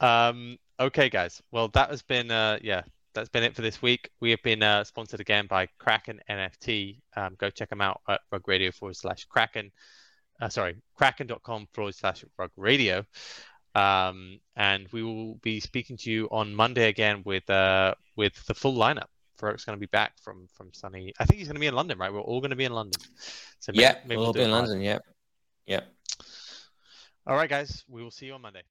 Um, 0.03 0.59
okay, 0.81 1.09
guys. 1.09 1.41
Well, 1.53 1.69
that 1.69 1.91
has 1.91 2.03
been 2.03 2.31
uh, 2.31 2.59
yeah, 2.61 2.83
that's 3.15 3.29
been 3.29 3.45
it 3.45 3.55
for 3.55 3.63
this 3.63 3.81
week. 3.81 4.11
We 4.21 4.31
have 4.31 4.43
been 4.43 4.63
uh, 4.63 4.85
sponsored 4.85 5.21
again 5.21 5.47
by 5.47 5.69
Kraken 5.79 6.21
NFT. 6.29 6.99
Um, 7.17 7.37
go 7.39 7.51
check 7.51 7.71
them 7.71 7.81
out 7.81 8.01
at 8.09 8.21
Rug 8.31 8.49
Radio 8.49 8.73
forward 8.73 8.97
slash 8.97 9.25
Kraken. 9.27 9.71
Uh, 10.43 10.49
sorry, 10.49 10.75
Kraken.com 10.97 11.69
forward 11.73 11.95
slash 11.95 12.25
Rug 12.37 12.51
Radio. 12.57 13.05
Um, 13.77 14.41
and 14.57 14.89
we 14.93 15.05
will 15.05 15.37
be 15.37 15.61
speaking 15.61 15.97
to 15.99 16.11
you 16.11 16.29
on 16.33 16.53
Monday 16.53 16.89
again 16.89 17.23
with 17.25 17.49
uh, 17.49 17.95
with 18.17 18.35
the 18.47 18.55
full 18.55 18.75
lineup. 18.77 19.07
Farokh's 19.41 19.65
going 19.65 19.77
to 19.77 19.81
be 19.81 19.87
back 19.87 20.13
from 20.21 20.49
from 20.53 20.73
sunny. 20.73 21.13
I 21.21 21.25
think 21.27 21.39
he's 21.39 21.47
going 21.47 21.55
to 21.55 21.61
be 21.61 21.69
in 21.69 21.75
London, 21.77 21.97
right? 21.97 22.13
We're 22.13 22.21
all 22.21 22.41
going 22.41 22.51
to 22.51 22.57
be 22.57 22.65
in 22.65 22.73
London. 22.73 23.01
So 23.61 23.71
maybe- 23.71 23.83
yeah, 23.83 23.99
maybe 24.05 24.17
we'll 24.17 24.27
all 24.27 24.33
do 24.33 24.41
be 24.41 24.45
in. 24.45 24.51
London. 24.51 24.81
Yep, 24.83 25.05
yep. 25.67 25.87
All 27.25 27.37
right, 27.37 27.49
guys. 27.49 27.85
We 27.89 28.03
will 28.03 28.11
see 28.11 28.27
you 28.27 28.35
on 28.35 28.43
Monday. 28.43 28.63